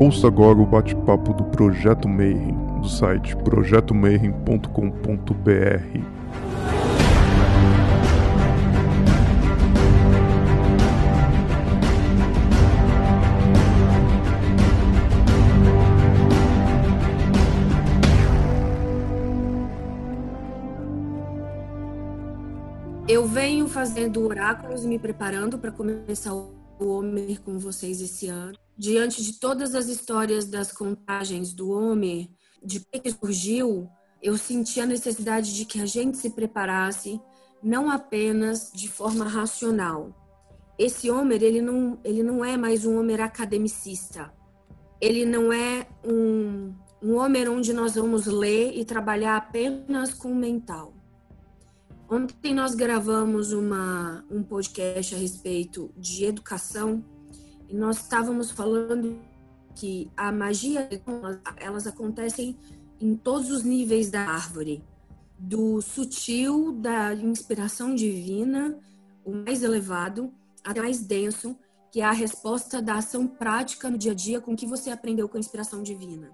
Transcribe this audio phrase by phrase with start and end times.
[0.00, 6.00] Ouça agora o bate-papo do Projeto Mayhem, do site projetomayhem.com.br.
[23.06, 28.56] Eu venho fazendo oráculos e me preparando para começar o Homer com vocês esse ano.
[28.80, 32.30] Diante de todas as histórias das contagens do Homer,
[32.64, 33.86] de que surgiu,
[34.22, 37.20] eu senti a necessidade de que a gente se preparasse
[37.62, 40.16] não apenas de forma racional.
[40.78, 44.32] Esse Homer, ele não, ele não é mais um Homer academicista.
[44.98, 50.34] Ele não é um, um Homer onde nós vamos ler e trabalhar apenas com o
[50.34, 50.94] mental
[52.12, 57.04] Ontem nós gravamos uma, um podcast a respeito de educação
[57.70, 59.20] e nós estávamos falando
[59.74, 60.88] que a magia,
[61.56, 62.56] elas acontecem
[63.00, 64.84] em todos os níveis da árvore,
[65.38, 68.76] do sutil, da inspiração divina,
[69.24, 70.32] o mais elevado,
[70.64, 71.56] até mais denso,
[71.90, 75.28] que é a resposta da ação prática no dia a dia com que você aprendeu
[75.28, 76.30] com a inspiração divina.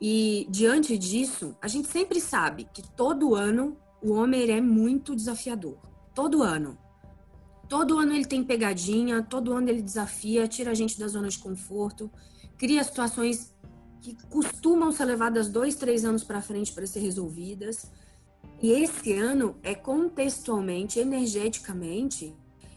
[0.00, 5.78] E diante disso, a gente sempre sabe que todo ano o Homer é muito desafiador.
[6.12, 6.76] Todo ano.
[7.72, 11.38] Todo ano ele tem pegadinha, todo ano ele desafia, tira a gente da zona de
[11.38, 12.10] conforto,
[12.58, 13.54] cria situações
[14.02, 17.90] que costumam ser levadas dois, três anos para frente para ser resolvidas.
[18.60, 22.36] E esse ano é contextualmente, energeticamente,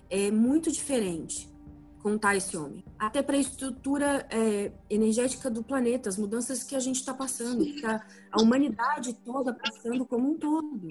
[0.09, 1.53] é muito diferente
[2.01, 2.81] contar esse homem.
[2.97, 7.65] Até para a estrutura é, energética do planeta, as mudanças que a gente está passando,
[7.65, 8.01] que a,
[8.31, 10.87] a humanidade toda passando como um todo.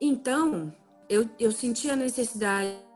[0.00, 0.72] Então,
[1.08, 2.88] eu, eu senti a necessidade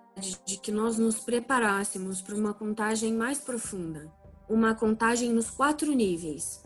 [0.45, 4.13] de que nós nos preparássemos para uma contagem mais profunda,
[4.49, 6.63] uma contagem nos quatro níveis,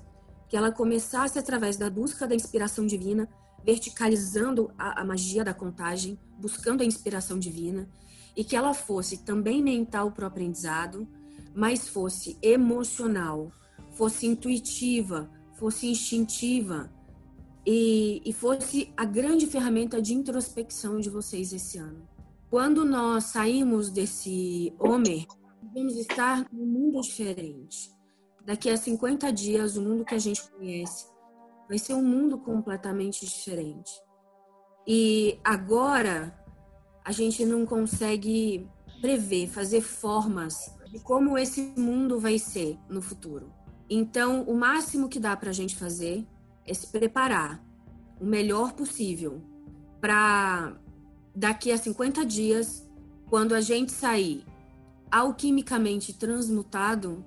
[0.49, 3.29] que ela começasse através da busca da inspiração divina,
[3.65, 7.89] verticalizando a, a magia da contagem, buscando a inspiração divina,
[8.37, 11.09] e que ela fosse também mental para o aprendizado,
[11.55, 13.51] mas fosse emocional,
[13.93, 16.91] fosse intuitiva, fosse instintiva,
[17.67, 22.09] e, e fosse a grande ferramenta de introspecção de vocês esse ano.
[22.51, 25.27] Quando nós saímos desse Homer,
[25.75, 27.93] vamos estar num mundo diferente.
[28.43, 31.07] Daqui a 50 dias, o mundo que a gente conhece
[31.69, 33.93] vai ser um mundo completamente diferente.
[34.87, 36.35] E agora
[37.05, 38.67] a gente não consegue
[39.03, 43.53] prever, fazer formas de como esse mundo vai ser no futuro.
[43.91, 46.27] Então, o máximo que dá para a gente fazer
[46.67, 47.63] é se preparar
[48.19, 49.43] o melhor possível
[50.01, 50.79] para
[51.39, 52.85] daqui a 50 dias,
[53.31, 54.45] quando a gente sair
[55.09, 57.25] alquimicamente transmutado,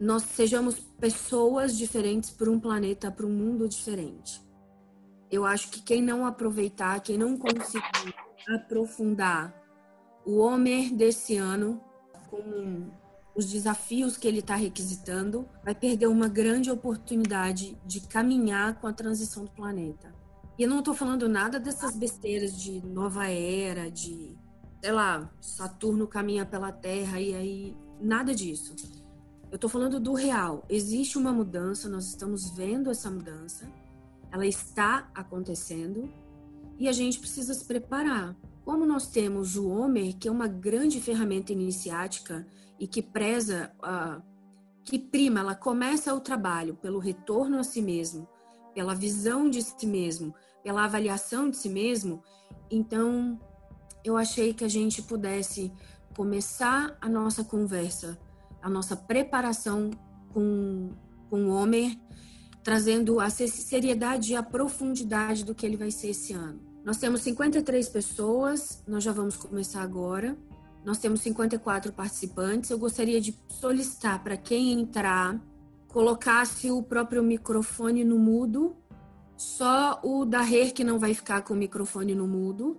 [0.00, 4.40] nós sejamos pessoas diferentes para um planeta, para um mundo diferente.
[5.28, 8.14] Eu acho que quem não aproveitar, quem não conseguir
[8.48, 9.54] aprofundar
[10.24, 11.80] o Homer desse ano
[12.30, 12.90] com
[13.34, 18.92] os desafios que ele está requisitando, vai perder uma grande oportunidade de caminhar com a
[18.92, 20.14] transição do planeta.
[20.58, 24.36] E eu não estou falando nada dessas besteiras de nova era, de,
[24.82, 28.74] sei lá, Saturno caminha pela Terra e aí nada disso.
[29.50, 30.64] Eu estou falando do real.
[30.68, 33.70] Existe uma mudança, nós estamos vendo essa mudança,
[34.30, 36.08] ela está acontecendo
[36.78, 38.36] e a gente precisa se preparar.
[38.64, 42.46] Como nós temos o Homer, que é uma grande ferramenta iniciática
[42.78, 44.22] e que preza, uh,
[44.84, 48.28] que prima, ela começa o trabalho pelo retorno a si mesmo,
[48.74, 52.22] pela visão de si mesmo, pela avaliação de si mesmo,
[52.70, 53.38] então
[54.04, 55.72] eu achei que a gente pudesse
[56.16, 58.18] começar a nossa conversa,
[58.62, 59.90] a nossa preparação
[60.32, 60.90] com,
[61.28, 61.96] com o Homer,
[62.62, 66.60] trazendo a seriedade e a profundidade do que ele vai ser esse ano.
[66.84, 70.36] Nós temos 53 pessoas, nós já vamos começar agora.
[70.84, 72.70] Nós temos 54 participantes.
[72.70, 75.38] Eu gostaria de solicitar para quem entrar
[75.92, 78.76] colocasse o próprio microfone no mudo.
[79.36, 82.78] Só o da Rer que não vai ficar com o microfone no mudo,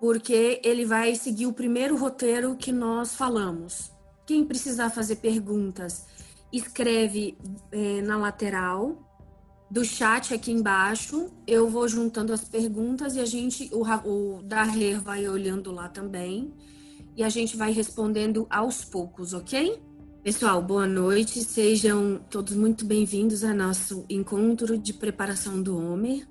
[0.00, 3.92] porque ele vai seguir o primeiro roteiro que nós falamos.
[4.24, 6.06] Quem precisar fazer perguntas,
[6.52, 7.36] escreve
[7.72, 8.96] é, na lateral
[9.70, 11.30] do chat aqui embaixo.
[11.46, 14.40] Eu vou juntando as perguntas e a gente, o, o
[14.72, 16.52] Rer vai olhando lá também
[17.16, 19.82] e a gente vai respondendo aos poucos, ok?
[20.22, 21.42] Pessoal, boa noite.
[21.42, 26.28] Sejam todos muito bem-vindos ao nosso encontro de preparação do Homer.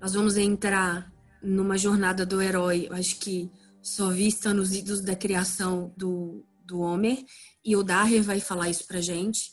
[0.00, 1.12] Nós vamos entrar
[1.42, 3.50] numa jornada do herói, acho que
[3.82, 7.24] só vista nos idos da criação do, do Homer,
[7.64, 9.50] e o Daher vai falar isso pra gente.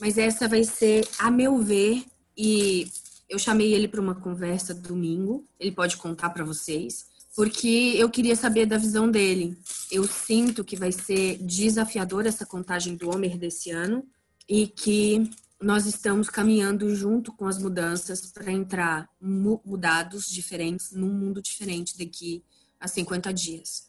[0.00, 2.04] mas essa vai ser, a meu ver,
[2.36, 2.90] e
[3.28, 7.06] eu chamei ele para uma conversa domingo, ele pode contar para vocês,
[7.38, 9.56] porque eu queria saber da visão dele.
[9.92, 14.04] Eu sinto que vai ser desafiador essa contagem do Homer desse ano
[14.48, 15.30] e que
[15.62, 22.42] nós estamos caminhando junto com as mudanças para entrar mudados, diferentes, num mundo diferente daqui
[22.80, 23.88] a 50 dias.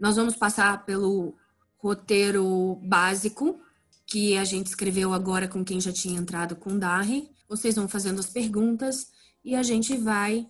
[0.00, 1.34] Nós vamos passar pelo
[1.76, 3.60] roteiro básico
[4.06, 7.28] que a gente escreveu agora com quem já tinha entrado com o Darry.
[7.46, 9.08] Vocês vão fazendo as perguntas
[9.44, 10.48] e a gente vai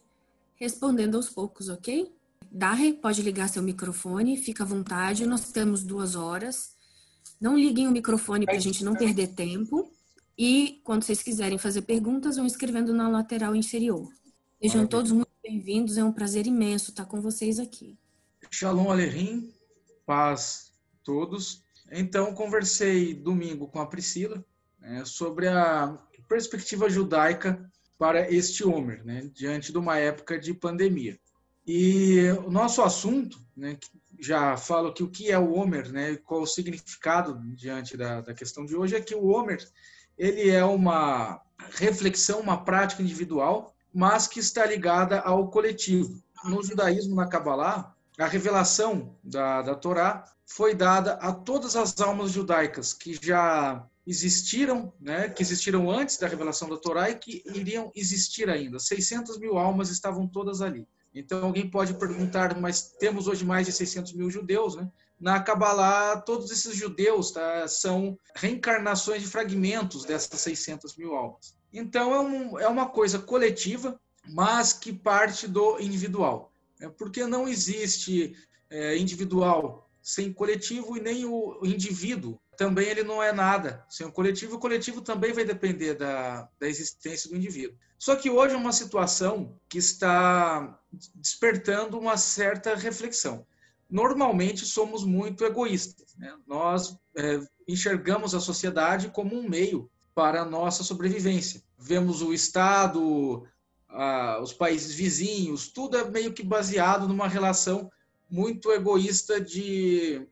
[0.57, 2.13] respondendo aos poucos, ok?
[2.51, 5.27] Darry, pode ligar seu microfone, fica à vontade.
[5.27, 6.77] Nós temos duas horas.
[7.41, 9.91] Não liguem o microfone para a gente não perder tempo.
[10.37, 14.09] E quando vocês quiserem fazer perguntas, vão escrevendo na lateral inferior.
[14.61, 17.99] Sejam todos muito bem-vindos, é um prazer imenso estar com vocês aqui.
[18.51, 19.53] Shalom Alerim,
[20.07, 20.73] paz
[21.03, 21.63] todos.
[21.91, 24.45] Então, conversei domingo com a Priscila
[24.79, 27.71] né, sobre a perspectiva judaica
[28.03, 31.17] para este Homer, né, diante de uma época de pandemia.
[31.65, 33.79] E o nosso assunto, né,
[34.19, 38.35] já falo que o que é o Homer, né, qual o significado diante da, da
[38.35, 39.65] questão de hoje, é que o Homer
[40.19, 41.41] ele é uma
[41.77, 46.21] reflexão, uma prática individual, mas que está ligada ao coletivo.
[46.43, 52.33] No judaísmo, na Kabbalah, a revelação da, da Torá foi dada a todas as almas
[52.33, 57.91] judaicas que já existiram, né, que existiram antes da revelação da Torá e que iriam
[57.95, 58.79] existir ainda.
[58.79, 60.87] 600 mil almas estavam todas ali.
[61.15, 64.91] Então alguém pode perguntar, mas temos hoje mais de 600 mil judeus, né?
[65.21, 71.55] Na Kabbalah, todos esses judeus tá, são reencarnações de fragmentos dessas 600 mil almas.
[71.73, 76.52] Então, é, um, é uma coisa coletiva, mas que parte do individual.
[76.83, 78.37] É porque não existe
[78.69, 84.13] é, individual sem coletivo e nem o indivíduo também ele não é nada sem o
[84.13, 84.57] coletivo.
[84.57, 87.77] O coletivo também vai depender da, da existência do indivíduo.
[87.99, 90.79] Só que hoje é uma situação que está
[91.15, 93.47] despertando uma certa reflexão
[93.93, 96.17] normalmente somos muito egoístas.
[96.17, 96.35] Né?
[96.47, 97.39] Nós é,
[97.69, 101.63] enxergamos a sociedade como um meio para a nossa sobrevivência.
[101.79, 103.47] Vemos o Estado,
[103.93, 107.91] a, os países vizinhos, tudo é meio que baseado numa relação
[108.29, 110.27] muito egoísta de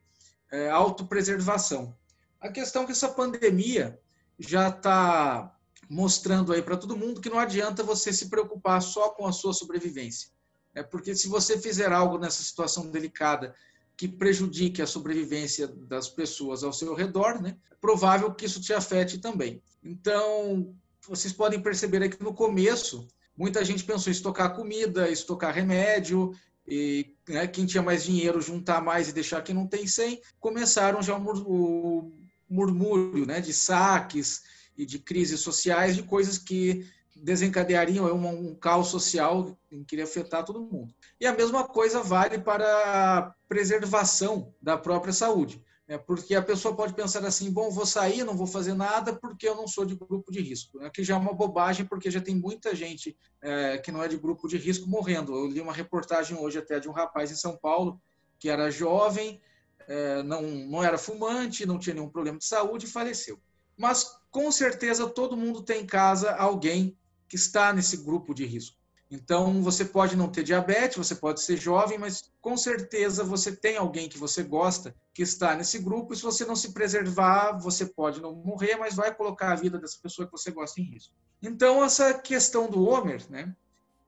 [0.51, 1.97] é, autopreservação.
[2.41, 4.01] A questão é que essa pandemia
[4.39, 5.55] já está
[5.89, 9.53] mostrando aí para todo mundo que não adianta você se preocupar só com a sua
[9.53, 10.31] sobrevivência.
[10.75, 13.55] É porque se você fizer algo nessa situação delicada
[13.97, 18.73] que prejudique a sobrevivência das pessoas ao seu redor, né, é provável que isso te
[18.73, 19.63] afete também.
[19.83, 20.75] Então,
[21.07, 23.07] vocês podem perceber aqui no começo,
[23.41, 26.35] muita gente pensou em estocar comida, estocar remédio,
[26.69, 31.03] e né, quem tinha mais dinheiro juntar mais e deixar quem não tem sem, começaram
[31.03, 32.13] já o
[32.47, 34.43] murmúrio né, de saques
[34.77, 39.59] e de crises sociais, de coisas que desencadeariam um, um caos social
[39.89, 40.95] que iria afetar todo mundo.
[41.19, 45.65] E a mesma coisa vale para a preservação da própria saúde.
[45.91, 49.49] É porque a pessoa pode pensar assim, bom, vou sair, não vou fazer nada porque
[49.49, 50.79] eu não sou de grupo de risco.
[50.91, 54.17] Que já é uma bobagem, porque já tem muita gente é, que não é de
[54.17, 55.35] grupo de risco morrendo.
[55.35, 58.01] Eu li uma reportagem hoje até de um rapaz em São Paulo
[58.39, 59.43] que era jovem,
[59.89, 63.41] é, não, não era fumante, não tinha nenhum problema de saúde e faleceu.
[63.77, 66.97] Mas com certeza todo mundo tem em casa alguém
[67.29, 68.80] que está nesse grupo de risco.
[69.11, 73.77] Então, você pode não ter diabetes, você pode ser jovem, mas com certeza você tem
[73.77, 76.13] alguém que você gosta que está nesse grupo.
[76.13, 79.79] E se você não se preservar, você pode não morrer, mas vai colocar a vida
[79.79, 81.13] dessa pessoa que você gosta em risco.
[81.43, 83.53] Então, essa questão do Homer né,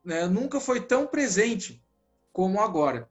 [0.05, 1.83] né nunca foi tão presente
[2.33, 3.09] como agora.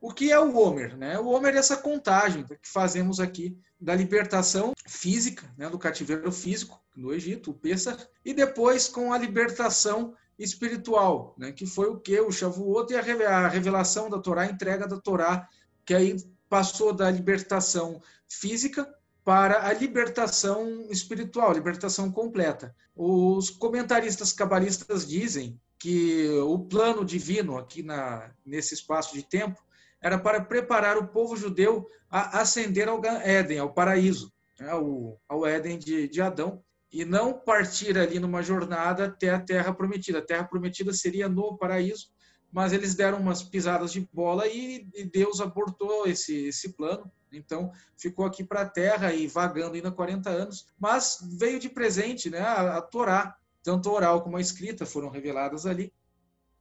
[0.00, 0.96] O que é o Homer?
[0.96, 1.18] Né?
[1.20, 6.80] O Homer é essa contagem que fazemos aqui da libertação física, né, do cativeiro físico
[6.96, 12.20] no Egito, o Pessah, e depois com a libertação espiritual, né, que foi o que?
[12.20, 15.48] O Shavuot e a revelação da Torá, a entrega da Torá,
[15.84, 16.16] que aí
[16.48, 18.88] passou da libertação física
[19.24, 22.74] para a libertação espiritual, libertação completa.
[22.96, 29.62] Os comentaristas cabalistas dizem que o plano divino aqui na, nesse espaço de tempo
[30.00, 35.46] era para preparar o povo judeu a ascender ao Éden, ao paraíso, né, ao, ao
[35.46, 40.18] Éden de, de Adão, e não partir ali numa jornada até a Terra Prometida.
[40.18, 42.08] A Terra Prometida seria no paraíso,
[42.50, 47.10] mas eles deram umas pisadas de bola e, e Deus abortou esse, esse plano.
[47.30, 52.30] Então, ficou aqui para a Terra e vagando ainda 40 anos, mas veio de presente
[52.30, 55.92] né, a, a Torá, tanto oral como a escrita foram reveladas ali.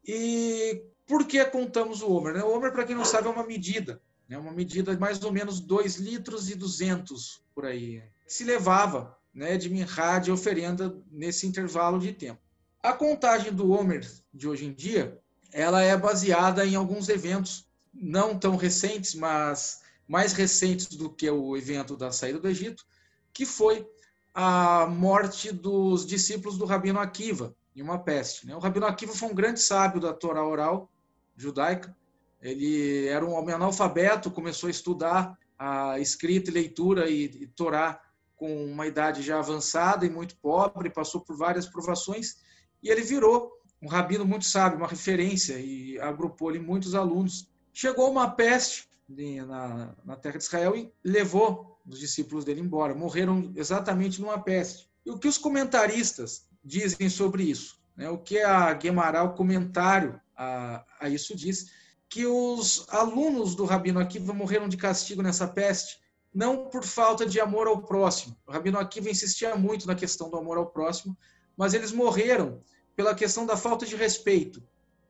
[0.05, 2.33] E por que contamos o Homer?
[2.33, 2.43] Né?
[2.43, 4.37] O Homer, para quem não sabe, é uma medida, né?
[4.37, 9.16] uma medida de mais ou menos 2 litros e 200 por aí, que se levava
[9.37, 12.41] né, de minhá, de oferenda nesse intervalo de tempo.
[12.81, 14.03] A contagem do Homer
[14.33, 15.15] de hoje em dia,
[15.53, 21.55] ela é baseada em alguns eventos não tão recentes, mas mais recentes do que o
[21.55, 22.83] evento da saída do Egito,
[23.31, 23.87] que foi
[24.33, 28.47] a morte dos discípulos do Rabino Akiva, em uma peste.
[28.47, 28.55] Né?
[28.55, 30.89] O Rabino Akiva foi um grande sábio da Torá oral
[31.35, 31.95] judaica.
[32.41, 38.01] Ele era um homem analfabeto, começou a estudar a escrita e leitura e, e Torá
[38.37, 42.37] com uma idade já avançada e muito pobre, passou por várias provações
[42.81, 43.51] e ele virou
[43.81, 47.49] um rabino muito sábio, uma referência e agrupou ali muitos alunos.
[47.73, 52.95] Chegou uma peste na, na terra de Israel e levou os discípulos dele embora.
[52.95, 54.89] Morreram exatamente numa peste.
[55.05, 57.79] E o que os comentaristas dizem sobre isso?
[57.95, 58.09] Né?
[58.09, 61.71] O que a Guemará, o comentário a, a isso diz,
[62.09, 65.99] que os alunos do Rabino Akiva morreram de castigo nessa peste,
[66.37, 68.37] não por falta de amor ao próximo.
[68.45, 71.17] O Rabino Akiva insistia muito na questão do amor ao próximo,
[71.57, 72.61] mas eles morreram
[72.95, 74.61] pela questão da falta de respeito.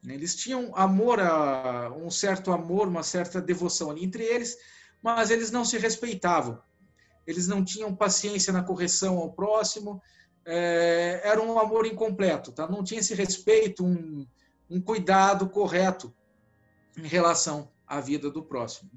[0.07, 4.57] Eles tinham amor, a, um certo amor, uma certa devoção ali entre eles,
[5.03, 6.61] mas eles não se respeitavam.
[7.25, 10.01] Eles não tinham paciência na correção ao próximo,
[10.45, 12.69] é, era um amor incompleto, tá?
[12.69, 14.25] não tinha esse respeito, um,
[14.69, 16.15] um cuidado correto
[16.97, 18.89] em relação à vida do próximo.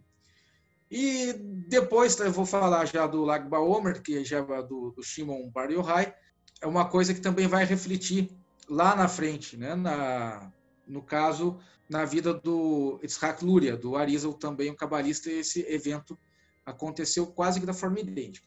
[0.91, 1.33] E
[1.69, 5.71] depois eu vou falar já do Lag Baomer, que já é do, do Shimon Bar
[5.71, 6.13] Yochai,
[6.61, 8.29] é uma coisa que também vai refletir
[8.69, 9.75] lá na frente, né?
[9.75, 10.51] na,
[10.87, 16.19] no caso, na vida do Itzhak Luria, do Arizal, também um cabalista, esse evento
[16.67, 18.47] aconteceu quase que da forma idêntica.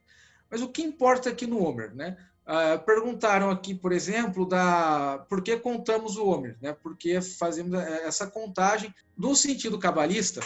[0.49, 1.95] Mas o que importa aqui no Homer?
[1.95, 2.17] Né?
[2.45, 6.73] Uh, perguntaram aqui, por exemplo, da por que contamos o Homer, né?
[6.73, 8.93] Por que fazemos essa contagem?
[9.17, 10.41] No sentido cabalista,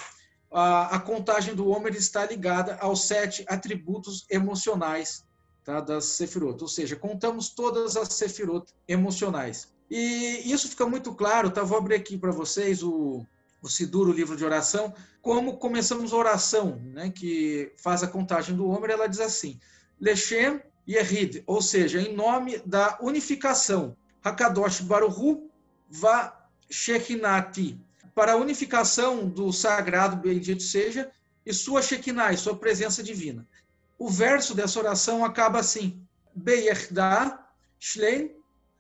[0.51, 5.25] a, a contagem do Homer está ligada aos sete atributos emocionais
[5.63, 9.68] tá, das Sefirot, ou seja, contamos todas as Sefirot emocionais.
[9.89, 11.63] E isso fica muito claro, tá?
[11.63, 13.25] Vou abrir aqui para vocês o,
[13.62, 17.10] o Sidur, o livro de oração, como começamos a oração, né?
[17.10, 19.60] Que faz a contagem do Homer, ela diz assim:
[20.00, 23.96] Lechem Yehid, ou seja, em nome da unificação.
[24.24, 25.50] Hakadosh Baruhu
[25.89, 26.34] Va
[26.70, 27.80] Shekinati,
[28.18, 31.12] para a unificação do sagrado, bendito seja,
[31.46, 33.48] e sua Shekinah, sua presença divina.
[33.96, 36.02] O verso dessa oração acaba assim:
[36.34, 37.40] Beyerda
[37.80, 38.32] Shlein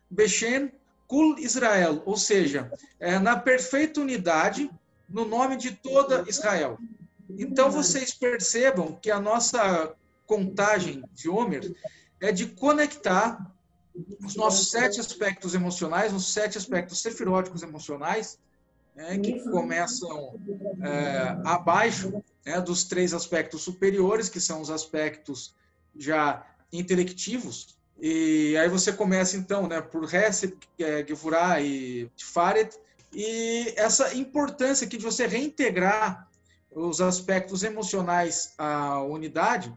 [0.09, 0.71] Beshen
[1.05, 4.71] Kul Israel, ou seja, é, na perfeita unidade,
[5.07, 6.79] no nome de toda Israel.
[7.29, 11.75] Então vocês percebam que a nossa contagem de Homer
[12.19, 13.53] é de conectar
[14.25, 18.39] os nossos sete aspectos emocionais, os sete aspectos sefiróticos emocionais,
[18.97, 20.39] né, que começam
[20.81, 25.53] é, abaixo né, dos três aspectos superiores, que são os aspectos
[25.95, 27.77] já intelectivos.
[28.01, 32.71] E aí você começa, então, né, por Hesed, é, Gevurah e Tifaret,
[33.13, 36.27] e essa importância aqui de você reintegrar
[36.71, 39.73] os aspectos emocionais à unidade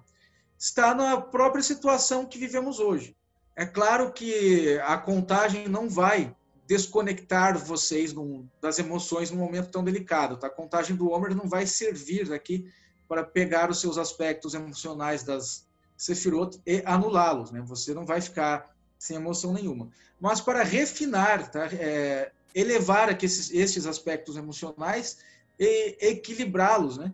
[0.59, 3.15] está na própria situação que vivemos hoje.
[3.55, 6.35] É claro que a contagem não vai
[6.71, 10.37] desconectar vocês num, das emoções num momento tão delicado.
[10.37, 10.47] Tá?
[10.47, 12.73] A contagem do Homer não vai servir aqui
[13.09, 17.51] para pegar os seus aspectos emocionais das Sefirot e anulá-los.
[17.51, 17.61] Né?
[17.63, 19.91] Você não vai ficar sem emoção nenhuma.
[20.21, 21.67] Mas para refinar, tá?
[21.73, 25.19] É, elevar aqui esses, esses aspectos emocionais
[25.59, 27.13] e equilibrá-los, né?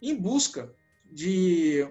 [0.00, 0.72] em busca
[1.12, 1.86] de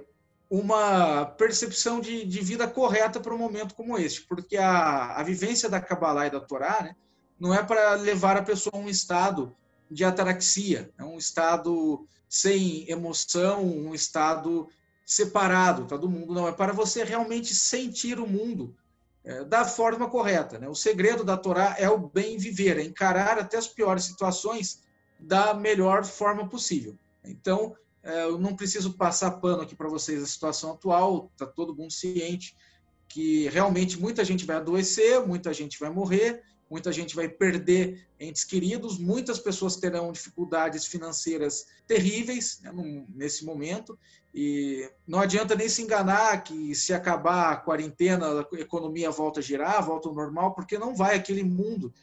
[0.55, 5.67] uma percepção de, de vida correta para um momento como este, porque a, a vivência
[5.67, 6.95] da Kabbalah e da Torá né,
[7.39, 9.51] não é para levar a pessoa a um estado
[9.89, 14.69] de ataraxia, é um estado sem emoção, um estado
[15.03, 18.75] separado tá, do mundo, não, é para você realmente sentir o mundo
[19.23, 20.59] é, da forma correta.
[20.59, 20.69] Né?
[20.69, 24.83] O segredo da Torá é o bem viver, é encarar até as piores situações
[25.19, 26.95] da melhor forma possível.
[27.25, 31.91] Então, eu não preciso passar pano aqui para vocês a situação atual, está todo mundo
[31.91, 32.55] ciente
[33.07, 38.43] que realmente muita gente vai adoecer, muita gente vai morrer, muita gente vai perder entes
[38.43, 42.71] queridos, muitas pessoas terão dificuldades financeiras terríveis né,
[43.09, 43.97] nesse momento,
[44.33, 49.43] e não adianta nem se enganar que se acabar a quarentena, a economia volta a
[49.43, 51.93] girar, volta ao normal, porque não vai aquele mundo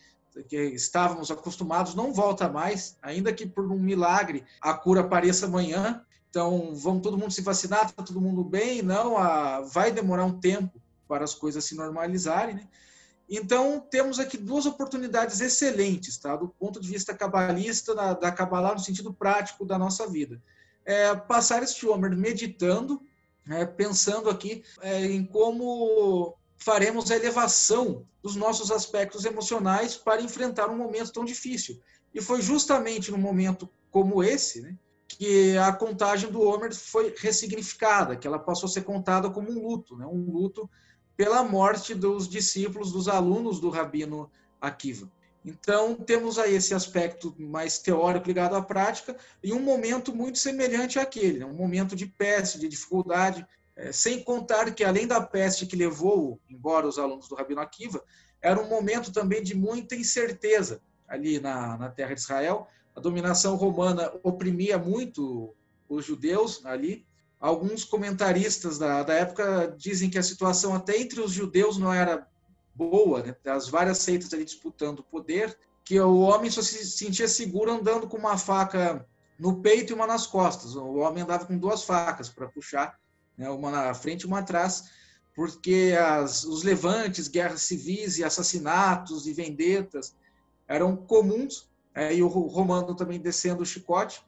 [0.48, 6.04] que estávamos acostumados não volta mais, ainda que por um milagre a cura apareça amanhã.
[6.28, 8.82] Então, vamos todo mundo se vacinar, está todo mundo bem?
[8.82, 12.54] Não, a, vai demorar um tempo para as coisas se normalizarem.
[12.54, 12.68] Né?
[13.28, 16.36] Então, temos aqui duas oportunidades excelentes, tá?
[16.36, 20.40] do ponto de vista cabalista, da, da no sentido prático da nossa vida.
[20.84, 23.02] É, passar este Homer meditando
[23.48, 30.68] é, pensando aqui é, em como faremos a elevação dos nossos aspectos emocionais para enfrentar
[30.68, 31.80] um momento tão difícil.
[32.14, 34.76] E foi justamente num momento como esse né,
[35.08, 39.66] que a contagem do Homer foi ressignificada, que ela passou a ser contada como um
[39.66, 40.68] luto, né, um luto
[41.16, 45.10] pela morte dos discípulos, dos alunos do Rabino Akiva.
[45.44, 50.98] Então, temos aí esse aspecto mais teórico ligado à prática e um momento muito semelhante
[50.98, 51.46] àquele, né?
[51.46, 53.46] um momento de peste, de dificuldade,
[53.80, 58.04] é, sem contar que, além da peste que levou embora os alunos do Rabino Akiva,
[58.42, 62.68] era um momento também de muita incerteza ali na, na terra de Israel.
[62.94, 65.54] A dominação romana oprimia muito
[65.88, 67.06] os judeus ali.
[67.40, 72.28] Alguns comentaristas da, da época dizem que a situação até entre os judeus não era
[72.74, 73.36] boa, né?
[73.42, 78.06] das várias seitas ali disputando o poder, que o homem só se sentia seguro andando
[78.06, 79.06] com uma faca
[79.38, 80.76] no peito e uma nas costas.
[80.76, 83.00] O homem andava com duas facas para puxar,
[83.40, 83.48] né?
[83.48, 84.90] uma na frente e uma atrás,
[85.34, 90.14] porque as, os levantes, guerras civis e assassinatos e vendetas
[90.68, 94.22] eram comuns, é, e o romano também descendo o chicote.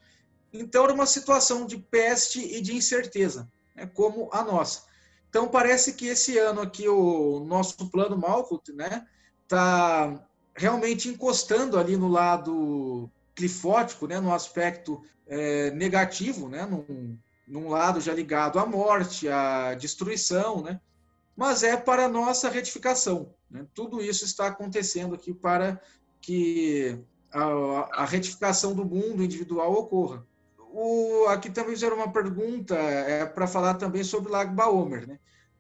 [0.52, 3.86] Então era uma situação de peste e de incerteza, né?
[3.86, 4.84] como a nossa.
[5.28, 9.06] Então parece que esse ano aqui o nosso plano Malkuth, né,
[9.48, 17.68] tá realmente encostando ali no lado clifótico, né, no aspecto é, negativo, né, num, num
[17.68, 20.80] lado já ligado à morte, à destruição, né,
[21.36, 23.34] mas é para nossa retificação.
[23.50, 23.66] Né?
[23.74, 25.80] Tudo isso está acontecendo aqui para
[26.20, 26.98] que
[27.32, 30.26] a, a retificação do mundo individual ocorra.
[30.58, 35.06] O, aqui também fizeram uma pergunta é, para falar também sobre o Lago Baomer.
[35.06, 35.18] Né?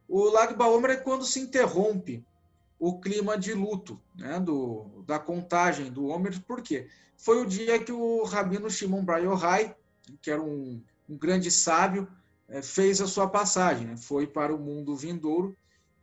[0.08, 2.24] O Lago Baomer é quando se interrompe
[2.78, 6.40] o clima de luto né, do, da contagem do Homer.
[6.42, 6.88] Por quê?
[7.16, 9.76] Foi o dia que o Rabino Shimon Bar Yochai,
[10.20, 10.82] que era um,
[11.12, 12.08] um grande sábio,
[12.48, 13.96] é, fez a sua passagem, né?
[13.96, 15.56] foi para o mundo vindouro,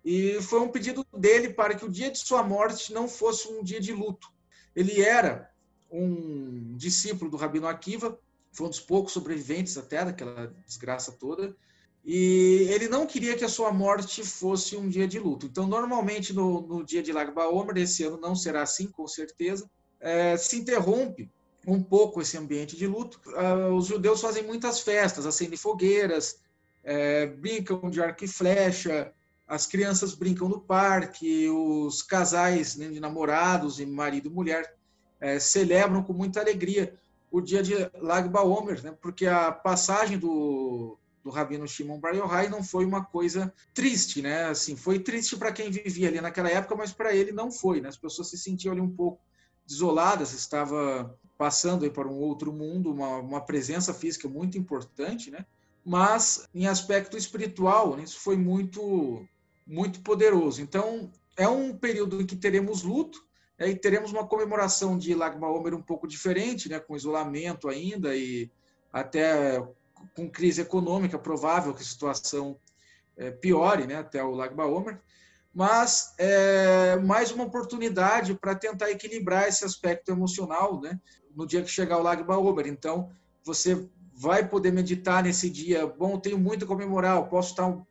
[0.06, 3.63] e foi um pedido dele para que o dia de sua morte não fosse um
[3.63, 4.32] dia de luto.
[4.76, 5.52] Ele era
[5.91, 8.17] um discípulo do Rabino Akiva,
[8.52, 11.56] foi um dos poucos sobreviventes até daquela desgraça toda.
[12.06, 15.45] E ele não queria que a sua morte fosse um dia de luto.
[15.45, 19.69] Então, normalmente, no, no dia de Lag BaOmer, esse ano não será assim, com certeza,
[20.00, 21.30] é, se interrompe
[21.67, 23.19] um pouco esse ambiente de luto.
[23.28, 26.39] Uh, os judeus fazem muitas festas, acendem fogueiras,
[26.84, 29.13] é, brincam de arco e flecha,
[29.48, 34.76] as crianças brincam no parque, os casais né, de namorados e marido e mulher
[35.19, 36.98] é, celebram com muita alegria
[37.32, 38.95] o dia de Lag BaOmer, né?
[39.02, 44.45] porque a passagem do, do Rabino Shimon Bar Yochai não foi uma coisa triste, né?
[44.45, 47.89] Assim, foi triste para quem vivia ali naquela época, mas para ele não foi, né?
[47.89, 49.22] As pessoas se sentiam ali um pouco
[49.67, 55.45] desoladas, estava passando para um outro mundo, uma, uma presença física muito importante, né?
[55.86, 58.04] Mas em aspecto espiritual, né?
[58.04, 59.25] isso foi muito
[59.65, 60.62] muito poderoso.
[60.62, 63.23] Então, é um período em que teremos luto,
[63.58, 68.49] e teremos uma comemoração de Lag BaOmer um pouco diferente, né, com isolamento ainda e
[68.91, 69.62] até
[70.15, 72.58] com crise econômica, provável que a situação
[73.15, 74.99] é, piore né, até o Lag BaOmer,
[75.54, 80.99] mas é mais uma oportunidade para tentar equilibrar esse aspecto emocional né,
[81.39, 82.67] no dia que chegar o Lag BaOmer.
[82.67, 83.10] Então,
[83.45, 87.82] você vai poder meditar nesse dia, bom, tenho muito a comemorar, posso estar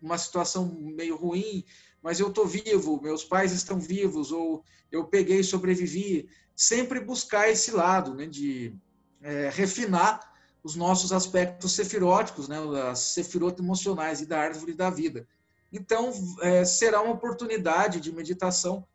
[0.00, 1.64] uma situação meio ruim,
[2.00, 4.62] mas eu estou vivo, meus pais estão vivos, ou
[4.92, 6.28] eu peguei e sobrevivi.
[6.54, 8.72] Sempre buscar esse lado, né, de
[9.20, 10.20] é, refinar
[10.62, 15.26] os nossos aspectos sefiróticos, né, as sefirotas emocionais e da árvore da vida.
[15.72, 18.86] Então, é, será uma oportunidade de meditação.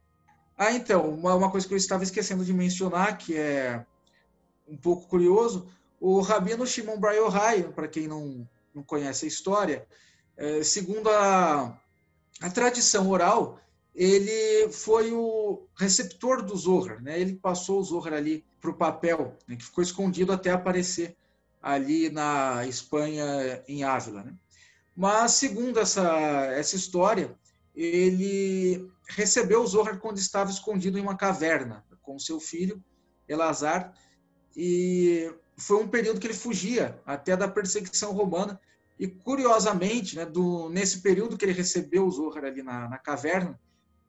[0.58, 3.86] Ah, então, uma, uma coisa que eu estava esquecendo de mencionar, que é
[4.68, 5.68] um pouco curioso,
[6.00, 9.88] o Rabino Shimon Bar Yochai, para quem não, não conhece a história,
[10.36, 11.80] é, segundo a,
[12.42, 13.60] a tradição oral,
[13.96, 17.20] ele foi o receptor do Zohar, né?
[17.20, 19.56] Ele passou o Zohar ali para o papel, né?
[19.56, 21.16] que ficou escondido até aparecer
[21.60, 24.24] ali na Espanha, em Ávila.
[24.24, 24.34] Né?
[24.96, 26.06] Mas, segundo essa,
[26.52, 27.36] essa história,
[27.76, 32.84] ele recebeu o Zohar quando estava escondido em uma caverna com seu filho,
[33.28, 33.94] Elazar,
[34.58, 38.60] e foi um período que ele fugia até da perseguição romana,
[39.00, 43.60] e, curiosamente, né, do, nesse período que ele recebeu o Zohar ali na, na caverna,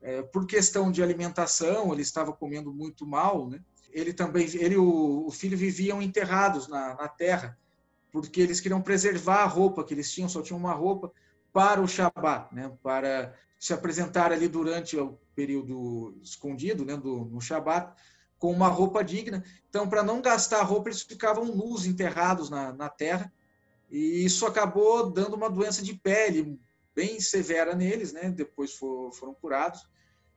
[0.01, 3.61] é, por questão de alimentação, ele estava comendo muito mal, né?
[3.93, 7.59] Ele também, ele o, o filho viviam enterrados na, na, terra,
[8.13, 11.13] porque eles queriam preservar a roupa que eles tinham, só tinham uma roupa
[11.53, 12.73] para o Shabat, né?
[12.83, 16.97] Para se apresentar ali durante o período escondido, né?
[16.97, 17.93] Do, no Shabat,
[18.39, 19.45] com uma roupa digna.
[19.69, 23.33] Então, para não gastar roupa, eles ficavam nus, enterrados na, na terra
[23.91, 26.59] E isso acabou dando uma doença de pele
[26.95, 28.31] bem severa neles, né?
[28.31, 29.89] Depois for, foram curados.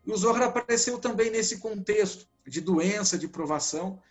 [0.06, 4.02] E o Zohar apareceu também nesse contexto de doença, de provação.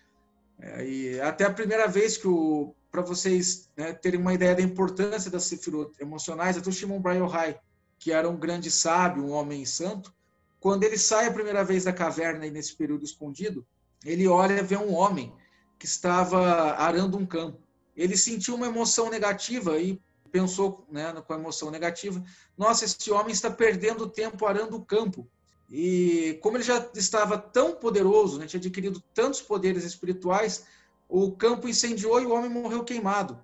[0.59, 4.63] É, e até a primeira vez que o para vocês né, terem uma ideia da
[4.63, 7.61] importância das sefirot emocionais, até o Shimon Bar Yochai,
[7.99, 10.13] que era um grande sábio, um homem santo,
[10.59, 13.65] quando ele sai a primeira vez da caverna nesse período escondido,
[14.05, 15.33] ele olha e vê um homem
[15.79, 17.59] que estava arando um campo.
[17.97, 22.23] Ele sentiu uma emoção negativa e pensou né, com a emoção negativa:
[22.57, 25.29] nossa, esse homem está perdendo tempo arando o campo.
[25.71, 30.65] E como ele já estava tão poderoso, né, tinha adquirido tantos poderes espirituais,
[31.09, 33.43] o campo incendiou e o homem morreu queimado.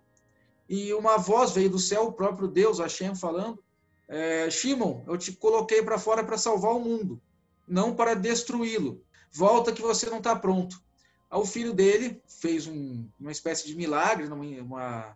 [0.69, 3.62] E uma voz veio do céu, o próprio Deus, Hashem, falando:
[4.09, 7.21] é, Shimon, eu te coloquei para fora para salvar o mundo,
[7.66, 9.05] não para destruí-lo.
[9.37, 10.83] Volta que você não está pronto.
[11.31, 15.14] O filho dele fez um, uma espécie de milagre, uma,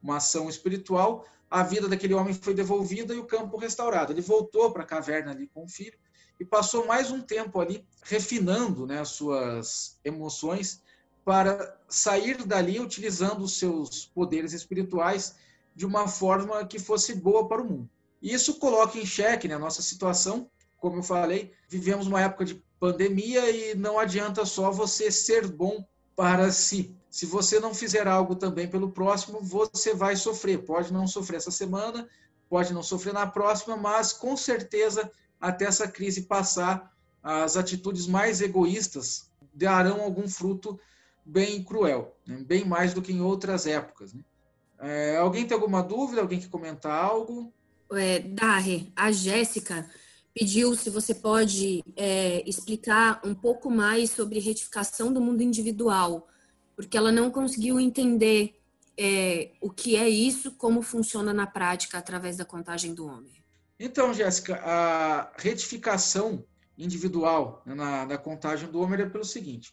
[0.00, 1.26] uma ação espiritual.
[1.50, 4.12] A vida daquele homem foi devolvida e o campo restaurado.
[4.12, 5.98] Ele voltou para a caverna ali com o filho
[6.38, 10.80] e passou mais um tempo ali refinando né, as suas emoções
[11.24, 15.34] para sair dali utilizando os seus poderes espirituais
[15.74, 17.90] de uma forma que fosse boa para o mundo.
[18.22, 20.48] Isso coloca em xeque né, a nossa situação.
[20.78, 25.84] Como eu falei, vivemos uma época de pandemia e não adianta só você ser bom
[26.14, 26.94] para si.
[27.10, 30.64] Se você não fizer algo também pelo próximo, você vai sofrer.
[30.64, 32.08] Pode não sofrer essa semana,
[32.48, 35.10] pode não sofrer na próxima, mas com certeza,
[35.40, 40.78] até essa crise passar, as atitudes mais egoístas darão algum fruto
[41.24, 42.36] bem cruel, né?
[42.46, 44.12] bem mais do que em outras épocas.
[44.12, 44.20] Né?
[44.78, 46.20] É, alguém tem alguma dúvida?
[46.20, 47.52] Alguém quer comentar algo?
[47.92, 49.88] É, Darre, a Jéssica
[50.36, 56.28] pediu se você pode é, explicar um pouco mais sobre retificação do mundo individual,
[56.76, 58.60] porque ela não conseguiu entender
[58.98, 63.32] é, o que é isso, como funciona na prática através da contagem do homem.
[63.80, 66.44] Então, Jéssica, a retificação
[66.76, 69.72] individual né, na, na, contagem do Homer é pelo seguinte: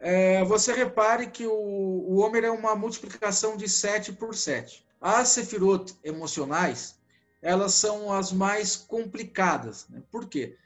[0.00, 4.84] é, você repare que o, o Homer é uma multiplicação de 7 por 7.
[5.00, 6.98] As sefirot emocionais
[7.44, 9.86] elas são as mais complicadas.
[9.90, 10.02] Né?
[10.10, 10.56] Por quê?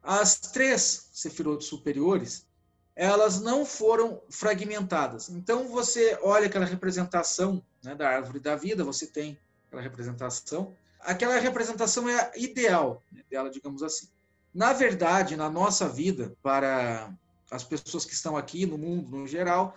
[0.00, 2.46] As três sefirot superiores,
[2.94, 5.28] elas não foram fragmentadas.
[5.28, 10.72] Então, você olha aquela representação né, da árvore da vida, você tem aquela representação.
[11.00, 14.08] Aquela representação é ideal né, dela, digamos assim.
[14.54, 17.12] Na verdade, na nossa vida, para
[17.50, 19.76] as pessoas que estão aqui, no mundo no geral,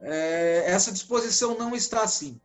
[0.00, 2.40] é, essa disposição não está assim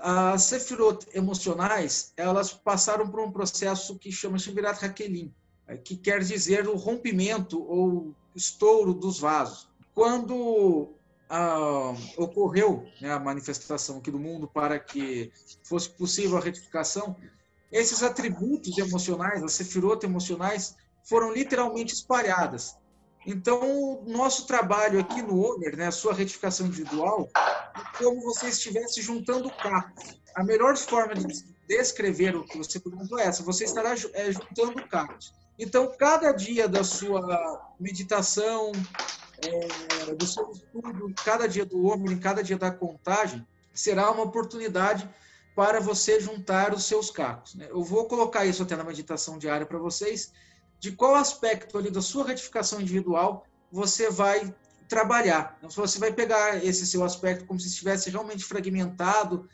[0.00, 5.32] as sefirot emocionais, elas passaram por um processo que chama Shibirat Hakelim,
[5.66, 9.68] é, que quer dizer o rompimento ou estouro dos vasos.
[9.94, 10.94] Quando
[11.28, 15.32] ah, ocorreu né, a manifestação aqui do mundo para que
[15.62, 17.16] fosse possível a retificação,
[17.70, 22.76] esses atributos emocionais, as sefirot emocionais, foram literalmente espalhadas.
[23.26, 29.02] Então, nosso trabalho aqui no Homer, né, a sua retificação individual, é como você estivesse
[29.02, 30.18] juntando cacos.
[30.34, 31.26] A melhor forma de
[31.68, 35.34] descrever o que você perguntou é essa: você estará é, juntando cacos.
[35.58, 38.72] Então, cada dia da sua meditação,
[39.46, 45.08] é, do seu estudo, cada dia do Homer, cada dia da contagem, será uma oportunidade
[45.54, 47.54] para você juntar os seus cacos.
[47.54, 47.66] Né?
[47.68, 50.32] Eu vou colocar isso até na meditação diária para vocês
[50.80, 54.52] de qual aspecto ali da sua retificação individual você vai
[54.88, 55.56] trabalhar.
[55.58, 59.48] Então, você vai pegar esse seu aspecto como se estivesse realmente fragmentado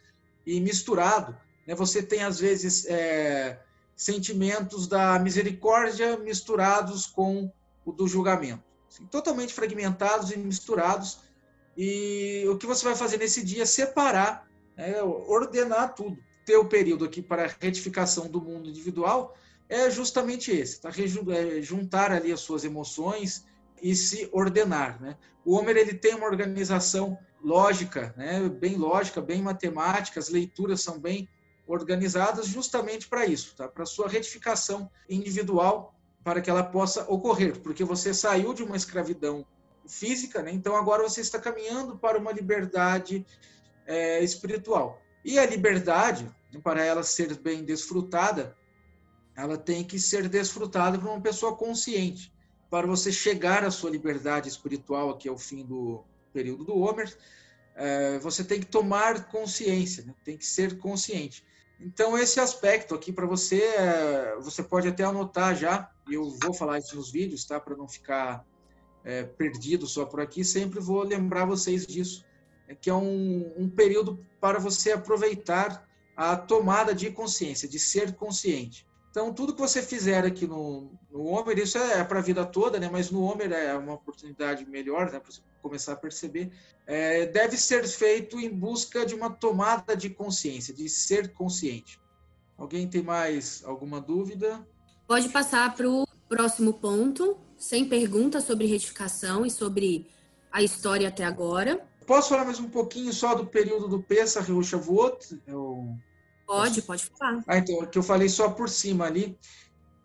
[0.46, 1.36] e misturado.
[1.66, 1.74] Né?
[1.74, 3.60] Você tem, às vezes, é,
[3.94, 7.52] sentimentos da misericórdia misturados com
[7.84, 8.62] o do julgamento.
[8.88, 11.18] Assim, totalmente fragmentados e misturados.
[11.76, 15.02] E o que você vai fazer nesse dia é separar, né?
[15.02, 16.16] ordenar tudo.
[16.46, 19.36] Ter o período aqui para retificação do mundo individual
[19.68, 20.90] é justamente esse, tá?
[20.90, 23.44] É juntar ali as suas emoções
[23.82, 25.16] e se ordenar, né?
[25.44, 28.48] O Homer ele tem uma organização lógica, né?
[28.48, 31.28] Bem lógica, bem matemática, as leituras são bem
[31.66, 33.68] organizadas justamente para isso, tá?
[33.68, 39.46] Para sua retificação individual, para que ela possa ocorrer, porque você saiu de uma escravidão
[39.86, 40.50] física, né?
[40.52, 43.24] Então agora você está caminhando para uma liberdade
[43.86, 45.00] é, espiritual.
[45.24, 46.28] E a liberdade,
[46.62, 48.56] para ela ser bem desfrutada,
[49.36, 52.32] ela tem que ser desfrutada por uma pessoa consciente.
[52.70, 57.14] Para você chegar à sua liberdade espiritual, que é o fim do período do Homer,
[57.76, 60.14] é, você tem que tomar consciência, né?
[60.24, 61.44] tem que ser consciente.
[61.78, 66.78] Então, esse aspecto aqui para você, é, você pode até anotar já, eu vou falar
[66.78, 67.60] isso nos vídeos, tá?
[67.60, 68.44] Para não ficar
[69.04, 72.24] é, perdido só por aqui, sempre vou lembrar vocês disso.
[72.80, 78.86] que é um, um período para você aproveitar a tomada de consciência, de ser consciente.
[79.16, 82.44] Então, tudo que você fizer aqui no, no Homer, isso é, é para a vida
[82.44, 82.86] toda, né?
[82.92, 85.18] mas no Homer é uma oportunidade melhor né?
[85.18, 86.52] para você começar a perceber,
[86.86, 91.98] é, deve ser feito em busca de uma tomada de consciência, de ser consciente.
[92.58, 94.62] Alguém tem mais alguma dúvida?
[95.08, 100.10] Pode passar para o próximo ponto, sem perguntas sobre retificação e sobre
[100.52, 101.82] a história até agora.
[102.06, 105.40] Posso falar mais um pouquinho só do período do Pesach e Shavuot?
[105.46, 105.96] Eu...
[106.46, 107.42] Pode, pode falar.
[107.46, 109.36] Ah, então, que eu falei só por cima ali.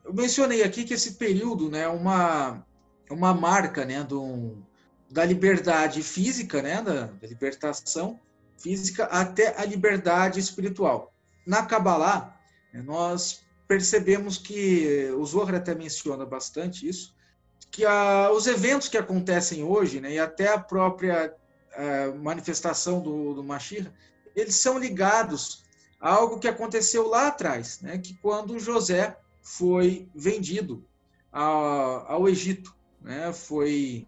[0.04, 2.66] Eu mencionei aqui que esse período né, uma,
[3.10, 4.58] uma marca né, do,
[5.10, 8.20] da liberdade física, né, da, da libertação
[8.58, 11.14] física, até a liberdade espiritual.
[11.46, 12.36] Na Kabbalah,
[12.74, 17.16] né, nós percebemos que, o Zohar até menciona bastante isso,
[17.70, 21.34] que a, os eventos que acontecem hoje, né, e até a própria
[21.74, 23.92] a é, manifestação do, do Mashir,
[24.36, 25.64] eles são ligados
[26.02, 30.84] algo que aconteceu lá atrás, né, que quando José foi vendido
[31.32, 34.08] ao, ao Egito, né, foi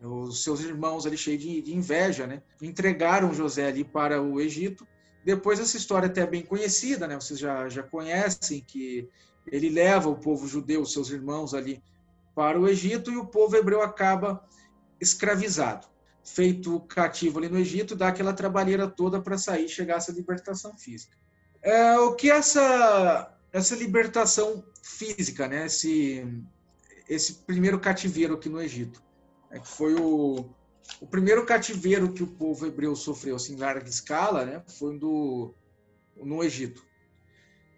[0.00, 4.86] os seus irmãos ali cheios de, de, inveja, né, entregaram José ali para o Egito.
[5.24, 9.08] Depois essa história até é bem conhecida, né, vocês já, já conhecem que
[9.50, 11.82] ele leva o povo judeu, seus irmãos ali
[12.34, 14.44] para o Egito e o povo hebreu acaba
[15.00, 15.88] escravizado,
[16.24, 20.12] feito cativo ali no Egito, dá aquela trabalheira toda para sair e chegar a essa
[20.12, 21.16] libertação física.
[21.62, 26.26] É, o que essa essa libertação física, né, esse
[27.08, 29.02] esse primeiro cativeiro aqui no Egito,
[29.50, 30.46] é que foi o,
[31.00, 35.54] o primeiro cativeiro que o povo hebreu sofreu assim, em larga escala, né, foi do
[36.16, 36.84] no Egito.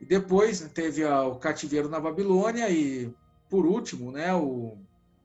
[0.01, 3.13] E depois né, teve a, o cativeiro na Babilônia e
[3.51, 4.79] por último, né, o,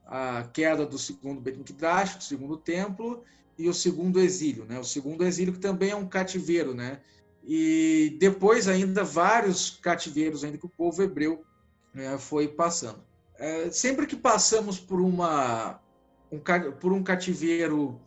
[0.05, 3.23] a queda do segundo Bet Mikdash, do segundo templo,
[3.57, 4.79] e o segundo exílio, né?
[4.79, 7.01] O segundo exílio que também é um cativeiro, né?
[7.43, 11.43] E depois ainda vários cativeiros ainda que o povo hebreu
[11.93, 13.03] né, foi passando.
[13.37, 15.79] É, sempre que passamos por uma
[16.31, 16.39] um,
[16.79, 17.99] por um cativeiro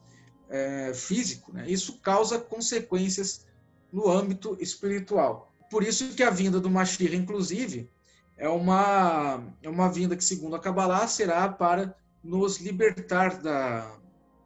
[0.48, 3.46] é, físico, né, isso causa consequências
[3.92, 5.50] no âmbito espiritual.
[5.70, 7.90] Por isso que a vinda do Mashiach, inclusive,
[8.36, 13.90] é uma, é uma vinda que, segundo a Kabbalah, será para nos libertar da,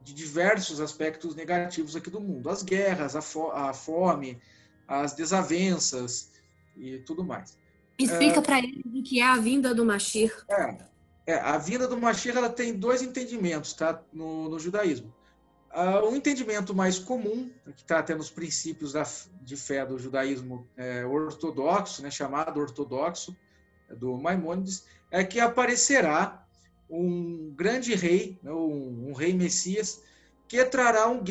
[0.03, 2.49] de diversos aspectos negativos aqui do mundo.
[2.49, 4.41] As guerras, a, fo a fome,
[4.87, 6.31] as desavenças
[6.77, 7.57] e tudo mais.
[7.99, 10.35] Explica é, para ele o que é a vinda do Mashiach.
[10.51, 10.77] É,
[11.27, 15.13] é, a vinda do Mashiach ela tem dois entendimentos tá, no, no judaísmo.
[15.73, 19.03] Uh, um entendimento mais comum, que está até nos princípios da,
[19.43, 23.37] de fé do judaísmo é, ortodoxo, né, chamado ortodoxo,
[23.99, 26.47] do Maimônides, é que aparecerá
[26.89, 30.03] um grande rei, né, um, um rei Messias,
[30.49, 31.23] que trará um,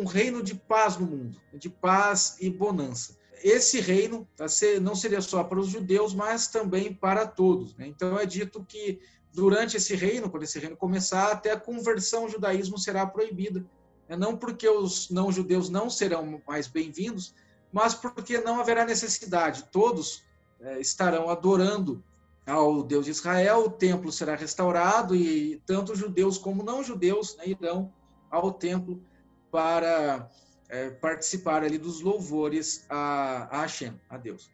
[0.00, 3.16] um, reino de paz no mundo, de paz e bonança.
[3.42, 4.46] Esse reino tá,
[4.80, 7.74] não seria só para os judeus, mas também para todos.
[7.76, 7.86] Né?
[7.86, 9.00] Então é dito que
[9.32, 13.64] durante esse reino, quando esse reino começar, até a conversão ao judaísmo será proibida.
[14.08, 14.16] Né?
[14.16, 17.34] Não porque os não-judeus não serão mais bem-vindos,
[17.72, 19.68] mas porque não haverá necessidade.
[19.70, 20.24] Todos
[20.60, 22.02] é, estarão adorando
[22.46, 27.44] ao Deus de Israel, o templo será restaurado e tanto judeus como não judeus né,
[27.46, 27.92] irão
[28.30, 29.02] ao templo
[29.50, 30.30] para
[30.68, 34.50] é, participar ali dos louvores a, a Hashem, a Deus.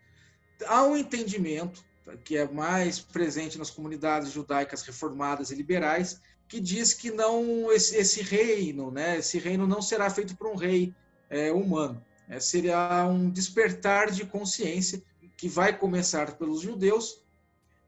[0.67, 1.85] Há um entendimento
[2.25, 7.97] que é mais presente nas comunidades judaicas reformadas e liberais, que diz que não esse,
[7.97, 10.95] esse reino, né, esse reino não será feito por um rei
[11.29, 15.03] é, humano, é, seria um despertar de consciência
[15.37, 17.21] que vai começar pelos judeus,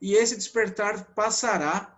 [0.01, 1.98] e esse despertar passará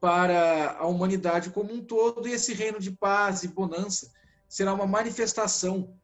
[0.00, 4.10] para a humanidade como um todo, e esse reino de paz e bonança
[4.48, 5.94] será uma manifestação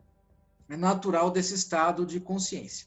[0.69, 2.87] natural desse estado de consciência.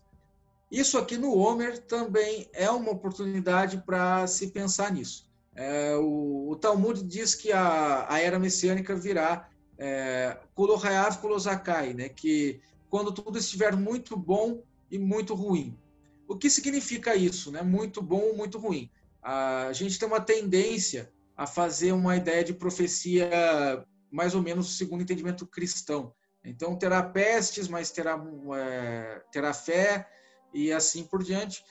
[0.72, 5.30] Isso aqui no Homer também é uma oportunidade para se pensar nisso.
[5.56, 12.10] É, o, o, Talmud diz que a, a era messiânica virá é, Kolohayav Kolozakai, né,
[12.10, 15.78] que quando tudo estiver muito bom e muito ruim.
[16.28, 17.52] O que significa isso?
[17.52, 17.62] Né?
[17.62, 18.90] Muito bom ou muito ruim?
[19.26, 23.28] A gente tem uma tendência a fazer uma ideia de profecia
[24.12, 26.14] mais ou menos segundo o entendimento cristão.
[26.44, 28.24] Então, terá pestes, mas terá,
[28.56, 30.08] é, terá fé
[30.54, 31.64] e assim por diante.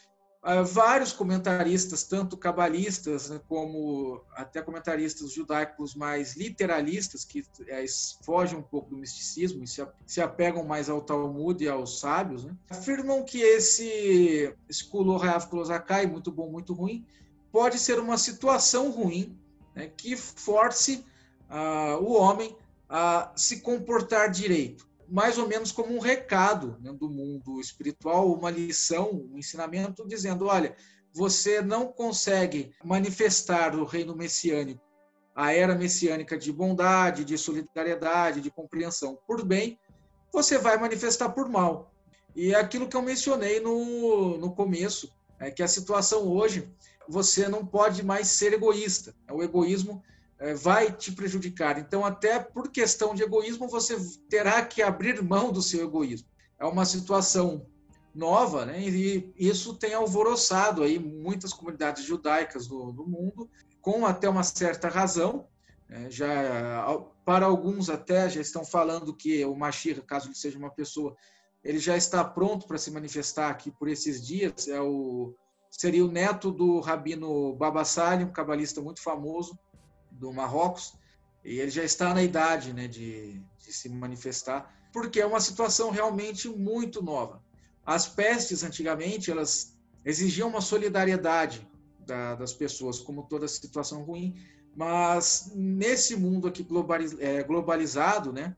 [0.43, 7.83] Uh, vários comentaristas, tanto cabalistas né, como até comentaristas judaicos mais literalistas, que é,
[8.23, 12.45] fogem um pouco do misticismo e se, se apegam mais ao Talmud e aos sábios,
[12.45, 17.07] né, afirmam que esse Skulo Hayav Kulosakai, muito bom, muito ruim,
[17.55, 19.39] pode ser uma situação ruim
[19.77, 21.05] né, que force
[21.49, 22.57] uh, o homem
[22.89, 28.51] a se comportar direito, mais ou menos como um recado né, do mundo espiritual, uma
[28.51, 30.75] lição, um ensinamento, dizendo: olha,
[31.13, 34.83] você não consegue manifestar o reino messiânico,
[35.33, 39.79] a era messiânica de bondade, de solidariedade, de compreensão por bem,
[40.33, 41.95] você vai manifestar por mal.
[42.35, 46.69] E é aquilo que eu mencionei no, no começo, é que a situação hoje,
[47.09, 49.15] você não pode mais ser egoísta.
[49.31, 50.03] O egoísmo
[50.39, 51.79] é, vai te prejudicar.
[51.79, 53.97] Então, até por questão de egoísmo, você
[54.29, 56.29] terá que abrir mão do seu egoísmo.
[56.59, 57.67] É uma situação
[58.15, 58.81] nova, né?
[58.81, 64.89] E isso tem alvoroçado aí muitas comunidades judaicas do, do mundo, com até uma certa
[64.89, 65.49] razão.
[65.89, 66.87] É, já
[67.25, 71.15] para alguns até já estão falando que o Mashir, caso ele seja uma pessoa,
[71.63, 74.69] ele já está pronto para se manifestar aqui por esses dias.
[74.69, 75.35] É o
[75.77, 77.83] seria o neto do rabino Baba
[78.21, 79.59] um cabalista muito famoso,
[80.11, 80.95] do Marrocos,
[81.45, 85.91] e ele já está na idade né, de, de se manifestar, porque é uma situação
[85.91, 87.43] realmente muito nova.
[87.85, 91.69] As pestes, antigamente, elas exigiam uma solidariedade
[92.07, 94.37] da, das pessoas, como toda situação ruim,
[94.77, 98.57] mas nesse mundo aqui globaliz, é, globalizado, né,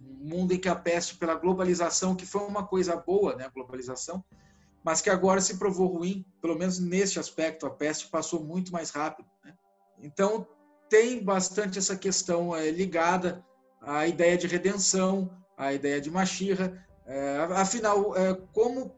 [0.00, 3.50] um mundo em que a peste, pela globalização, que foi uma coisa boa, né, a
[3.50, 4.24] globalização,
[4.84, 8.90] mas que agora se provou ruim, pelo menos neste aspecto, a peste passou muito mais
[8.90, 9.28] rápido.
[9.44, 9.54] Né?
[10.00, 10.46] Então,
[10.88, 13.44] tem bastante essa questão é, ligada
[13.80, 16.84] à ideia de redenção, à ideia de Machirra.
[17.06, 18.94] É, afinal, é, como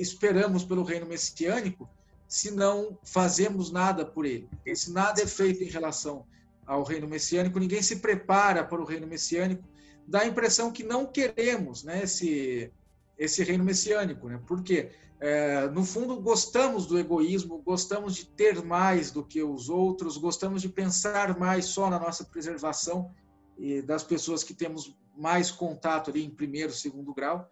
[0.00, 1.88] esperamos pelo reino messiânico
[2.28, 4.48] se não fazemos nada por ele?
[4.74, 6.26] se nada é feito em relação
[6.66, 9.62] ao reino messiânico, ninguém se prepara para o reino messiânico,
[10.06, 12.72] dá a impressão que não queremos né, esse,
[13.18, 14.28] esse reino messiânico.
[14.28, 14.40] Né?
[14.46, 14.90] Por quê?
[15.18, 20.60] É, no fundo, gostamos do egoísmo, gostamos de ter mais do que os outros, gostamos
[20.60, 23.10] de pensar mais só na nossa preservação
[23.56, 27.48] e das pessoas que temos mais contato ali em primeiro, segundo grau.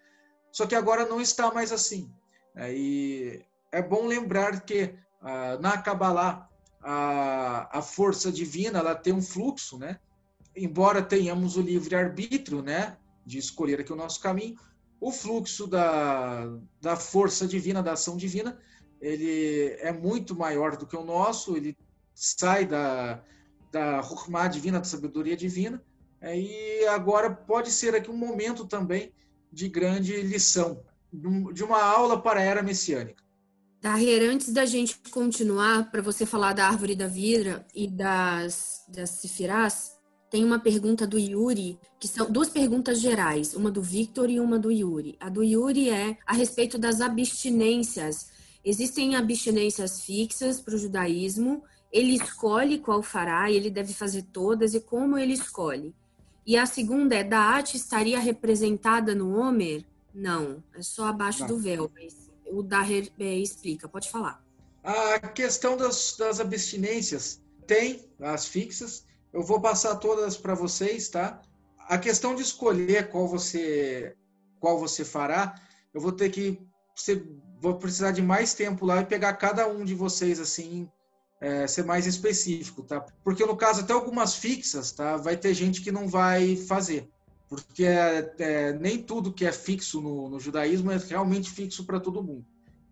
[0.53, 2.12] Só que agora não está mais assim.
[2.55, 6.48] É, e é bom lembrar que ah, na Kabbalah
[6.83, 9.98] a, a força divina ela tem um fluxo, né?
[10.55, 12.96] Embora tenhamos o livre arbítrio, né,
[13.27, 14.55] de escolher aqui o nosso caminho,
[15.04, 18.58] o fluxo da, da força divina, da ação divina,
[19.02, 21.76] ele é muito maior do que o nosso, ele
[22.14, 23.22] sai da,
[23.70, 24.00] da
[24.50, 25.84] divina, da sabedoria divina,
[26.22, 29.12] é, e agora pode ser aqui um momento também
[29.52, 33.22] de grande lição, de uma aula para a era messiânica.
[33.82, 39.10] Tahir, antes da gente continuar, para você falar da árvore da vida e das, das
[40.34, 44.58] tem uma pergunta do Yuri, que são duas perguntas gerais, uma do Victor e uma
[44.58, 45.16] do Yuri.
[45.20, 48.30] A do Yuri é a respeito das abstinências.
[48.64, 54.80] Existem abstinências fixas para o judaísmo, ele escolhe qual fará, ele deve fazer todas e
[54.80, 55.94] como ele escolhe.
[56.44, 59.84] E a segunda é, Daat estaria representada no Homer?
[60.12, 61.46] Não, é só abaixo Não.
[61.46, 61.88] do véu.
[62.50, 64.44] o Daher é, explica, pode falar.
[64.82, 71.42] A questão das, das abstinências tem as fixas, eu vou passar todas para vocês, tá?
[71.88, 74.14] A questão de escolher qual você
[74.60, 75.56] qual você fará,
[75.92, 76.58] eu vou ter que
[76.94, 77.22] você,
[77.60, 80.88] vou precisar de mais tempo lá e pegar cada um de vocês assim,
[81.40, 83.04] é, ser mais específico, tá?
[83.22, 85.16] Porque no caso até algumas fixas, tá?
[85.16, 87.10] Vai ter gente que não vai fazer,
[87.48, 92.00] porque é, é, nem tudo que é fixo no, no judaísmo é realmente fixo para
[92.00, 92.46] todo mundo.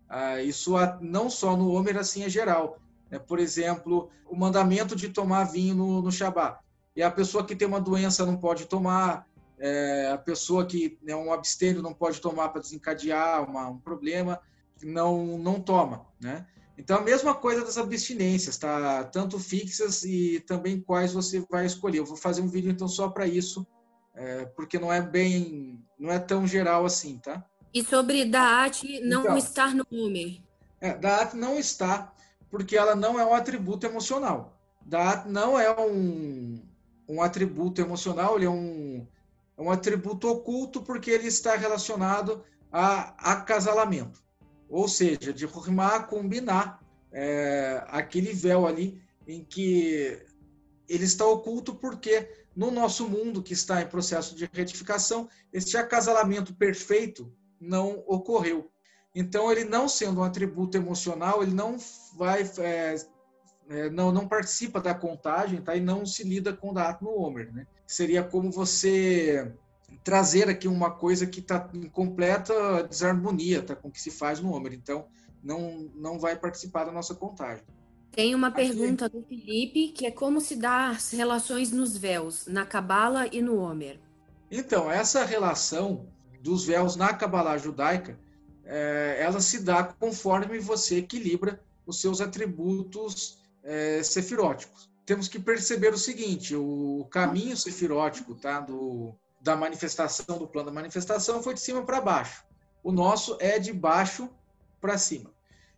[0.09, 2.77] Ah, isso não só no Homer, assim é geral.
[3.11, 6.59] É, por exemplo, o mandamento de tomar vinho no, no Shabat.
[6.95, 9.27] E a pessoa que tem uma doença não pode tomar,
[9.59, 14.39] é, a pessoa que é um abstêmio não pode tomar para desencadear uma, um problema,
[14.83, 16.45] não, não toma, né?
[16.77, 19.03] Então, a mesma coisa das abstinências, tá?
[19.05, 21.99] Tanto fixas e também quais você vai escolher.
[21.99, 23.65] Eu vou fazer um vídeo, então, só para isso,
[24.15, 27.45] é, porque não é bem, não é tão geral assim, tá?
[27.73, 30.43] E sobre Daat não então, estar no nome?
[30.81, 32.13] É, Daat não está
[32.53, 34.55] porque ela não é um atributo emocional.
[34.79, 36.63] Da, não é um,
[37.09, 39.07] um atributo emocional, ele é um,
[39.57, 44.23] é um atributo oculto porque ele está relacionado a acasalamento.
[44.69, 46.79] Ou seja, de formar, combinar
[47.11, 50.23] é, aquele véu ali em que
[50.87, 56.53] ele está oculto porque no nosso mundo que está em processo de retificação, este acasalamento
[56.53, 58.71] perfeito não ocorreu.
[59.15, 61.77] Então, ele não sendo um atributo emocional, ele não
[62.15, 62.95] vai, é,
[63.69, 65.75] é, não, não participa da contagem, tá?
[65.75, 67.67] E não se lida com o dado no Homer, né?
[67.85, 69.53] Seria como você
[70.03, 73.75] trazer aqui uma coisa que está em completa desarmonia, tá?
[73.75, 74.73] Com o que se faz no Homer.
[74.73, 75.05] Então,
[75.43, 77.63] não, não vai participar da nossa contagem.
[78.11, 82.65] Tem uma pergunta do Felipe, que é como se dá as relações nos véus, na
[82.65, 83.99] Cabala e no Homer.
[84.51, 86.07] Então, essa relação
[86.39, 88.19] dos véus na Cabala judaica,
[88.65, 94.89] é, ela se dá conforme você equilibra os seus atributos é, sefiróticos.
[95.05, 100.73] Temos que perceber o seguinte, o caminho sefirótico tá, do, da manifestação, do plano da
[100.73, 102.45] manifestação, foi de cima para baixo.
[102.81, 104.29] O nosso é de baixo
[104.79, 105.29] para cima.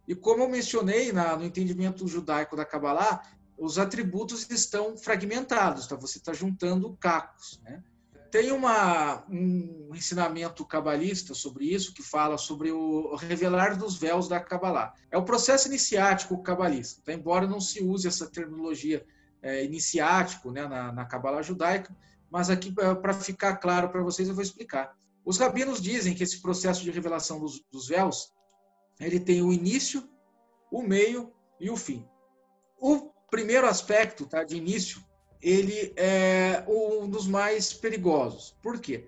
[0.07, 3.23] E como eu mencionei na, no entendimento judaico da Kabbalah,
[3.57, 5.95] os atributos estão fragmentados, tá?
[5.95, 7.59] você está juntando cacos.
[7.63, 7.83] Né?
[8.35, 14.41] Tem uma, um ensinamento cabalista sobre isso, que fala sobre o revelar dos véus da
[14.41, 14.93] Kabbalah.
[15.09, 17.13] É o processo iniciático cabalista, tá?
[17.13, 19.05] embora não se use essa terminologia
[19.41, 21.95] é, iniciático né, na, na Kabbalah judaica,
[22.29, 24.93] mas aqui, para ficar claro para vocês, eu vou explicar.
[25.23, 28.33] Os rabinos dizem que esse processo de revelação dos, dos véus
[28.99, 30.09] ele tem o início,
[30.69, 32.05] o meio e o fim.
[32.81, 35.01] O primeiro aspecto, tá, de início,
[35.45, 38.55] ele é um dos mais perigosos.
[38.63, 39.07] Por quê?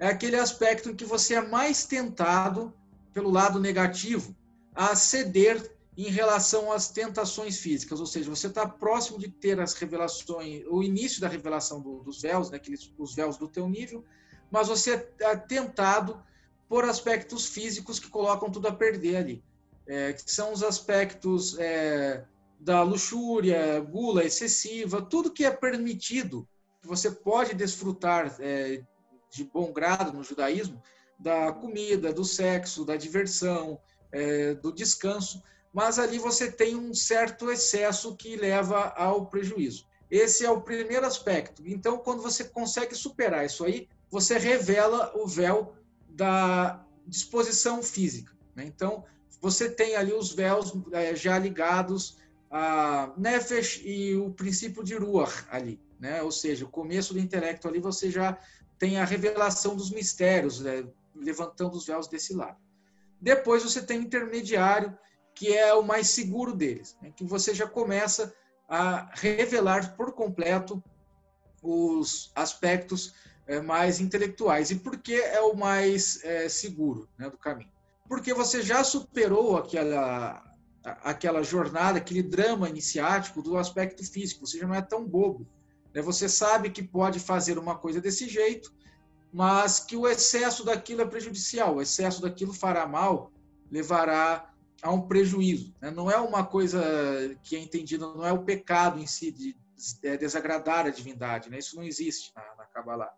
[0.00, 2.74] É aquele aspecto em que você é mais tentado
[3.14, 4.34] pelo lado negativo
[4.74, 9.74] a ceder em relação às tentações físicas, ou seja, você está próximo de ter as
[9.74, 14.04] revelações, o início da revelação do, dos véus, né, aqueles, os véus do teu nível,
[14.50, 16.20] mas você é tentado
[16.68, 19.44] por aspectos físicos que colocam tudo a perder ali,
[19.86, 22.24] é, que são os aspectos é,
[22.58, 26.48] da luxúria, gula excessiva, tudo que é permitido,
[26.80, 28.82] que você pode desfrutar é,
[29.30, 30.82] de bom grado no judaísmo,
[31.18, 33.80] da comida, do sexo, da diversão,
[34.12, 35.42] é, do descanso,
[35.72, 39.86] mas ali você tem um certo excesso que leva ao prejuízo.
[40.10, 41.62] Esse é o primeiro aspecto.
[41.66, 45.74] Então, quando você consegue superar isso aí, você revela o véu
[46.08, 48.32] da disposição física.
[48.54, 48.64] Né?
[48.64, 49.04] Então,
[49.40, 52.16] você tem ali os véus é, já ligados
[52.50, 56.22] a Nefesh e o princípio de Ruach ali, né?
[56.22, 58.38] ou seja, o começo do intelecto ali você já
[58.78, 60.86] tem a revelação dos mistérios, né?
[61.14, 62.58] levantando os véus desse lado.
[63.20, 64.96] Depois você tem o intermediário,
[65.34, 67.12] que é o mais seguro deles, né?
[67.14, 68.34] que você já começa
[68.68, 70.82] a revelar por completo
[71.62, 73.14] os aspectos
[73.46, 74.70] é, mais intelectuais.
[74.70, 77.70] E por que é o mais é, seguro né, do caminho?
[78.08, 80.42] Porque você já superou aquela,
[81.02, 85.46] aquela jornada, aquele drama iniciático do aspecto físico, você já não é tão bobo.
[85.92, 86.00] Né?
[86.02, 88.72] Você sabe que pode fazer uma coisa desse jeito,
[89.32, 93.32] mas que o excesso daquilo é prejudicial, o excesso daquilo fará mal,
[93.70, 95.74] levará a um prejuízo.
[95.80, 95.90] Né?
[95.90, 96.82] Não é uma coisa
[97.42, 99.56] que é entendida, não é o pecado em si de
[100.18, 101.58] desagradar a divindade, né?
[101.58, 103.12] isso não existe na, na Kabbalah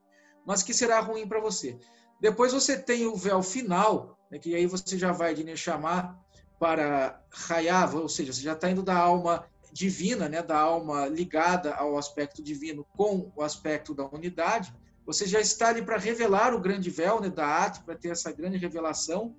[0.49, 1.79] mas que será ruim para você.
[2.19, 6.19] Depois você tem o véu final, né, que aí você já vai de Neshama
[6.59, 11.75] para Hayav, ou seja, você já está indo da alma divina, né, da alma ligada
[11.75, 14.75] ao aspecto divino com o aspecto da unidade.
[15.07, 18.33] Você já está ali para revelar o grande véu né, da At, para ter essa
[18.33, 19.35] grande revelação.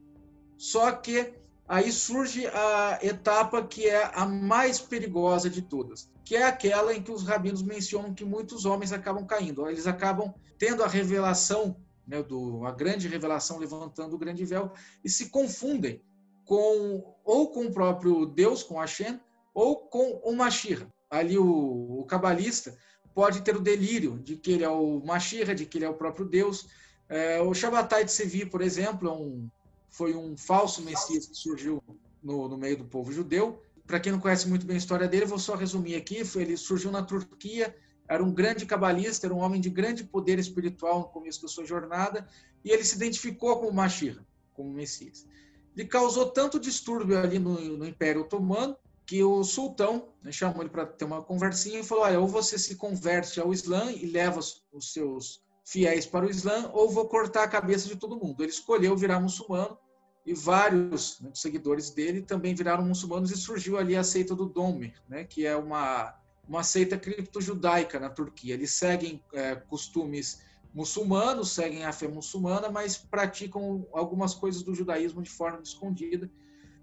[0.58, 1.34] Só que
[1.68, 7.02] aí surge a etapa que é a mais perigosa de todas, que é aquela em
[7.02, 9.68] que os rabinos mencionam que muitos homens acabam caindo.
[9.68, 11.76] Eles acabam tendo a revelação,
[12.08, 14.72] né, do, a grande revelação levantando o grande véu,
[15.04, 16.02] e se confundem
[16.50, 19.20] com ou com o próprio Deus, com Hashem,
[19.54, 20.88] ou com o Mashira.
[21.08, 22.76] Ali o, o cabalista
[23.14, 25.94] pode ter o delírio de que ele é o Mashira, de que ele é o
[25.94, 26.68] próprio Deus.
[27.08, 29.48] É, o Shabbatai de Sevi, por exemplo, é um,
[29.92, 31.84] foi um falso Messias que surgiu
[32.24, 33.62] no, no meio do povo judeu.
[33.86, 36.24] Para quem não conhece muito bem a história dele, vou só resumir aqui.
[36.36, 37.76] Ele surgiu na Turquia
[38.08, 41.64] era um grande cabalista, era um homem de grande poder espiritual no começo da sua
[41.64, 42.28] jornada,
[42.66, 44.20] e ele se identificou como Mashir,
[44.52, 45.28] como Messias.
[45.76, 50.70] Ele causou tanto distúrbio ali no, no Império Otomano que o sultão né, chamou ele
[50.70, 54.40] para ter uma conversinha e falou: Olha, ou você se converte ao Islã e leva
[54.40, 58.44] os seus fiéis para o Islã, ou vou cortar a cabeça de todo mundo.
[58.44, 59.78] Ele escolheu virar muçulmano
[60.26, 64.94] e vários né, seguidores dele também viraram muçulmanos e surgiu ali a seita do Domer,
[65.08, 66.16] né, que é uma
[66.48, 68.56] uma seita cripto-judaica na Turquia.
[68.56, 70.42] Eles seguem é, costumes
[70.74, 76.30] muçulmanos, seguem a fé muçulmana, mas praticam algumas coisas do judaísmo de forma escondida.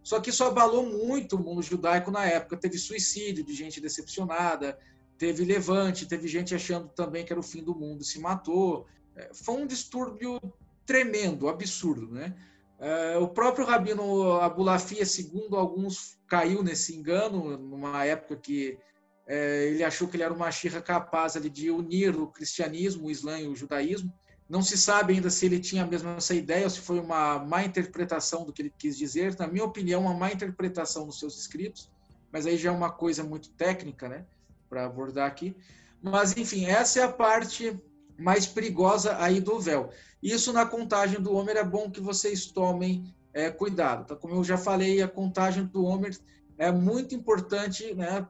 [0.03, 2.57] Só que isso abalou muito o mundo judaico na época.
[2.57, 4.79] Teve suicídio de gente decepcionada,
[5.19, 8.87] teve levante, teve gente achando também que era o fim do mundo, se matou.
[9.17, 10.41] É, foi um distúrbio
[10.85, 12.37] tremendo, absurdo, né?
[12.79, 18.79] É, o próprio Rabino Abulafia, segundo alguns, caiu nesse engano, numa época que
[19.27, 23.11] é, ele achou que ele era uma xirra capaz ali, de unir o cristianismo, o
[23.11, 24.13] islã e o judaísmo.
[24.49, 27.65] Não se sabe ainda se ele tinha mesmo essa ideia ou se foi uma má
[27.65, 29.37] interpretação do que ele quis dizer.
[29.37, 31.91] Na minha opinião, uma má interpretação nos seus escritos.
[32.31, 34.25] mas aí já é uma coisa muito técnica, né,
[34.69, 35.57] para abordar aqui.
[36.03, 37.77] Mas enfim, essa é a parte
[38.19, 39.91] mais perigosa aí do véu.
[40.23, 44.07] Isso na contagem do Homer é bom que vocês tomem é, cuidado.
[44.07, 44.17] Tá?
[44.17, 46.17] Como eu já falei, a contagem do Homer
[46.59, 48.27] é muito importante né,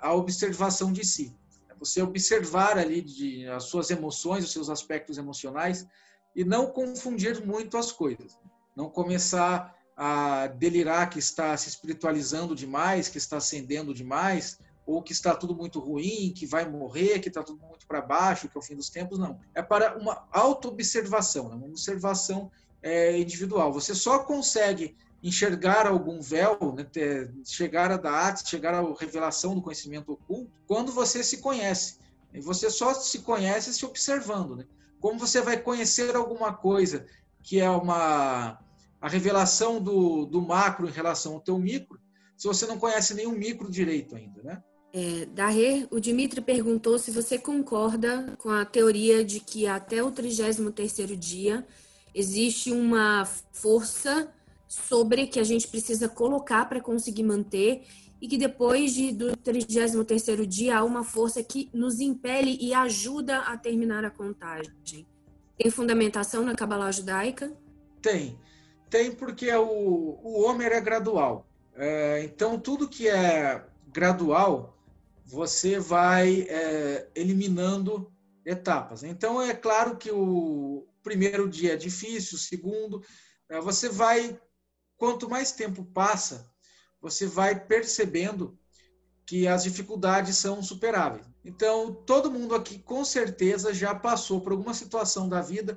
[0.00, 1.36] a observação de si.
[1.78, 5.86] Você observar ali de, as suas emoções, os seus aspectos emocionais
[6.34, 8.38] e não confundir muito as coisas.
[8.74, 15.12] Não começar a delirar que está se espiritualizando demais, que está ascendendo demais, ou que
[15.12, 18.60] está tudo muito ruim, que vai morrer, que está tudo muito para baixo, que é
[18.60, 19.38] o fim dos tempos, não.
[19.54, 21.54] É para uma auto-observação, né?
[21.54, 22.50] uma observação
[22.82, 23.72] é, individual.
[23.72, 26.86] Você só consegue enxergar algum véu, né?
[27.44, 31.98] chegar a Daat, chegar à revelação do conhecimento oculto, quando você se conhece.
[32.34, 34.56] E você só se conhece se observando.
[34.56, 34.64] Né?
[35.00, 37.06] Como você vai conhecer alguma coisa
[37.42, 38.58] que é uma
[39.00, 42.00] a revelação do, do macro em relação ao teu micro,
[42.36, 44.62] se você não conhece nenhum micro direito ainda, né?
[44.92, 50.12] É, Darrer, o Dimitri perguntou se você concorda com a teoria de que até o
[50.12, 51.66] 33º dia
[52.14, 54.32] existe uma força
[54.72, 57.82] sobre que a gente precisa colocar para conseguir manter
[58.20, 63.40] e que depois de, do 33º dia há uma força que nos impele e ajuda
[63.40, 65.06] a terminar a contagem.
[65.58, 67.52] Tem fundamentação na Kabbalah judaica?
[68.00, 68.38] Tem.
[68.88, 71.46] Tem porque o, o Homer é gradual.
[71.74, 73.62] É, então, tudo que é
[73.92, 74.78] gradual
[75.26, 78.10] você vai é, eliminando
[78.44, 79.02] etapas.
[79.02, 83.02] Então, é claro que o primeiro dia é difícil, o segundo,
[83.48, 84.38] é, você vai,
[85.02, 86.48] quanto mais tempo passa,
[87.00, 88.56] você vai percebendo
[89.26, 91.26] que as dificuldades são superáveis.
[91.44, 95.76] Então, todo mundo aqui com certeza já passou por alguma situação da vida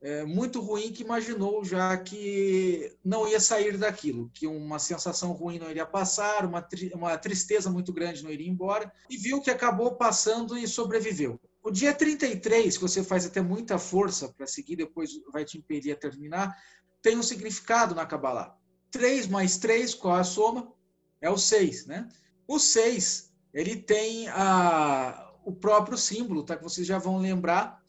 [0.00, 5.58] é, muito ruim que imaginou já que não ia sair daquilo, que uma sensação ruim
[5.58, 9.50] não iria passar, uma, tri uma tristeza muito grande não iria embora, e viu que
[9.50, 11.38] acabou passando e sobreviveu.
[11.62, 15.92] O dia 33, que você faz até muita força para seguir, depois vai te impedir
[15.92, 16.56] a terminar,
[17.02, 18.61] tem um significado na Kabbalah.
[18.92, 20.72] 3 mais 3, qual é a soma?
[21.20, 22.08] É o 6, né?
[22.46, 26.56] O 6, ele tem a, o próprio símbolo, tá?
[26.56, 27.82] Que vocês já vão lembrar,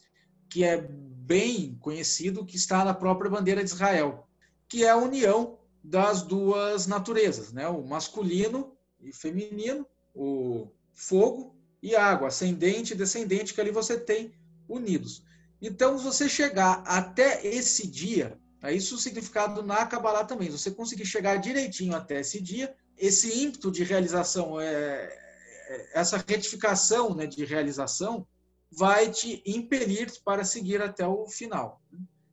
[0.49, 4.27] que é bem conhecido que está na própria bandeira de Israel,
[4.67, 7.67] que é a união das duas naturezas, né?
[7.67, 9.85] o masculino e feminino,
[10.15, 14.33] o fogo e água, ascendente e descendente, que ali você tem
[14.67, 15.23] unidos.
[15.61, 18.39] Então, se você chegar até esse dia?
[18.71, 23.43] Isso é o significado na Kabbalah também, você conseguir chegar direitinho até esse dia, esse
[23.43, 28.25] ímpeto de realização, é, é essa retificação né, de realização,
[28.71, 31.81] vai te impelir para seguir até o final.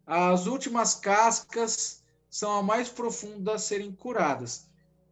[0.06, 4.68] As últimas cascas são as mais profundas a serem curadas.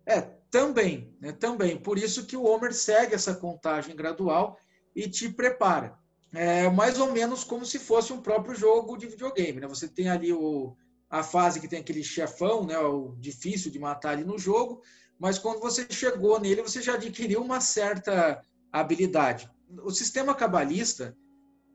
[0.07, 1.77] É, também, né, também.
[1.77, 4.59] Por isso que o Homer segue essa contagem gradual
[4.95, 5.99] e te prepara.
[6.33, 9.61] É mais ou menos como se fosse um próprio jogo de videogame.
[9.61, 9.67] Né?
[9.67, 10.77] Você tem ali o,
[11.11, 14.83] a fase que tem aquele chefão, né, o difícil de matar ali no jogo,
[15.19, 19.51] mas quando você chegou nele, você já adquiriu uma certa habilidade
[19.83, 21.17] o sistema cabalista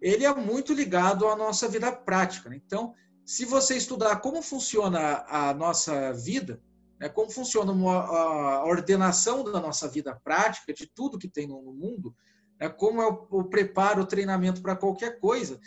[0.02, 2.50] ele é muito ligado à nossa vida prática.
[2.50, 2.60] Né?
[2.66, 2.94] Então,
[3.26, 6.62] se você estudar como funciona a nossa vida,
[7.00, 12.14] né, como funciona a ordenação da nossa vida prática, de tudo que tem no mundo,
[12.60, 15.60] né, como é o, preparo, o treinamento para qualquer coisa,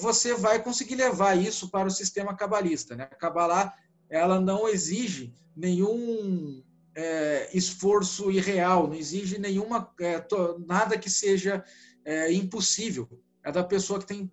[0.00, 2.96] você vai conseguir levar isso para o sistema cabalista.
[2.96, 3.04] Né?
[3.04, 3.74] A Kabbalah
[4.08, 6.62] ela não exige nenhum
[6.94, 11.62] é, esforço irreal, não exige nenhuma é, to, nada que seja
[12.04, 13.08] é, impossível.
[13.44, 14.30] É da pessoa que tem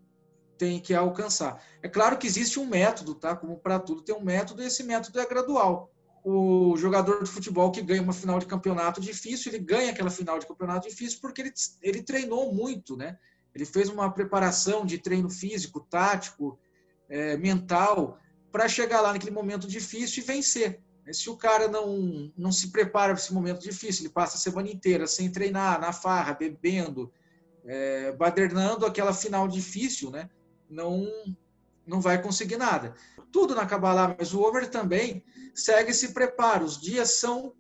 [0.58, 1.62] tem que alcançar.
[1.84, 3.36] É claro que existe um método, tá?
[3.36, 5.92] Como para tudo tem um método e esse método é gradual.
[6.24, 10.40] O jogador de futebol que ganha uma final de campeonato difícil, ele ganha aquela final
[10.40, 13.18] de campeonato difícil porque ele, ele treinou muito, né?
[13.56, 16.60] Ele fez uma preparação de treino físico, tático,
[17.10, 18.20] é, mental,
[18.52, 20.82] para chegar lá naquele momento difícil e vencer.
[21.12, 24.70] Se o cara não, não se prepara para esse momento difícil, ele passa a semana
[24.70, 27.12] inteira sem treinar, na farra, bebendo,
[27.64, 30.30] é, badernando aquela final difícil, né?
[30.70, 31.08] não,
[31.86, 32.96] não vai conseguir nada.
[33.32, 36.66] Tudo na Kabbalah, mas o over também segue esse preparo.
[36.66, 37.54] Os dias são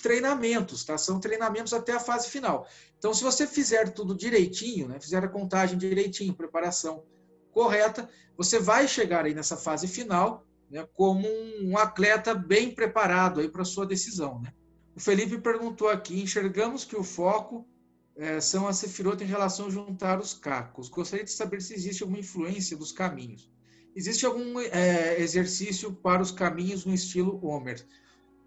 [0.00, 0.96] treinamentos, tá?
[0.98, 2.66] São treinamentos até a fase final.
[2.98, 5.00] Então, se você fizer tudo direitinho, né?
[5.00, 7.04] Fizer a contagem direitinho, preparação
[7.52, 11.28] correta, você vai chegar aí nessa fase final né, como
[11.60, 14.40] um atleta bem preparado aí para sua decisão.
[14.40, 14.52] Né?
[14.96, 17.68] O Felipe perguntou aqui: enxergamos que o foco
[18.16, 20.88] é, são as sefirot em relação a juntar os cacos.
[20.88, 23.50] Gostaria de saber se existe alguma influência dos caminhos.
[23.94, 27.86] Existe algum é, exercício para os caminhos no estilo Homer?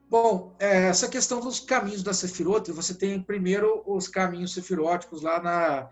[0.08, 5.42] Bom, é, essa questão dos caminhos da Sefirot, você tem primeiro os caminhos sefiróticos lá
[5.42, 5.90] na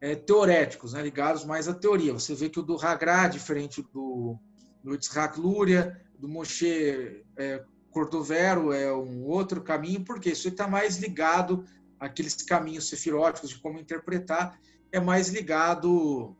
[0.00, 2.12] é, teoréticos, né, ligados mais à teoria.
[2.12, 4.38] Você vê que o do Hagra, diferente do,
[4.82, 10.98] do Yitzhak Luria, do Moshe é, Cordovero, é um outro caminho, porque isso está mais
[10.98, 11.64] ligado
[11.98, 14.58] àqueles caminhos sefiróticos de como interpretar,
[14.92, 16.36] é mais ligado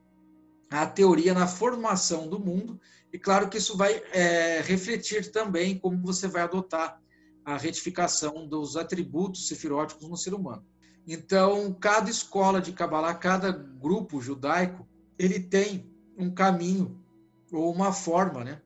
[0.71, 2.79] à teoria na formação do mundo,
[3.11, 7.01] e claro que isso vai é, refletir também como você vai adotar
[7.45, 10.65] a retificação dos atributos sefiróticos no ser humano.
[11.07, 14.87] Então, cada escola de Kabbalah, cada grupo judaico,
[15.19, 16.99] ele tem um caminho
[17.53, 18.63] ou uma forma né,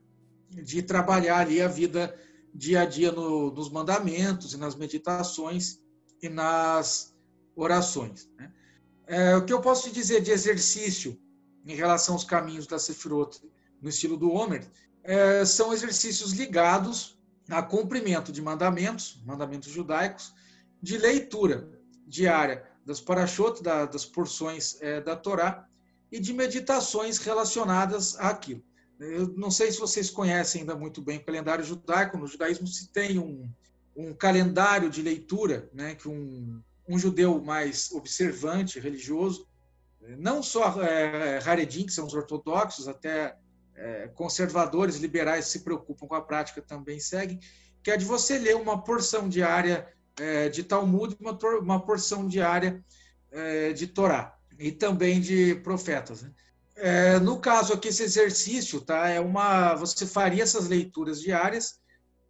[0.51, 2.15] de trabalhar ali a vida
[2.55, 5.81] dia a dia no, nos mandamentos e nas meditações
[6.23, 7.15] e nas
[7.55, 8.31] orações.
[8.39, 8.53] Né?
[9.07, 11.21] É, o que eu posso te dizer de exercício
[11.67, 13.41] em relação aos caminhos da Sefirot
[13.81, 14.67] no estilo do Homer
[15.03, 17.18] é, são exercícios ligados
[17.49, 20.35] a cumprimento de mandamentos, mandamentos judaicos,
[20.83, 21.69] de leitura
[22.07, 25.67] diária das parashot, da, das porções é, da Torá,
[26.11, 28.63] e de meditações relacionadas àquilo.
[28.99, 32.19] Eu não sei se vocês conhecem ainda muito bem o calendário judaico.
[32.19, 33.49] No judaísmo se tem um,
[33.95, 39.47] um calendário de leitura, né, que um, um judeu mais observante, religioso,
[40.19, 43.37] não só é, Haredim, que são os ortodoxos, até
[43.79, 47.39] é, conservadores, liberais se preocupam com a prática também seguem,
[47.83, 49.87] que é de você ler uma porção diária
[50.19, 52.85] é, de Talmud, uma, uma porção diária
[53.31, 56.23] é, de Torá e também de profetas.
[56.23, 56.31] Né?
[56.77, 59.09] É, no caso aqui, esse exercício, tá?
[59.09, 61.81] É uma, você faria essas leituras diárias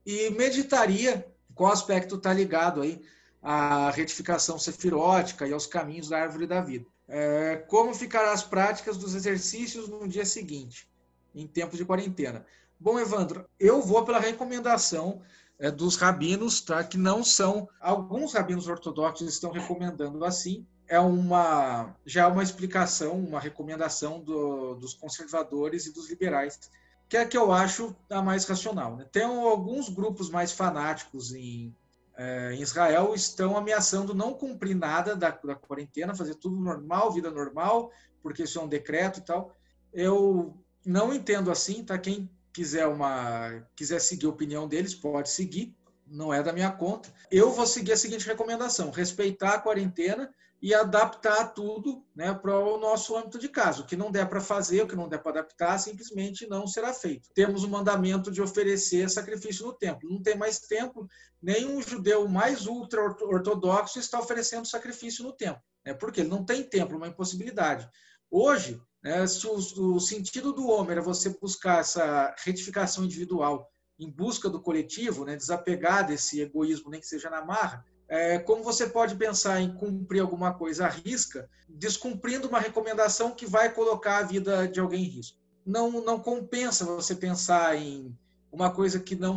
[0.05, 3.03] e meditaria qual aspecto está ligado aí
[3.43, 6.87] à retificação sefirótica e aos caminhos da árvore da vida.
[7.07, 10.89] É, como ficarão as práticas dos exercícios no dia seguinte?
[11.35, 12.45] Em tempos de quarentena.
[12.81, 15.21] Bom, Evandro, eu vou pela recomendação
[15.59, 16.85] é, dos rabinos, tá?
[16.85, 17.69] que não são.
[17.81, 20.67] Alguns rabinos ortodoxos estão recomendando assim.
[20.87, 26.71] É uma já é uma explicação, uma recomendação do, dos conservadores e dos liberais,
[27.09, 28.97] que é a que eu acho a mais racional.
[28.97, 29.07] Né?
[29.11, 31.75] Tem alguns grupos mais fanáticos em,
[32.17, 37.31] é, em Israel estão ameaçando não cumprir nada da, da quarentena, fazer tudo normal, vida
[37.31, 37.91] normal,
[38.23, 39.55] porque isso é um decreto e tal.
[39.93, 41.99] Eu não entendo assim, tá?
[41.99, 45.77] Quem quiser uma quiser seguir a opinião deles, pode seguir,
[46.07, 47.13] não é da minha conta.
[47.31, 52.79] Eu vou seguir a seguinte recomendação: respeitar a quarentena e adaptar tudo né, para o
[52.79, 53.83] nosso âmbito de casa.
[53.83, 56.93] O que não der para fazer, o que não der para adaptar, simplesmente não será
[56.93, 57.29] feito.
[57.33, 60.11] Temos o mandamento de oferecer sacrifício no templo.
[60.11, 61.09] Não tem mais templo,
[61.41, 65.63] nenhum judeu mais ultra-ortodoxo está oferecendo sacrifício no templo.
[65.87, 67.89] Né, porque ele não tem templo, uma impossibilidade.
[68.31, 69.27] Hoje, né?
[69.27, 74.61] Se o, o, sentido do Homer é você buscar essa retificação individual em busca do
[74.61, 75.37] coletivo, né?
[75.37, 80.21] desapegar desse egoísmo, nem que seja na marra, é, como você pode pensar em cumprir
[80.21, 85.09] alguma coisa à risca, descumprindo uma recomendação que vai colocar a vida de alguém em
[85.09, 85.39] risco?
[85.65, 88.17] Não, não compensa você pensar em
[88.51, 89.37] uma coisa que não.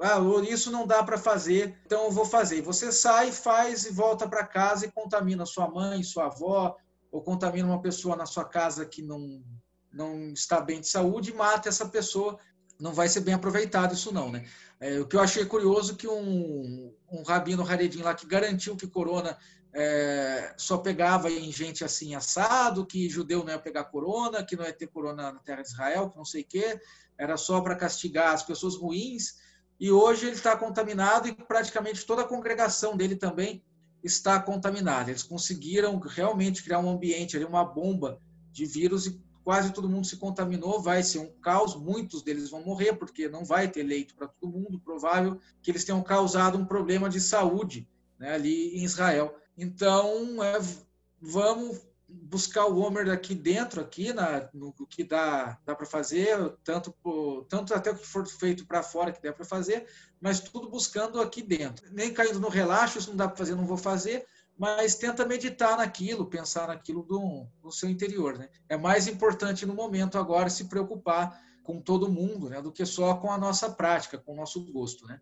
[0.00, 2.62] Ah, isso não dá para fazer, então eu vou fazer.
[2.62, 6.74] Você sai, faz e volta para casa e contamina sua mãe, sua avó,
[7.10, 9.42] ou contamina uma pessoa na sua casa que não,
[9.92, 12.38] não está bem de saúde e mata essa pessoa,
[12.78, 14.46] não vai ser bem aproveitado isso não, né?
[14.78, 18.86] É, o que eu achei curioso que um, um rabino Haredim lá que garantiu que
[18.86, 19.36] corona
[19.72, 24.64] é, só pegava em gente assim assado, que judeu não ia pegar corona, que não
[24.64, 26.80] ia ter corona na terra de Israel, que não sei o quê,
[27.18, 29.36] era só para castigar as pessoas ruins.
[29.78, 33.62] E hoje ele está contaminado e praticamente toda a congregação dele também
[34.02, 35.10] está contaminada.
[35.10, 38.20] Eles conseguiram realmente criar um ambiente ali, uma bomba
[38.52, 40.80] de vírus e quase todo mundo se contaminou.
[40.80, 44.58] Vai ser um caos, muitos deles vão morrer porque não vai ter leito para todo
[44.58, 44.80] mundo.
[44.80, 47.88] Provável que eles tenham causado um problema de saúde
[48.18, 49.36] né, ali em Israel.
[49.56, 50.58] Então, é,
[51.20, 51.80] vamos
[52.28, 56.94] buscar o Homer aqui dentro, aqui na, no que dá, dá para fazer, tanto,
[57.48, 59.86] tanto até o que for feito para fora que dá para fazer,
[60.20, 61.86] mas tudo buscando aqui dentro.
[61.92, 64.26] Nem caindo no relaxo, isso não dá para fazer, não vou fazer,
[64.58, 68.36] mas tenta meditar naquilo, pensar naquilo do, no seu interior.
[68.38, 68.48] Né?
[68.68, 73.16] É mais importante no momento agora se preocupar com todo mundo, né, do que só
[73.16, 75.20] com a nossa prática, com o nosso gosto, né?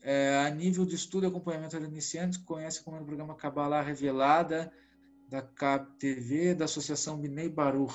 [0.00, 3.82] É, a nível de estudo e acompanhamento de iniciantes, conhece como é o programa Kabbalah
[3.82, 4.72] Revelada,
[5.28, 7.94] da CAP TV, da Associação Binei Baruch,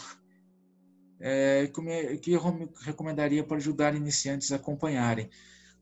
[1.19, 1.69] é,
[2.21, 2.37] que
[2.81, 5.29] recomendaria para ajudar iniciantes a acompanharem.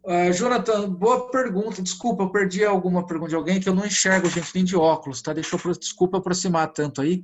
[0.03, 1.81] Uh, Jonathan, boa pergunta.
[1.81, 5.21] Desculpa, eu perdi alguma pergunta de alguém que eu não enxergo, gente, nem de óculos,
[5.21, 5.33] tá?
[5.33, 7.23] Deixa eu, desculpa aproximar tanto aí.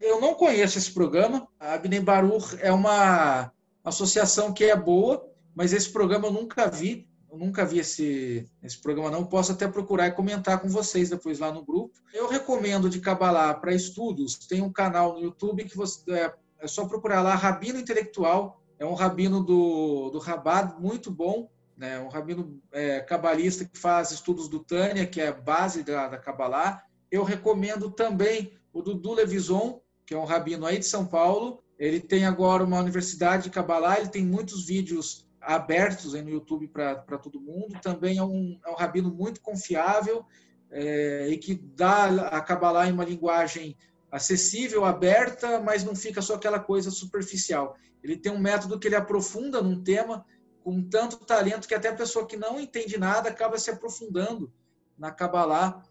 [0.00, 1.46] Eu não conheço esse programa.
[1.58, 3.52] A Binei Baruch é uma
[3.84, 7.06] associação que é boa, mas esse programa eu nunca vi.
[7.34, 9.26] Eu nunca vi esse, esse programa, não.
[9.26, 11.98] Posso até procurar e comentar com vocês depois lá no grupo.
[12.12, 14.36] Eu recomendo de Kabbalah para estudos.
[14.46, 18.62] Tem um canal no YouTube que você é, é só procurar lá, Rabino Intelectual.
[18.78, 21.50] É um rabino do, do Rabat, muito bom.
[21.76, 21.98] Né?
[21.98, 26.82] Um rabino é, cabalista que faz estudos do Tânia, que é base da, da Kabbalah.
[27.10, 31.62] Eu recomendo também o Dudu Levison, que é um rabino aí de São Paulo.
[31.76, 36.68] Ele tem agora uma universidade de Kabbalah, ele tem muitos vídeos abertos aí no YouTube
[36.68, 37.78] para todo mundo.
[37.80, 40.24] Também é um, é um rabino muito confiável
[40.70, 43.76] é, e que dá a Kabbalah em uma linguagem
[44.10, 47.76] acessível, aberta, mas não fica só aquela coisa superficial.
[48.02, 50.24] Ele tem um método que ele aprofunda num tema
[50.62, 54.52] com tanto talento que até a pessoa que não entende nada acaba se aprofundando
[54.96, 55.82] na Kabbalah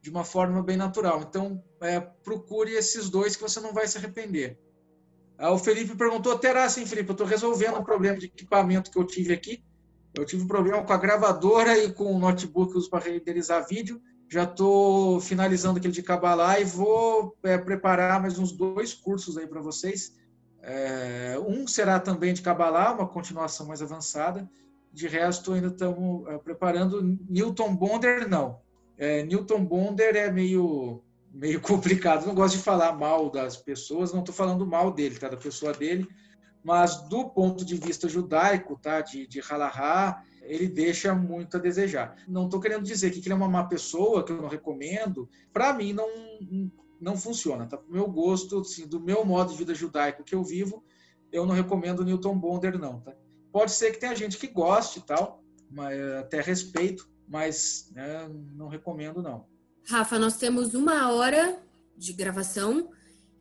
[0.00, 1.22] de uma forma bem natural.
[1.22, 4.58] Então, é, procure esses dois que você não vai se arrepender.
[5.50, 9.04] O Felipe perguntou, terá sim, Felipe, eu estou resolvendo um problema de equipamento que eu
[9.04, 9.64] tive aqui.
[10.14, 13.66] Eu tive um problema com a gravadora e com o notebook que uso para renderizar
[13.66, 14.00] vídeo.
[14.30, 19.46] Já estou finalizando aquele de Kabbalah e vou é, preparar mais uns dois cursos aí
[19.46, 20.14] para vocês.
[20.62, 24.48] É, um será também de Kabbalah, uma continuação mais avançada.
[24.92, 27.02] De resto, ainda estamos é, preparando.
[27.28, 28.60] Newton Bonder, não.
[29.26, 31.02] Newton Bonder é meio
[31.32, 32.26] meio complicado.
[32.26, 35.28] Não gosto de falar mal das pessoas, não estou falando mal dele, tá?
[35.28, 36.06] Da pessoa dele,
[36.62, 39.00] mas do ponto de vista judaico, tá?
[39.00, 42.16] De, de halahá, ele deixa muito a desejar.
[42.28, 45.28] Não estou querendo dizer que ele é uma má pessoa, que eu não recomendo.
[45.52, 46.08] Para mim, não,
[47.00, 47.76] não funciona, tá?
[47.76, 50.84] Pro meu gosto, assim, do meu modo de vida judaico que eu vivo,
[51.32, 53.14] eu não recomendo Newton Bonder, não, tá?
[53.50, 58.68] Pode ser que tenha gente que goste e tal, mas até respeito, mas né, não
[58.68, 59.46] recomendo, não.
[59.84, 61.58] Rafa, nós temos uma hora
[61.96, 62.90] de gravação,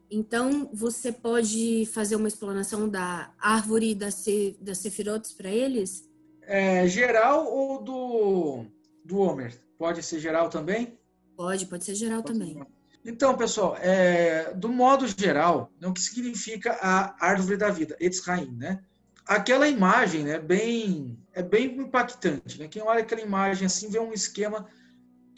[0.09, 6.09] então você pode fazer uma explanação da árvore das, ce, das Sefirotes para eles?
[6.41, 8.65] É, geral ou do,
[9.05, 9.57] do Homer?
[9.77, 10.97] Pode ser geral também?
[11.35, 12.53] Pode, pode ser geral pode também.
[12.55, 12.67] Ser.
[13.03, 18.83] Então, pessoal, é, do modo geral, o que significa a árvore da vida, Etzraim, né?
[19.25, 22.59] Aquela imagem né, bem, é bem impactante.
[22.59, 22.67] Né?
[22.67, 24.67] Quem olha aquela imagem assim vê um esquema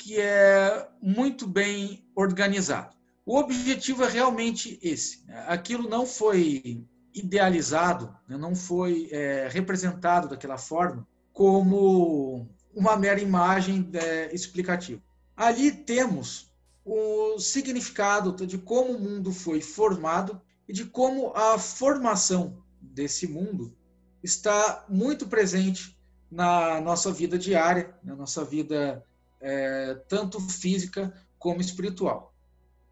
[0.04, 2.94] que é muito bem organizado.
[3.26, 5.26] O objetivo é realmente esse.
[5.26, 5.46] Né?
[5.48, 8.36] Aquilo não foi idealizado, né?
[8.36, 15.02] não foi é, representado daquela forma como uma mera imagem é, explicativa.
[15.38, 16.52] Ali temos
[16.84, 23.74] o significado de como o mundo foi formado e de como a formação desse mundo
[24.22, 25.98] está muito presente
[26.30, 29.02] na nossa vida diária, na nossa vida
[29.44, 32.34] é, tanto física como espiritual.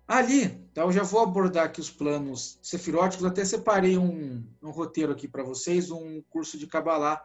[0.07, 5.13] Ali, tá, eu já vou abordar aqui os planos sefiróticos, até separei um, um roteiro
[5.13, 7.23] aqui para vocês, um curso de Kabbalah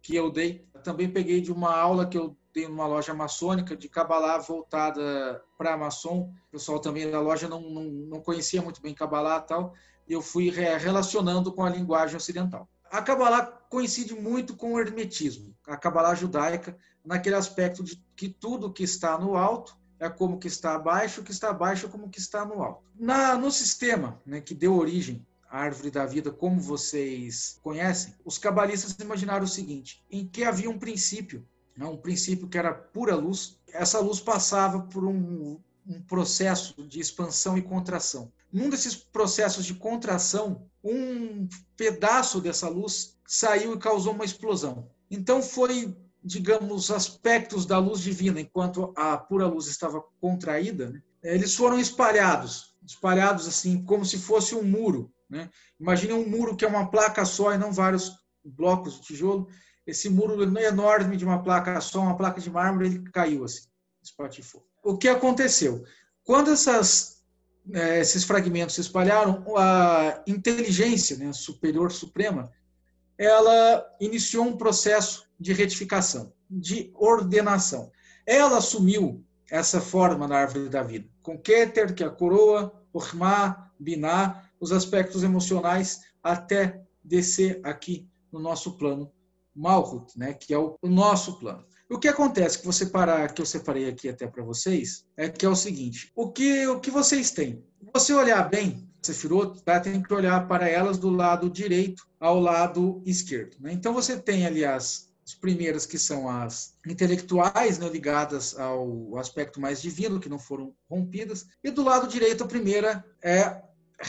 [0.00, 0.64] que eu dei.
[0.84, 5.76] Também peguei de uma aula que eu dei numa loja maçônica de Kabbalah voltada para
[5.76, 6.32] maçom.
[6.48, 9.74] O pessoal também da loja não, não, não conhecia muito bem Kabbalah e tal,
[10.08, 12.68] e eu fui relacionando com a linguagem ocidental.
[12.90, 18.70] A Kabbalah coincide muito com o hermetismo, a Kabbalah judaica, naquele aspecto de que tudo
[18.70, 22.10] que está no alto é como que está abaixo, o que está abaixo é como
[22.10, 22.82] que está no alto.
[22.94, 28.36] Na, no sistema né, que deu origem à árvore da vida, como vocês conhecem, os
[28.36, 33.16] cabalistas imaginaram o seguinte, em que havia um princípio, né, um princípio que era pura
[33.16, 38.30] luz, essa luz passava por um, um processo de expansão e contração.
[38.52, 44.90] Num desses processos de contração, um pedaço dessa luz saiu e causou uma explosão.
[45.10, 51.54] Então foi digamos, aspectos da luz divina, enquanto a pura luz estava contraída, né, eles
[51.54, 55.12] foram espalhados, espalhados assim, como se fosse um muro.
[55.28, 55.48] Né?
[55.78, 58.12] Imagine um muro que é uma placa só e não vários
[58.44, 59.48] blocos de tijolo.
[59.86, 63.68] Esse muro enorme de uma placa só, uma placa de mármore, ele caiu assim,
[64.02, 64.66] espatifou.
[64.82, 65.84] O que aconteceu?
[66.24, 67.22] Quando essas,
[67.72, 72.50] é, esses fragmentos se espalharam, a inteligência né, superior suprema,
[73.18, 77.90] ela iniciou um processo de retificação, de ordenação.
[78.26, 83.72] Ela assumiu essa forma na árvore da vida, com Keter, que é a coroa, Ormá,
[83.78, 89.10] Biná, os aspectos emocionais, até descer aqui no nosso plano
[89.54, 91.64] Malhut, né, que é o nosso plano.
[91.88, 95.44] O que acontece que você parar, que eu separei aqui até para vocês, é que
[95.44, 97.64] é o seguinte: o que o que vocês têm?
[97.92, 103.02] Você olhar bem, Sefirot, tá, tem que olhar para elas do lado direito ao lado
[103.04, 103.56] esquerdo.
[103.58, 103.72] Né?
[103.72, 109.60] Então você tem ali as as primeiras que são as intelectuais, né, ligadas ao aspecto
[109.60, 113.62] mais divino, que não foram rompidas, e do lado direito a primeira é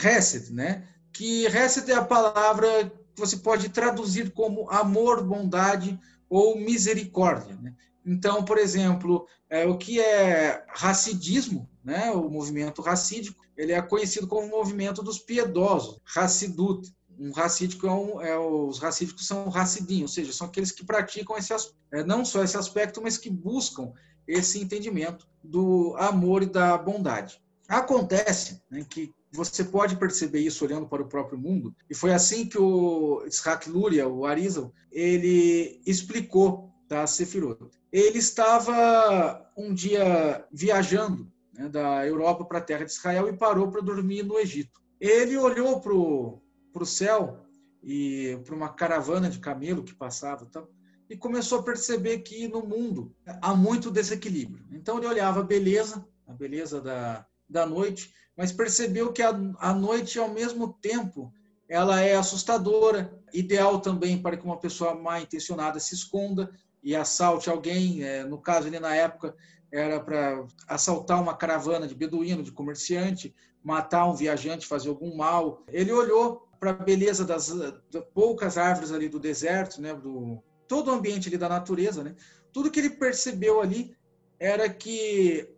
[0.04, 5.98] Hesed, né, que Hesed é a palavra que você pode traduzir como amor, bondade
[6.28, 7.56] ou misericórdia.
[7.60, 7.74] Né?
[8.04, 12.10] Então, por exemplo, é, o que é racidismo, né?
[12.10, 16.90] o movimento racídico, ele é conhecido como movimento dos piedosos, racidut.
[17.22, 21.36] Um racídico é, um, é os racídicos são racidinhos, ou seja, são aqueles que praticam
[21.38, 21.52] esse
[21.92, 23.92] é, não só esse aspecto, mas que buscam
[24.26, 27.40] esse entendimento do amor e da bondade.
[27.68, 32.44] Acontece né, que você pode perceber isso olhando para o próprio mundo, e foi assim
[32.44, 37.70] que o Ishak Luria, o Arizal, ele explicou da Sefirot.
[37.92, 43.70] Ele estava um dia viajando né, da Europa para a terra de Israel e parou
[43.70, 44.82] para dormir no Egito.
[45.00, 46.41] Ele olhou para o
[46.86, 47.44] céu
[47.82, 50.68] e para uma caravana de camelo que passava tal,
[51.10, 54.64] e começou a perceber que no mundo há muito desequilíbrio.
[54.70, 59.74] Então ele olhava a beleza, a beleza da, da noite, mas percebeu que a, a
[59.74, 61.32] noite, ao mesmo tempo,
[61.68, 66.50] ela é assustadora, ideal também para que uma pessoa mal intencionada se esconda
[66.82, 68.02] e assalte alguém.
[68.02, 69.34] É, no caso, ali na época,
[69.70, 75.62] era para assaltar uma caravana de beduíno, de comerciante, matar um viajante, fazer algum mal.
[75.68, 80.92] Ele olhou para a beleza das, das, poucas árvores ali do deserto, né, do todo
[80.92, 82.14] o ambiente ali da natureza, né?
[82.52, 83.96] Tudo que ele percebeu ali
[84.38, 85.48] era que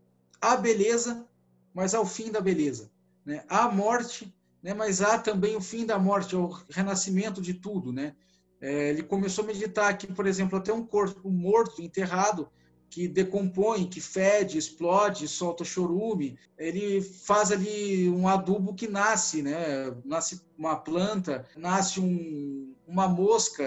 [0.40, 1.28] a beleza
[1.74, 2.90] mas ao fim da beleza.
[3.22, 3.44] Né?
[3.50, 4.72] Há morte, né?
[4.72, 7.92] mas há também o fim da morte, o renascimento de tudo.
[7.92, 8.16] Né?
[8.58, 12.48] É, ele começou a meditar aqui, por exemplo, até um corpo morto, enterrado,
[12.94, 16.38] que decompõe, que fede, explode, solta chorume.
[16.56, 19.92] Ele faz ali um adubo que nasce, né?
[20.04, 23.64] Nasce uma planta, nasce um, uma mosca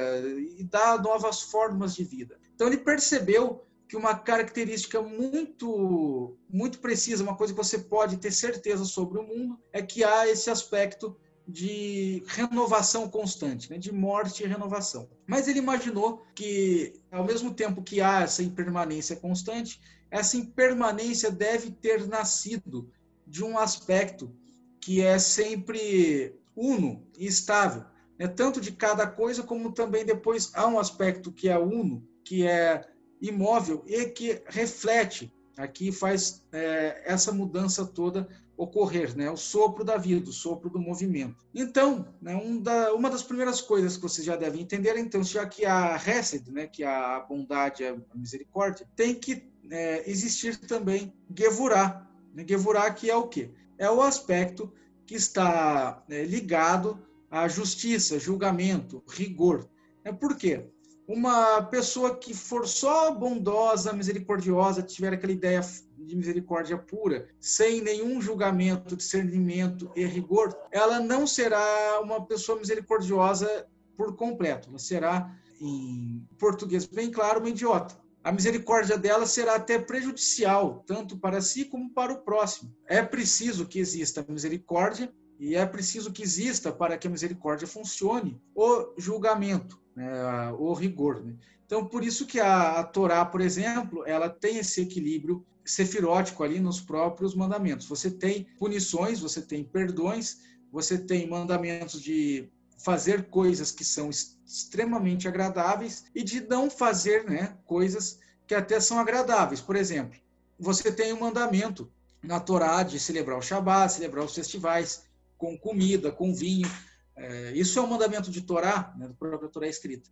[0.58, 2.40] e dá novas formas de vida.
[2.56, 8.32] Então ele percebeu que uma característica muito muito precisa, uma coisa que você pode ter
[8.32, 11.18] certeza sobre o mundo, é que há esse aspecto
[11.48, 13.78] de renovação constante, né?
[13.78, 15.10] de morte e renovação.
[15.26, 19.80] Mas ele imaginou que, ao mesmo tempo que há essa impermanência constante,
[20.12, 22.92] essa impermanência deve ter nascido
[23.26, 24.36] de um aspecto
[24.82, 27.86] que é sempre uno e estável,
[28.20, 28.28] né?
[28.28, 32.86] tanto de cada coisa, como também depois há um aspecto que é uno, que é
[33.22, 38.28] imóvel e que reflete, aqui faz é, essa mudança toda
[38.58, 39.30] ocorrer, né?
[39.30, 41.46] o sopro da vida, o sopro do movimento.
[41.54, 45.46] Então, né, um da, uma das primeiras coisas que vocês já devem entender, então, já
[45.46, 52.10] que a Hesed, né, que a bondade, a misericórdia, tem que é, existir também Gevurah.
[52.34, 52.44] Né?
[52.48, 53.52] Gevurah que é o quê?
[53.78, 54.74] É o aspecto
[55.06, 57.00] que está é, ligado
[57.30, 59.70] à justiça, julgamento, rigor.
[60.04, 60.66] É por quê?
[61.08, 65.62] Uma pessoa que for só bondosa, misericordiosa, tiver aquela ideia
[65.98, 73.66] de misericórdia pura, sem nenhum julgamento, discernimento e rigor, ela não será uma pessoa misericordiosa
[73.96, 74.68] por completo.
[74.70, 77.98] Ela será, em português bem claro, uma idiota.
[78.22, 82.76] A misericórdia dela será até prejudicial, tanto para si como para o próximo.
[82.86, 88.42] É preciso que exista misericórdia e é preciso que exista, para que a misericórdia funcione,
[88.54, 91.24] o julgamento né, o rigor.
[91.24, 91.34] Né?
[91.66, 96.60] Então, por isso que a, a Torá, por exemplo, ela tem esse equilíbrio sefirótico ali
[96.60, 97.88] nos próprios mandamentos.
[97.88, 100.38] Você tem punições, você tem perdões,
[100.72, 107.58] você tem mandamentos de fazer coisas que são extremamente agradáveis e de não fazer né,
[107.66, 109.60] coisas que até são agradáveis.
[109.60, 110.20] Por exemplo,
[110.60, 111.92] você tem o um mandamento
[112.22, 115.04] na Torá de celebrar o Shabat, celebrar os festivais
[115.38, 116.70] com comida, com vinho.
[117.18, 120.10] É, isso é um mandamento de Torá, né, da própria Torá escrita.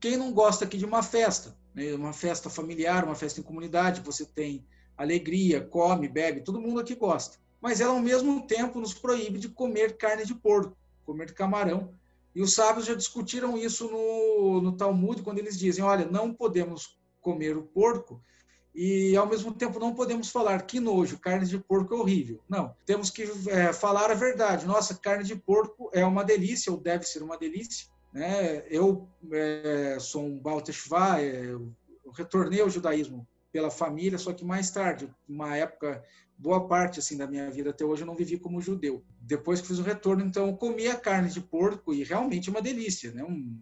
[0.00, 4.00] Quem não gosta aqui de uma festa, né, uma festa familiar, uma festa em comunidade,
[4.00, 7.38] você tem alegria, come, bebe, todo mundo aqui gosta.
[7.60, 11.94] Mas ela, ao mesmo tempo, nos proíbe de comer carne de porco, comer camarão.
[12.34, 16.98] E os sábios já discutiram isso no, no Talmud, quando eles dizem: olha, não podemos
[17.20, 18.20] comer o porco,
[18.76, 22.42] e ao mesmo tempo não podemos falar que nojo, carne de porco é horrível.
[22.46, 24.66] Não, temos que é, falar a verdade.
[24.66, 27.88] Nossa, carne de porco é uma delícia, ou deve ser uma delícia.
[28.12, 28.64] Né?
[28.68, 31.56] Eu é, sou um Baal Teshuvah, é,
[32.14, 36.04] retornei ao judaísmo pela família, só que mais tarde, uma época,
[36.36, 39.02] boa parte assim da minha vida até hoje eu não vivi como judeu.
[39.22, 42.60] Depois que fiz o retorno, então eu comia carne de porco e realmente é uma
[42.60, 43.24] delícia, né?
[43.24, 43.58] Um,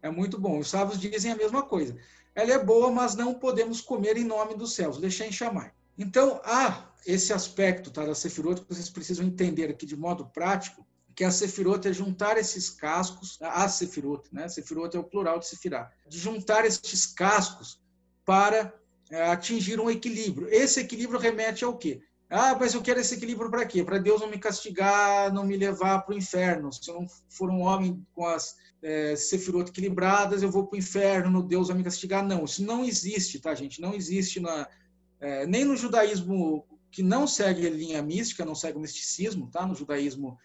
[0.00, 0.58] é muito bom.
[0.58, 1.94] Os sábios dizem a mesma coisa
[2.34, 5.74] ela é boa, mas não podemos comer em nome dos céus, deixar em chamar.
[5.96, 10.84] Então, há esse aspecto tá, da Sefirot que vocês precisam entender aqui de modo prático,
[11.14, 14.48] que a Sefirot é juntar esses cascos, a Sefirot, né?
[14.48, 17.80] Sefirot é o plural de Sefirá, de juntar esses cascos
[18.24, 18.74] para
[19.10, 20.48] é, atingir um equilíbrio.
[20.48, 22.00] Esse equilíbrio remete ao quê?
[22.28, 23.84] Ah, mas eu quero esse equilíbrio para quê?
[23.84, 26.72] Para Deus não me castigar, não me levar para o inferno.
[26.72, 30.78] Se eu não for um homem com as é, sefirot equilibradas, eu vou para o
[30.78, 32.22] inferno, Deus vai me castigar.
[32.22, 33.80] Não, isso não existe, tá, gente?
[33.80, 34.68] Não existe na,
[35.18, 39.66] é, nem no judaísmo que não segue a linha mística, não segue o misticismo, tá?
[39.66, 40.36] No judaísmo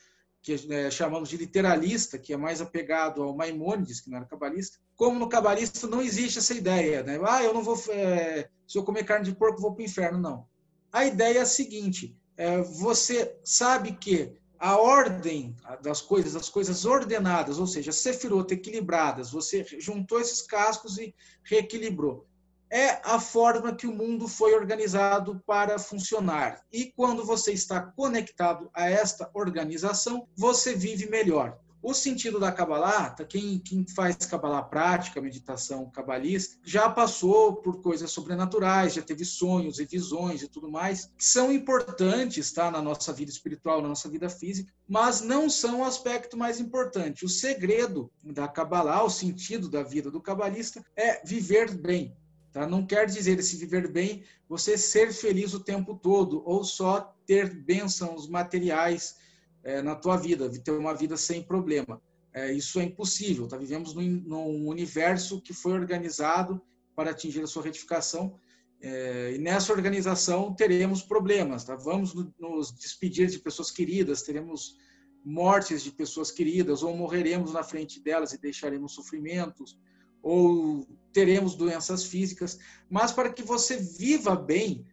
[0.41, 4.79] que é, chamamos de literalista, que é mais apegado ao Maimônides, que não era cabalista.
[4.95, 7.19] Como no cabalista não existe essa ideia, né?
[7.27, 10.17] Ah, eu não vou, é, se eu comer carne de porco, vou para o inferno.
[10.17, 10.47] Não.
[10.93, 16.85] A ideia é a seguinte: é, você sabe que a ordem das coisas, as coisas
[16.85, 22.27] ordenadas, ou seja, sefirot equilibradas, você juntou esses cascos e reequilibrou
[22.71, 26.61] é a forma que o mundo foi organizado para funcionar.
[26.71, 31.57] E quando você está conectado a esta organização, você vive melhor.
[31.81, 37.81] O sentido da Kabbalah, tá, quem, quem faz Kabbalah prática, meditação cabalista, já passou por
[37.81, 42.81] coisas sobrenaturais, já teve sonhos e visões e tudo mais, que são importantes tá, na
[42.81, 47.23] nossa vida espiritual, na nossa vida física, mas não são o aspecto mais importante.
[47.23, 52.13] O segredo da Kabbalah, o sentido da vida do cabalista, é viver bem,
[52.51, 52.65] Tá?
[52.65, 57.53] Não quer dizer, se viver bem, você ser feliz o tempo todo, ou só ter
[57.53, 59.17] bênçãos materiais
[59.63, 62.01] é, na tua vida, ter uma vida sem problema.
[62.33, 63.47] É, isso é impossível.
[63.47, 63.57] Tá?
[63.57, 66.61] Vivemos num, num, universo que foi organizado
[66.95, 68.39] para atingir a sua retificação,
[68.81, 71.63] é, e nessa organização teremos problemas.
[71.63, 71.75] Tá?
[71.75, 74.77] Vamos nos despedir de pessoas queridas, teremos
[75.23, 79.77] mortes de pessoas queridas, ou morreremos na frente delas e deixaremos sofrimentos
[80.21, 84.85] ou teremos doenças físicas, mas para que você viva bem,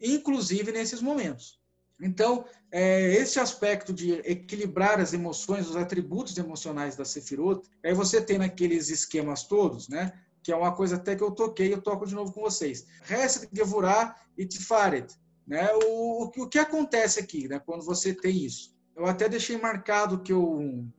[0.00, 1.60] inclusive nesses momentos.
[2.00, 8.20] Então, é, esse aspecto de equilibrar as emoções, os atributos emocionais da Sefirot, aí você
[8.20, 10.12] tem naqueles esquemas todos, né?
[10.42, 12.86] Que é uma coisa até que eu toquei, eu toco de novo com vocês.
[13.02, 15.06] Reset, Gevurah e Tifaret.
[15.46, 15.68] Né?
[15.84, 17.58] O, o que acontece aqui, né?
[17.58, 18.74] Quando você tem isso?
[18.94, 20.42] Eu até deixei marcado que eu,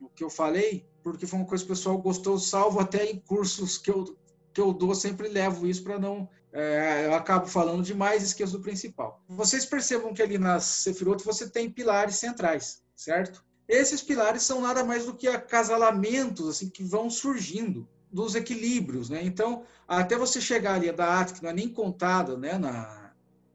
[0.00, 3.18] o que eu falei, porque foi uma coisa que o pessoal gostou, salvo até em
[3.18, 4.16] cursos que eu,
[4.52, 6.28] que eu dou, sempre levo isso para não.
[6.52, 9.22] É, eu acabo falando demais e esqueço do principal.
[9.28, 13.44] Vocês percebam que ali na Sefirot você tem pilares centrais, certo?
[13.68, 19.22] Esses pilares são nada mais do que acasalamentos assim que vão surgindo dos equilíbrios, né?
[19.22, 23.08] Então, até você chegar ali da At, que não é nem contada, né, na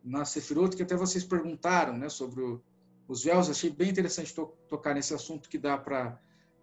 [0.03, 2.61] na Sefirot, que até vocês perguntaram, né, sobre o,
[3.07, 6.19] os véus, achei bem interessante to tocar nesse assunto que dá para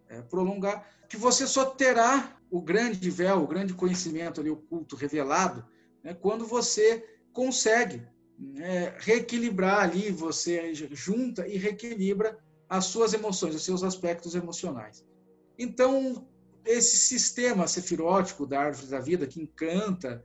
[0.09, 5.65] é, prolongar, que você só terá o grande véu, o grande conhecimento ali oculto, revelado,
[6.03, 8.03] né, quando você consegue
[8.39, 12.39] né, reequilibrar ali, você junta e reequilibra
[12.69, 15.05] as suas emoções, os seus aspectos emocionais.
[15.59, 16.27] Então,
[16.65, 20.25] esse sistema sefirótico da árvore da vida que encanta,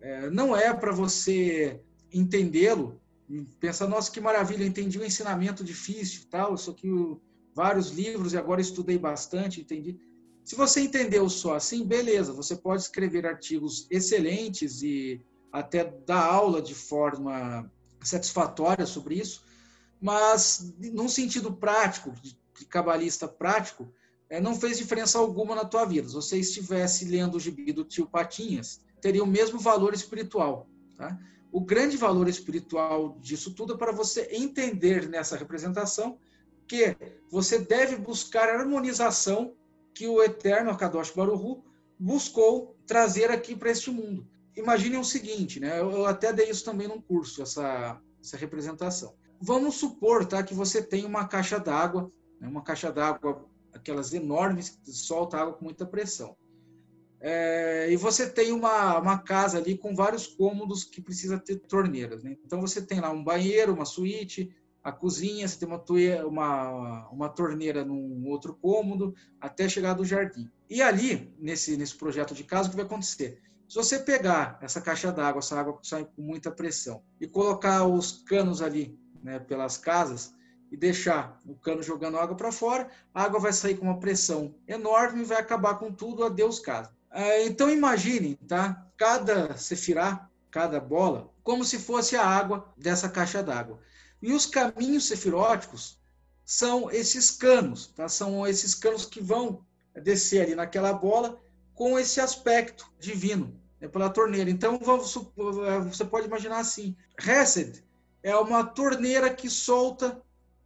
[0.00, 1.80] é, não é para você
[2.12, 3.00] entendê-lo,
[3.60, 6.88] pensar, nossa, que maravilha, entendi o ensinamento difícil, tal, isso aqui
[7.54, 9.98] vários livros e agora estudei bastante, entendi.
[10.48, 15.20] Se você entendeu só assim, beleza, você pode escrever artigos excelentes e
[15.52, 17.70] até dar aula de forma
[18.02, 19.44] satisfatória sobre isso,
[20.00, 23.92] mas num sentido prático, de cabalista prático,
[24.30, 26.08] é, não fez diferença alguma na tua vida.
[26.08, 30.66] Se você estivesse lendo o gibi do tio Patinhas, teria o mesmo valor espiritual.
[30.96, 31.14] Tá?
[31.52, 36.18] O grande valor espiritual disso tudo é para você entender nessa representação
[36.66, 36.96] que
[37.30, 39.57] você deve buscar harmonização
[39.98, 41.64] que o eterno Akadosh Baruhu
[41.98, 44.24] buscou trazer aqui para este mundo.
[44.56, 45.80] Imaginem o seguinte, né?
[45.80, 49.16] Eu até dei isso também num curso, essa, essa representação.
[49.40, 54.68] Vamos supor, tá, que você tem uma caixa d'água, né, uma caixa d'água, aquelas enormes
[54.68, 56.36] que solta água com muita pressão.
[57.20, 62.22] É, e você tem uma, uma casa ali com vários cômodos que precisa ter torneiras.
[62.22, 62.36] Né?
[62.46, 64.48] Então você tem lá um banheiro, uma suíte,
[64.82, 65.84] a cozinha, você tem uma,
[66.24, 70.50] uma, uma torneira num outro cômodo, até chegar do jardim.
[70.70, 73.42] E ali, nesse, nesse projeto de casa, o que vai acontecer?
[73.68, 77.86] Se você pegar essa caixa d'água, essa água que sai com muita pressão, e colocar
[77.86, 80.34] os canos ali né, pelas casas,
[80.70, 84.54] e deixar o cano jogando água para fora, a água vai sair com uma pressão
[84.66, 86.90] enorme e vai acabar com tudo, adeus casa.
[87.10, 88.86] É, então imaginem, tá?
[88.96, 93.80] Cada sefirá, cada bola, como se fosse a água dessa caixa d'água.
[94.20, 95.98] E os caminhos sefiróticos
[96.44, 98.08] são esses canos, tá?
[98.08, 99.64] são esses canos que vão
[99.94, 101.40] descer ali naquela bola
[101.74, 104.50] com esse aspecto divino, né, pela torneira.
[104.50, 105.14] Então, vamos,
[105.86, 107.84] você pode imaginar assim: Hesed
[108.22, 110.20] é uma torneira que solta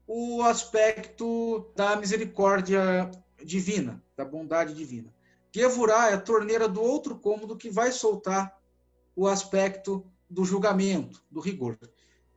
[0.07, 3.11] o aspecto da misericórdia
[3.45, 5.13] divina, da bondade divina.
[5.55, 8.59] Gevurah é a torneira do outro cômodo que vai soltar
[9.15, 11.79] o aspecto do julgamento, do rigor.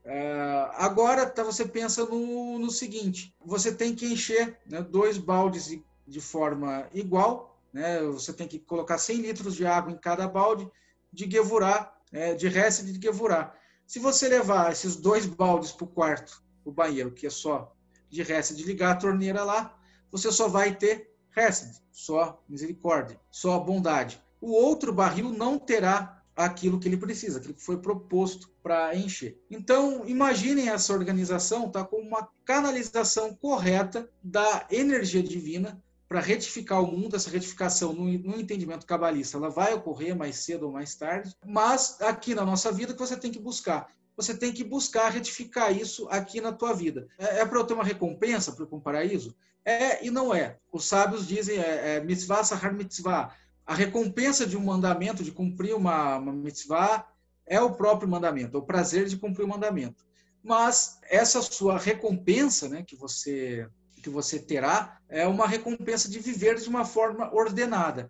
[0.05, 5.65] Uh, agora tá, você pensa no, no seguinte: você tem que encher né, dois baldes
[5.65, 10.27] de, de forma igual, né, você tem que colocar 100 litros de água em cada
[10.27, 10.69] balde
[11.11, 13.55] de Gevurá, é, de Hesed de Gevurá.
[13.87, 17.75] Se você levar esses dois baldes para o quarto, o banheiro, que é só
[18.07, 19.75] de Hesed, ligar a torneira lá,
[20.11, 24.21] você só vai ter Hesed, só misericórdia, só bondade.
[24.39, 29.39] O outro barril não terá aquilo que ele precisa, aquilo que foi proposto para encher.
[29.49, 36.91] Então, imaginem essa organização tá, como uma canalização correta da energia divina para retificar o
[36.91, 41.35] mundo, essa retificação no, no, entendimento cabalista, ela vai ocorrer mais cedo ou mais tarde,
[41.45, 43.91] mas aqui na nossa vida que você tem que buscar.
[44.15, 47.07] Você tem que buscar retificar isso aqui na tua vida.
[47.17, 49.35] É, é para eu ter uma recompensa para o paraíso?
[49.65, 50.57] É e não é.
[50.71, 53.35] Os sábios dizem é, é mitzvah sahar mitzvah
[53.65, 57.07] a recompensa de um mandamento, de cumprir uma, uma mitzvah,
[57.47, 60.05] é o próprio mandamento, é o prazer de cumprir o mandamento.
[60.43, 63.67] Mas essa sua recompensa, né, que você
[64.03, 68.07] que você terá, é uma recompensa de viver de uma forma ordenada.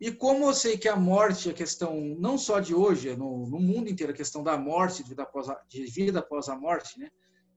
[0.00, 3.46] E como eu sei que a morte, a questão não só de hoje, é no,
[3.46, 6.56] no mundo inteiro, a questão da morte, de vida após a, de vida após a
[6.56, 7.10] morte, né,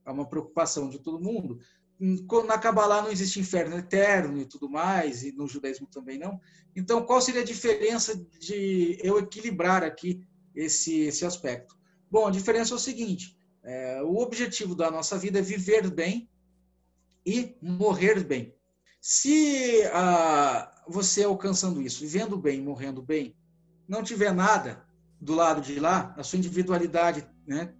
[0.06, 1.58] é uma preocupação de todo mundo
[2.00, 6.40] na Kabbalah não existe inferno eterno e tudo mais, e no judaísmo também não.
[6.76, 11.76] Então, qual seria a diferença de eu equilibrar aqui esse, esse aspecto?
[12.10, 16.30] Bom, a diferença é o seguinte: é, o objetivo da nossa vida é viver bem
[17.26, 18.54] e morrer bem.
[19.00, 23.36] Se ah, você alcançando isso, vivendo bem, morrendo bem,
[23.86, 24.86] não tiver nada
[25.20, 27.74] do lado de lá, a sua individualidade né,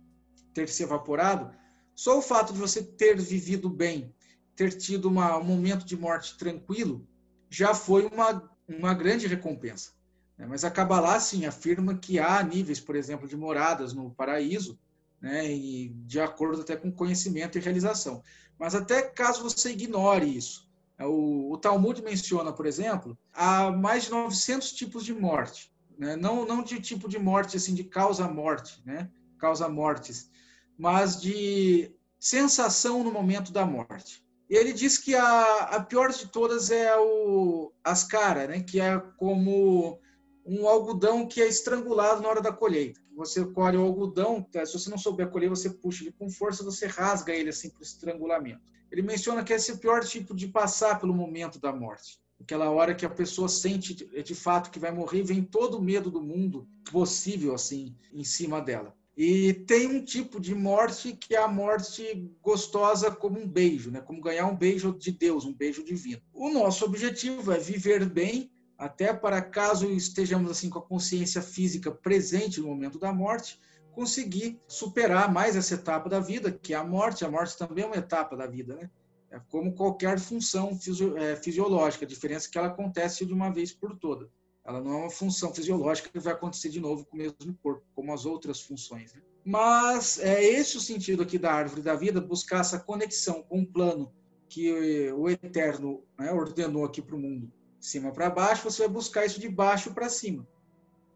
[0.53, 1.57] ter se evaporado,
[1.99, 4.15] só o fato de você ter vivido bem,
[4.55, 7.05] ter tido uma, um momento de morte tranquilo,
[7.51, 9.91] já foi uma, uma grande recompensa.
[10.39, 10.47] Né?
[10.47, 14.79] Mas a Kabbalah, sim, afirma que há níveis, por exemplo, de moradas no paraíso,
[15.21, 15.53] né?
[15.53, 18.23] e de acordo até com conhecimento e realização.
[18.57, 21.05] Mas até caso você ignore isso, né?
[21.05, 25.73] o, o Talmud menciona, por exemplo, há mais de 900 tipos de morte.
[25.99, 26.15] Né?
[26.15, 29.11] Não, não de tipo de morte, assim, de causa-morte, né?
[29.37, 30.31] causa-mortes,
[30.79, 34.25] mas de sensação no momento da morte.
[34.49, 38.61] Ele diz que a, a pior de todas é o ascara, né?
[38.61, 40.01] que é como
[40.47, 43.01] um algodão que é estrangulado na hora da colheita.
[43.15, 44.65] Você colhe o algodão, tá?
[44.65, 47.83] se você não souber colher, você puxa ele com força, você rasga ele assim para
[47.83, 48.63] estrangulamento.
[48.91, 52.19] Ele menciona que esse é o pior tipo de passar pelo momento da morte.
[52.41, 56.11] Aquela hora que a pessoa sente de fato que vai morrer, vem todo o medo
[56.11, 58.97] do mundo possível assim em cima dela.
[59.21, 64.01] E tem um tipo de morte que é a morte gostosa como um beijo, né?
[64.01, 66.23] como ganhar um beijo de Deus, um beijo divino.
[66.33, 68.49] O nosso objetivo é viver bem,
[68.79, 73.59] até para caso estejamos assim com a consciência física presente no momento da morte,
[73.91, 77.25] conseguir superar mais essa etapa da vida, que é a morte.
[77.25, 78.89] A morte também é uma etapa da vida, né?
[79.33, 80.79] É como qualquer função
[81.17, 84.31] é, fisiológica, a diferença é que ela acontece de uma vez por toda.
[84.69, 87.83] Ela não é uma função fisiológica que vai acontecer de novo com o mesmo corpo,
[87.95, 89.15] como as outras funções.
[89.15, 89.23] Né?
[89.43, 93.67] Mas é esse o sentido aqui da árvore da vida, buscar essa conexão com o
[93.67, 94.13] plano
[94.47, 98.91] que o Eterno né, ordenou aqui para o mundo, de cima para baixo, você vai
[98.91, 100.47] buscar isso de baixo para cima.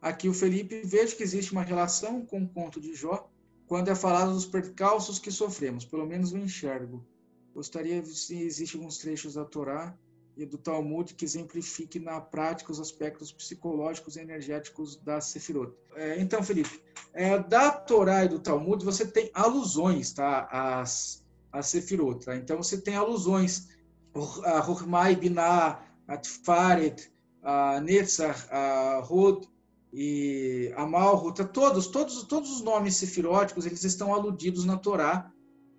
[0.00, 3.30] Aqui o Felipe vejo que existe uma relação com o conto de Jó,
[3.66, 7.06] quando é falado dos percalços que sofremos, pelo menos eu enxergo.
[7.54, 9.94] Gostaria se existem alguns trechos da Torá
[10.36, 15.72] e do Talmud que exemplifique na prática os aspectos psicológicos e energéticos da Sefirot.
[15.94, 21.66] É, então, Felipe, é, da Torá e do Talmud você tem alusões tá, às, às
[21.66, 22.24] Sefirot.
[22.24, 22.36] Tá?
[22.36, 23.68] Então, você tem alusões
[24.44, 27.10] a Hurmai Binah, a Tfaret,
[27.42, 29.48] a Netzach, a Hod
[29.92, 35.30] e a Malhut, todos, todos, todos os nomes sefiróticos eles estão aludidos na Torá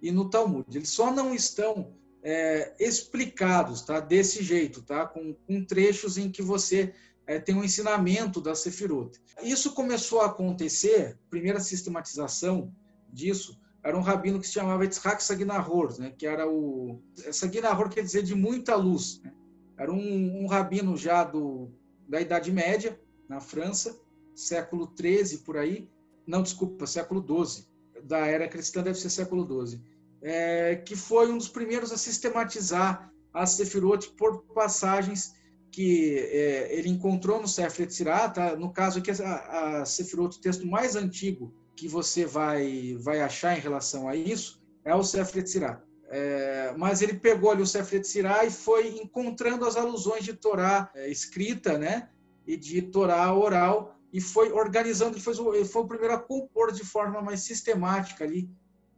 [0.01, 0.65] e no Talmud.
[0.75, 1.93] Eles só não estão
[2.23, 3.99] é, explicados, tá?
[3.99, 5.05] Desse jeito, tá?
[5.05, 6.93] Com, com trechos em que você
[7.27, 9.19] é, tem um ensinamento da Sefirot.
[9.43, 12.73] Isso começou a acontecer, primeira sistematização
[13.11, 16.13] disso, era um rabino que se chamava Yitzhak Saginahor, né?
[16.17, 17.01] Que era o...
[17.33, 19.33] Saginahor quer dizer de muita luz, né?
[19.77, 21.69] Era um, um rabino já do,
[22.07, 22.97] da Idade Média,
[23.27, 23.99] na França,
[24.33, 25.89] século 13 por aí.
[26.25, 27.67] Não, desculpa, século 12.
[28.03, 29.81] Da era cristã deve ser século 12
[30.23, 35.33] é, que foi um dos primeiros a sistematizar a Sefirot por passagens
[35.73, 38.55] que é, ele encontrou no Sefer Yetzirah, tá?
[38.55, 43.57] no caso aqui a, a Sefirot, o texto mais antigo que você vai, vai achar
[43.57, 45.81] em relação a isso, é o Sefer Yetzirah.
[46.09, 50.91] É, mas ele pegou ali o Sefer Yetzirah e foi encontrando as alusões de Torá
[50.93, 52.07] é, escrita, né,
[52.45, 56.71] e de Torá oral, e foi organizando, ele foi, ele foi o primeiro a compor
[56.71, 58.47] de forma mais sistemática ali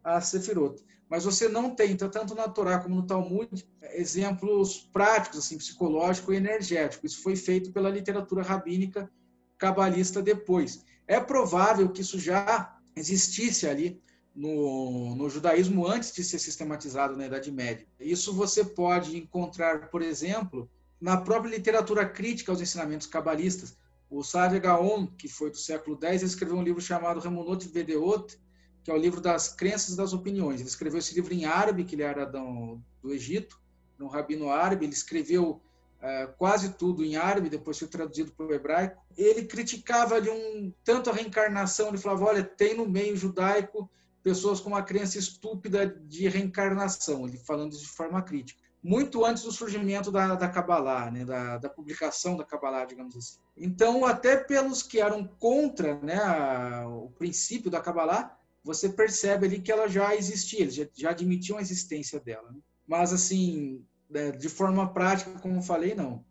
[0.03, 0.83] a Sefirot.
[1.09, 6.33] Mas você não tem, então, tanto na Torá como no Talmud, exemplos práticos, assim, psicológico
[6.33, 7.05] e energético.
[7.05, 9.09] Isso foi feito pela literatura rabínica
[9.57, 10.83] cabalista depois.
[11.07, 14.01] É provável que isso já existisse ali
[14.35, 17.87] no, no, judaísmo antes de ser sistematizado na Idade Média.
[17.99, 20.69] Isso você pode encontrar, por exemplo,
[20.99, 23.77] na própria literatura crítica aos ensinamentos cabalistas.
[24.09, 28.37] O Saadia Gaon, que foi do século X, escreveu um livro chamado Ramonot Vedeot,
[28.85, 30.59] que é o livro das crenças e das opiniões.
[30.59, 33.59] Ele escreveu esse livro em árabe, que ele era do, do Egito,
[33.99, 34.85] um rabino árabe.
[34.85, 35.59] Ele escreveu
[35.99, 39.01] é, quase tudo em árabe, depois foi traduzido para o hebraico.
[39.17, 41.87] Ele criticava ali um tanto a reencarnação.
[41.87, 43.89] Ele falava: olha, tem no meio judaico
[44.21, 47.27] pessoas com uma crença estúpida de reencarnação.
[47.27, 51.67] Ele falando de forma crítica muito antes do surgimento da, da Kabbalah, né, da, da
[51.67, 53.39] publicação da Kabbalah, digamos assim.
[53.57, 59.61] Então, até pelos que eram contra né, a, o princípio da Kabbalah, você percebe ali
[59.61, 62.51] que ela já existia, já, já admitiam a existência dela.
[62.51, 62.59] Né?
[62.87, 66.25] Mas, assim, né, de forma prática, como falei, não.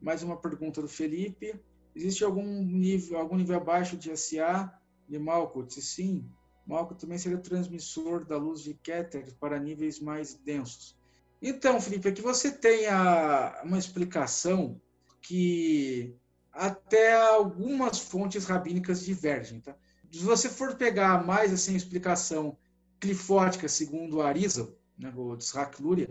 [0.00, 1.60] Mais uma pergunta do Felipe.
[1.92, 4.72] Existe algum nível, algum nível abaixo de SA
[5.08, 5.72] de Malkuth?
[5.72, 6.30] Sim.
[6.64, 10.96] Malkuth também seria transmissor da luz de Keter para níveis mais densos.
[11.42, 14.80] Então, Felipe, aqui você tem a, uma explicação
[15.20, 16.14] que
[16.52, 19.60] até algumas fontes rabínicas divergem.
[19.60, 19.76] Tá?
[20.16, 22.56] Se você for pegar mais assim, a explicação
[22.98, 25.36] clifótica, segundo Arisa, né, o
[25.78, 26.08] Luria,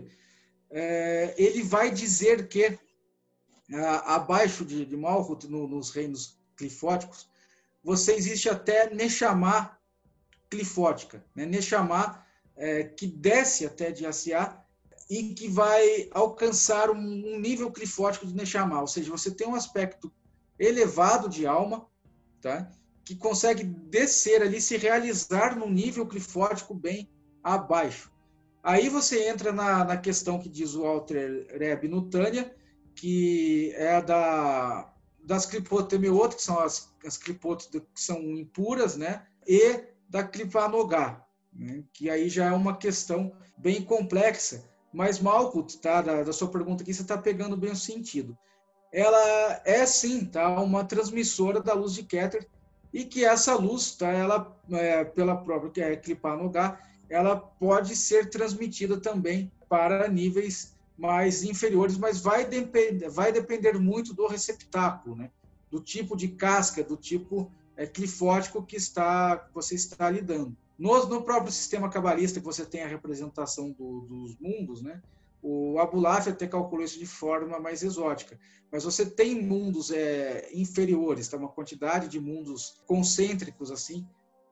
[0.70, 2.78] é, ele vai dizer que
[3.72, 7.28] a, abaixo de, de Malhut, no, nos reinos clifóticos,
[7.82, 9.76] você existe até Neshama
[10.48, 11.44] clifótica, né?
[11.44, 12.24] Neshama
[12.54, 14.64] é, que desce até de Asiá
[15.10, 19.56] e que vai alcançar um, um nível clifótico de Neshama, ou seja, você tem um
[19.56, 20.12] aspecto
[20.56, 21.88] elevado de alma,
[22.40, 22.70] tá?
[23.06, 27.08] Que consegue descer ali, se realizar num nível clifótico bem
[27.42, 28.12] abaixo.
[28.62, 32.52] Aí você entra na, na questão que diz o Walter Reb no Tânia,
[32.96, 34.92] que é da,
[35.22, 39.24] das clipotemeot, que são as, as clipotes que são impuras, né?
[39.46, 41.84] e da clipanogá, né?
[41.92, 46.82] que aí já é uma questão bem complexa, mas, Malkut, tá, da, da sua pergunta
[46.82, 48.36] aqui, você está pegando bem o sentido.
[48.92, 52.48] Ela é, sim, tá, uma transmissora da luz de Keter,
[52.92, 58.30] e que essa luz, tá, ela, é, pela própria que é lugar, ela pode ser
[58.30, 65.30] transmitida também para níveis mais inferiores, mas vai depender, vai depender muito do receptáculo, né?
[65.70, 70.56] do tipo de casca, do tipo é, clifótico que está, você está lidando.
[70.78, 75.02] No, no próprio sistema cabalista, que você tem a representação do, dos mundos, né?
[75.48, 78.36] O Abulaf até calculou isso de forma mais exótica.
[78.72, 81.36] Mas você tem mundos é, inferiores, tá?
[81.36, 84.04] uma quantidade de mundos concêntricos assim,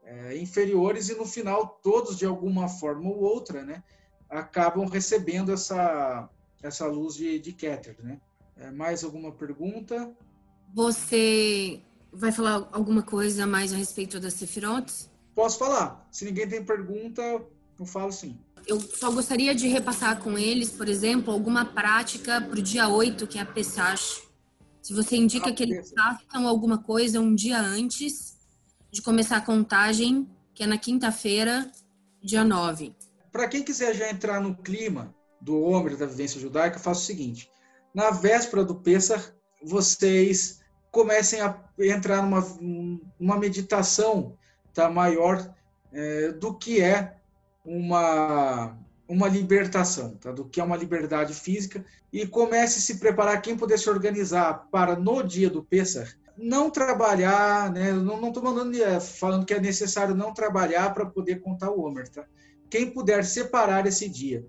[0.04, 3.82] é, inferiores, e no final todos, de alguma forma ou outra, né?
[4.30, 6.30] acabam recebendo essa,
[6.62, 7.96] essa luz de, de Keter.
[8.00, 8.20] Né?
[8.56, 10.16] É, mais alguma pergunta?
[10.72, 15.10] Você vai falar alguma coisa mais a respeito das Sephiroth?
[15.34, 16.06] Posso falar.
[16.12, 17.20] Se ninguém tem pergunta,
[17.80, 18.38] eu falo sim.
[18.66, 23.26] Eu só gostaria de repassar com eles, por exemplo, alguma prática para o dia 8,
[23.26, 24.22] que é a Pesach.
[24.80, 28.36] Se você indica ah, que eles façam alguma coisa um dia antes
[28.90, 31.70] de começar a contagem, que é na quinta-feira,
[32.22, 32.94] dia 9.
[33.30, 37.50] Para quem quiser já entrar no clima do Homer da vivência judaica, faça o seguinte:
[37.92, 39.32] na véspera do Pesach,
[39.62, 40.60] vocês
[40.90, 42.40] comecem a entrar numa
[43.18, 44.38] uma meditação
[44.72, 45.52] tá, maior
[45.92, 47.16] é, do que é
[47.64, 48.76] uma,
[49.08, 53.56] uma libertação, tá, do que é uma liberdade física, e comece a se preparar, quem
[53.56, 59.00] puder se organizar para no dia do Pessah, não trabalhar, né, não estou mandando, é,
[59.00, 62.24] falando que é necessário não trabalhar para poder contar o Homer, tá?
[62.68, 64.44] Quem puder separar esse dia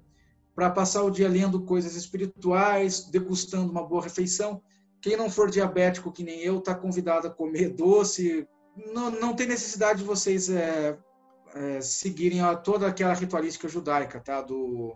[0.56, 4.62] para passar o dia lendo coisas espirituais, degustando uma boa refeição,
[5.02, 8.48] quem não for diabético que nem eu, está convidado a comer doce,
[8.94, 10.98] não, não tem necessidade de vocês é,
[11.56, 14.42] é, seguirem a, toda aquela ritualística judaica, tá?
[14.42, 14.96] Do,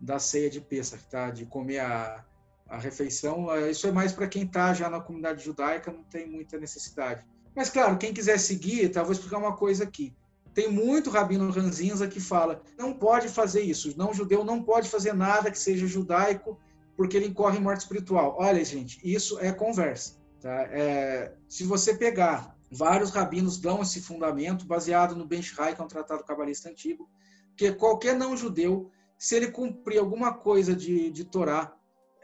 [0.00, 1.30] da ceia de Pesach, tá?
[1.30, 2.24] De comer a,
[2.68, 3.52] a refeição.
[3.52, 7.26] É, isso é mais para quem está já na comunidade judaica, não tem muita necessidade.
[7.54, 9.02] Mas, claro, quem quiser seguir, tá?
[9.02, 10.14] vou explicar uma coisa aqui.
[10.54, 15.12] Tem muito rabino ranzinza que fala, não pode fazer isso, não judeu não pode fazer
[15.12, 16.58] nada que seja judaico,
[16.96, 18.36] porque ele incorre em morte espiritual.
[18.38, 20.16] Olha, gente, isso é conversa.
[20.40, 20.62] Tá?
[20.70, 25.88] É, se você pegar Vários rabinos dão esse fundamento, baseado no Ben que é um
[25.88, 27.08] tratado cabalista antigo,
[27.56, 31.74] que qualquer não-judeu, se ele cumprir alguma coisa de, de Torá,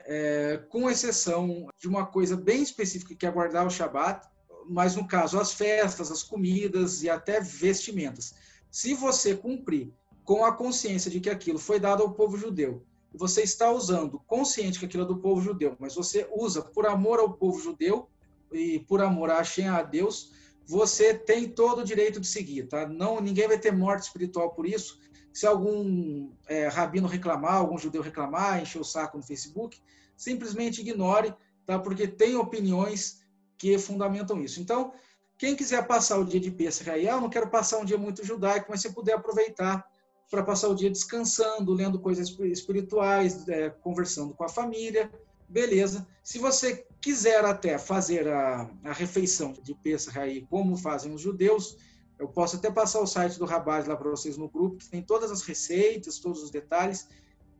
[0.06, 4.28] é, com exceção de uma coisa bem específica, que é guardar o Shabat,
[4.68, 8.34] mas no caso as festas, as comidas e até vestimentas.
[8.70, 9.92] Se você cumprir
[10.24, 14.78] com a consciência de que aquilo foi dado ao povo judeu, você está usando, consciente
[14.78, 18.08] que aquilo é do povo judeu, mas você usa por amor ao povo judeu
[18.54, 20.32] e por amor a a Deus,
[20.66, 22.86] você tem todo o direito de seguir, tá?
[22.86, 24.98] Não, ninguém vai ter morte espiritual por isso.
[25.32, 29.78] Se algum é, rabino reclamar, algum judeu reclamar, encher o saco no Facebook,
[30.16, 31.34] simplesmente ignore,
[31.66, 31.78] tá?
[31.78, 33.22] Porque tem opiniões
[33.58, 34.60] que fundamentam isso.
[34.60, 34.92] Então,
[35.36, 37.98] quem quiser passar o dia de Pesach aí, ah, eu não quero passar um dia
[37.98, 39.84] muito judaico, mas se puder aproveitar
[40.30, 45.10] para passar o dia descansando, lendo coisas espirituais, é, conversando com a família,
[45.54, 46.04] beleza.
[46.20, 51.78] Se você quiser até fazer a, a refeição de Pesach aí, como fazem os judeus,
[52.18, 55.00] eu posso até passar o site do Rabaz lá para vocês no grupo, que tem
[55.00, 57.08] todas as receitas, todos os detalhes.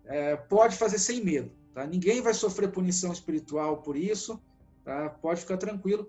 [0.07, 1.87] É, pode fazer sem medo, tá?
[1.87, 4.43] Ninguém vai sofrer punição espiritual por isso,
[4.85, 5.09] tá?
[5.09, 6.09] Pode ficar tranquilo.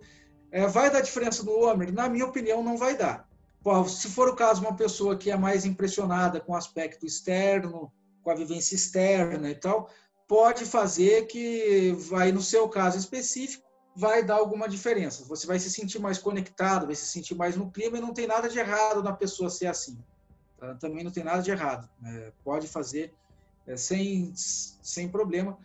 [0.52, 1.94] É, vai dar diferença no Homer?
[1.94, 3.30] Na minha opinião, não vai dar.
[3.88, 7.92] Se for o caso, uma pessoa que é mais impressionada com o aspecto externo,
[8.24, 9.90] com a vivência externa e tal,
[10.28, 13.64] pode fazer que vai, no seu caso específico,
[13.96, 15.24] vai dar alguma diferença.
[15.26, 18.28] Você vai se sentir mais conectado, vai se sentir mais no clima e não tem
[18.28, 19.98] nada de errado na pessoa ser assim.
[20.58, 20.76] Tá?
[20.76, 21.90] Também não tem nada de errado.
[22.04, 23.14] É, pode fazer
[23.66, 25.58] é, sem, sem problema.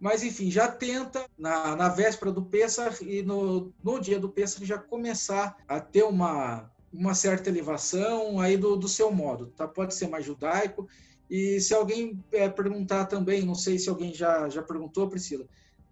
[0.00, 4.64] Mas, enfim, já tenta na, na véspera do Pêssar e no, no dia do Pêssar
[4.64, 9.46] já começar a ter uma, uma certa elevação aí do, do seu modo.
[9.48, 9.68] Tá?
[9.68, 10.88] Pode ser mais judaico.
[11.28, 15.46] E se alguém é, perguntar também, não sei se alguém já, já perguntou, Priscila,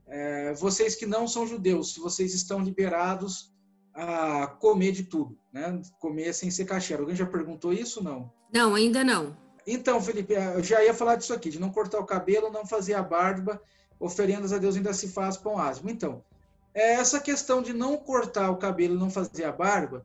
[0.07, 3.53] é, vocês que não são judeus, se vocês estão liberados
[3.95, 5.81] a comer de tudo, né?
[5.99, 6.95] Comer sem ser caché.
[6.95, 8.33] Alguém já perguntou isso não?
[8.53, 9.37] Não, ainda não.
[9.67, 12.95] Então, Felipe, eu já ia falar disso aqui, de não cortar o cabelo, não fazer
[12.95, 13.63] a barba,
[13.99, 15.89] oferendas a Deus ainda se faz pão asmo.
[15.89, 16.25] Então,
[16.75, 20.05] é, essa questão de não cortar o cabelo e não fazer a barba,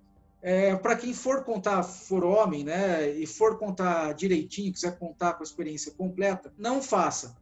[0.49, 5.44] é, para quem for contar, for homem, né, e for contar direitinho, quiser contar com
[5.44, 7.36] a experiência completa, não faça.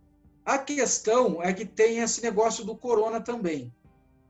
[0.44, 3.72] A questão é que tem esse negócio do corona também,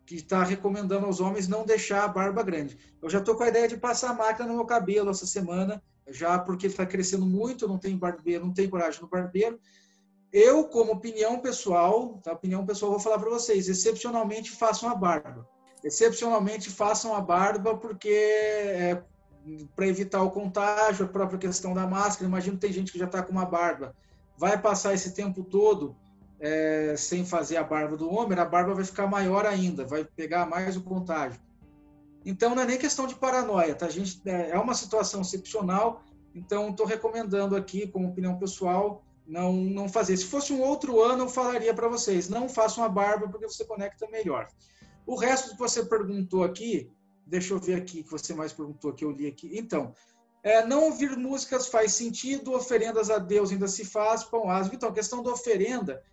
[0.05, 2.77] que está recomendando aos homens não deixar a barba grande.
[3.01, 5.81] Eu já estou com a ideia de passar a máquina no meu cabelo essa semana,
[6.09, 9.57] já porque está crescendo muito, não tem barbeiro, não tem coragem no barbeiro.
[10.33, 12.33] Eu, como opinião pessoal, tá?
[12.33, 15.47] opinião pessoal, vou falar para vocês, excepcionalmente façam a barba.
[15.85, 19.03] Excepcionalmente façam a barba porque é,
[19.75, 22.27] para evitar o contágio, a própria questão da máscara.
[22.27, 23.95] Imagino que tem gente que já está com uma barba,
[24.35, 25.95] vai passar esse tempo todo
[26.39, 30.47] é, sem fazer a barba do homem, a barba vai ficar maior ainda, vai pegar
[30.47, 31.39] mais o contágio.
[32.25, 33.85] Então não é nem questão de paranoia, tá?
[33.85, 36.01] A gente é, é uma situação excepcional,
[36.33, 40.17] então estou recomendando aqui, como opinião pessoal, não não fazer.
[40.17, 43.63] Se fosse um outro ano, eu falaria para vocês, não façam a barba porque você
[43.63, 44.47] conecta melhor.
[45.05, 46.91] O resto que você perguntou aqui,
[47.25, 49.51] deixa eu ver aqui que você mais perguntou que eu li aqui.
[49.57, 49.93] Então,
[50.43, 54.75] é, não ouvir músicas faz sentido, oferendas a Deus ainda se faz, pão asmo.
[54.75, 56.03] Então, a questão da oferenda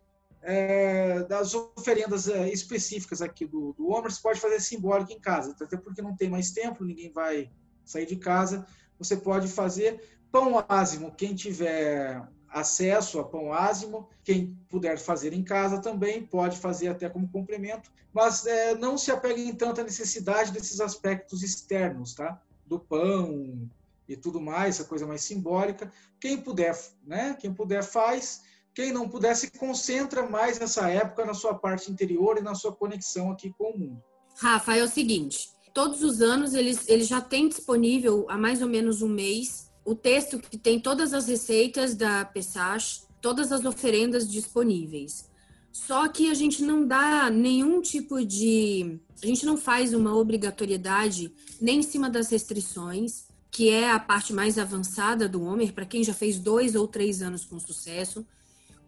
[0.42, 5.54] é, das oferendas é, específicas aqui do, do Homer, você pode fazer simbólico em casa,
[5.60, 7.50] até porque não tem mais tempo, ninguém vai
[7.84, 8.66] sair de casa,
[8.98, 15.42] você pode fazer pão ázimo, quem tiver acesso a pão ázimo, quem puder fazer em
[15.42, 20.52] casa também pode fazer até como complemento, mas é, não se apeguem tanto à necessidade
[20.52, 22.40] desses aspectos externos, tá?
[22.66, 23.68] Do pão
[24.08, 25.90] e tudo mais, essa coisa mais simbólica.
[26.20, 27.36] Quem puder, né?
[27.40, 28.42] Quem puder faz
[28.74, 32.72] quem não puder, se concentra mais nessa época na sua parte interior e na sua
[32.72, 34.02] conexão aqui com o mundo.
[34.36, 38.68] Rafa, é o seguinte: todos os anos eles, eles já têm disponível há mais ou
[38.68, 44.30] menos um mês o texto que tem todas as receitas da Pesach, todas as oferendas
[44.30, 45.30] disponíveis.
[45.72, 49.00] Só que a gente não dá nenhum tipo de.
[49.22, 54.32] A gente não faz uma obrigatoriedade nem em cima das restrições, que é a parte
[54.32, 58.26] mais avançada do Homer, para quem já fez dois ou três anos com sucesso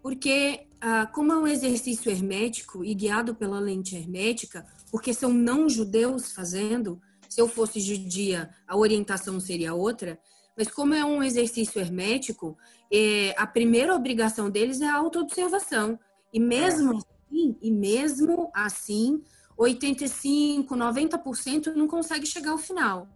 [0.05, 5.67] porque ah, como é um exercício hermético e guiado pela lente hermética, porque são não
[5.67, 10.19] judeus fazendo, se eu fosse judia, a orientação seria outra,
[10.57, 12.57] mas como é um exercício hermético,
[12.93, 15.99] é, a primeira obrigação deles é a autoobservação.
[16.33, 19.23] E mesmo assim, e mesmo assim,
[19.57, 23.09] 85, 90% não consegue chegar ao final.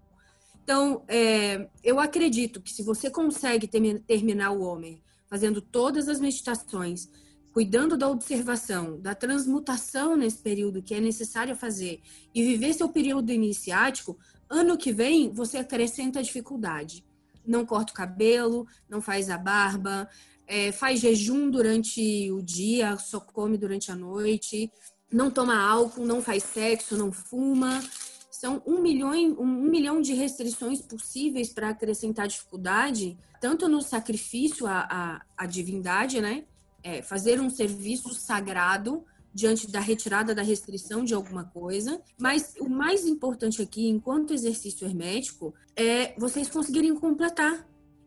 [0.62, 7.08] Então, é, eu acredito que se você consegue terminar o homem fazendo todas as meditações,
[7.52, 12.00] cuidando da observação, da transmutação nesse período que é necessário fazer
[12.34, 17.04] e viver seu período iniciático, ano que vem você acrescenta a dificuldade.
[17.48, 20.08] Não corta o cabelo, não faz a barba,
[20.46, 24.70] é, faz jejum durante o dia, só come durante a noite,
[25.10, 27.82] não toma álcool, não faz sexo, não fuma,
[28.30, 34.86] são um milhão, um milhão de restrições possíveis para acrescentar dificuldade, tanto no sacrifício à,
[34.88, 36.44] à, à divindade, né?
[36.82, 39.04] É, fazer um serviço sagrado
[39.38, 44.84] diante da retirada da restrição de alguma coisa, mas o mais importante aqui, enquanto exercício
[44.84, 47.64] hermético, é vocês conseguirem completar.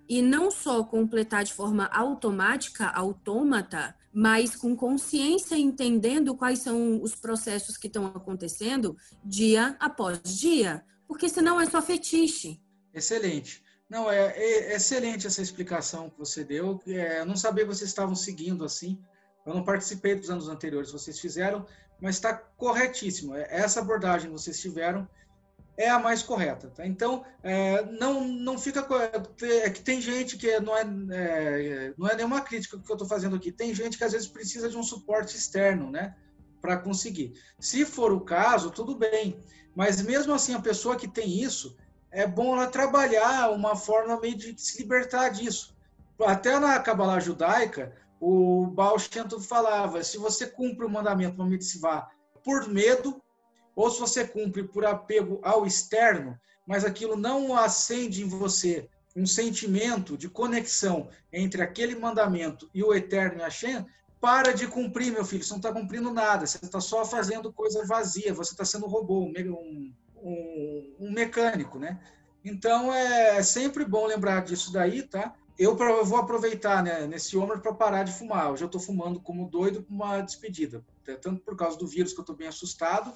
[0.10, 7.16] E não só completar de forma automática, autômata, mas com consciência, entendendo quais são os
[7.16, 12.60] processos que estão acontecendo dia após dia, porque senão é só fetiche.
[12.94, 13.64] Excelente.
[13.90, 16.82] Não, é, é excelente essa explicação que você deu.
[16.86, 19.00] É, eu não sabia que vocês estavam seguindo assim.
[19.46, 21.66] Eu não participei dos anos anteriores, vocês fizeram,
[22.00, 23.36] mas está corretíssimo.
[23.36, 25.08] É, essa abordagem que vocês tiveram
[25.78, 26.70] é a mais correta.
[26.70, 26.86] Tá?
[26.86, 28.86] Então, é, não, não fica.
[29.42, 33.08] É que tem gente que não é, é não é nenhuma crítica que eu estou
[33.08, 33.52] fazendo aqui.
[33.52, 36.16] Tem gente que às vezes precisa de um suporte externo, né?
[36.62, 37.34] Para conseguir.
[37.60, 39.40] Se for o caso, tudo bem.
[39.76, 41.78] Mas mesmo assim, a pessoa que tem isso,
[42.12, 45.76] é bom ela trabalhar uma forma meio de se libertar disso.
[46.20, 52.08] Até na Kabbalah judaica, o Baal Shem falava, se você cumpre o mandamento uma mitzvah
[52.44, 53.20] por medo,
[53.76, 59.26] ou se você cumpre por apego ao externo, mas aquilo não acende em você um
[59.26, 63.86] sentimento de conexão entre aquele mandamento e o eterno Hashem,
[64.22, 65.44] para de cumprir, meu filho.
[65.44, 66.46] Você não está cumprindo nada.
[66.46, 68.34] Você está só fazendo coisa vazia.
[68.36, 72.00] Você está sendo um robô, um, um, um, mecânico, né?
[72.46, 75.34] Então é sempre bom lembrar disso daí, tá?
[75.58, 78.50] Eu, vou aproveitar né, nesse homem para parar de fumar.
[78.50, 80.84] Eu já estou fumando como doido para uma despedida.
[81.22, 83.14] Tanto por causa do vírus que eu estou bem assustado,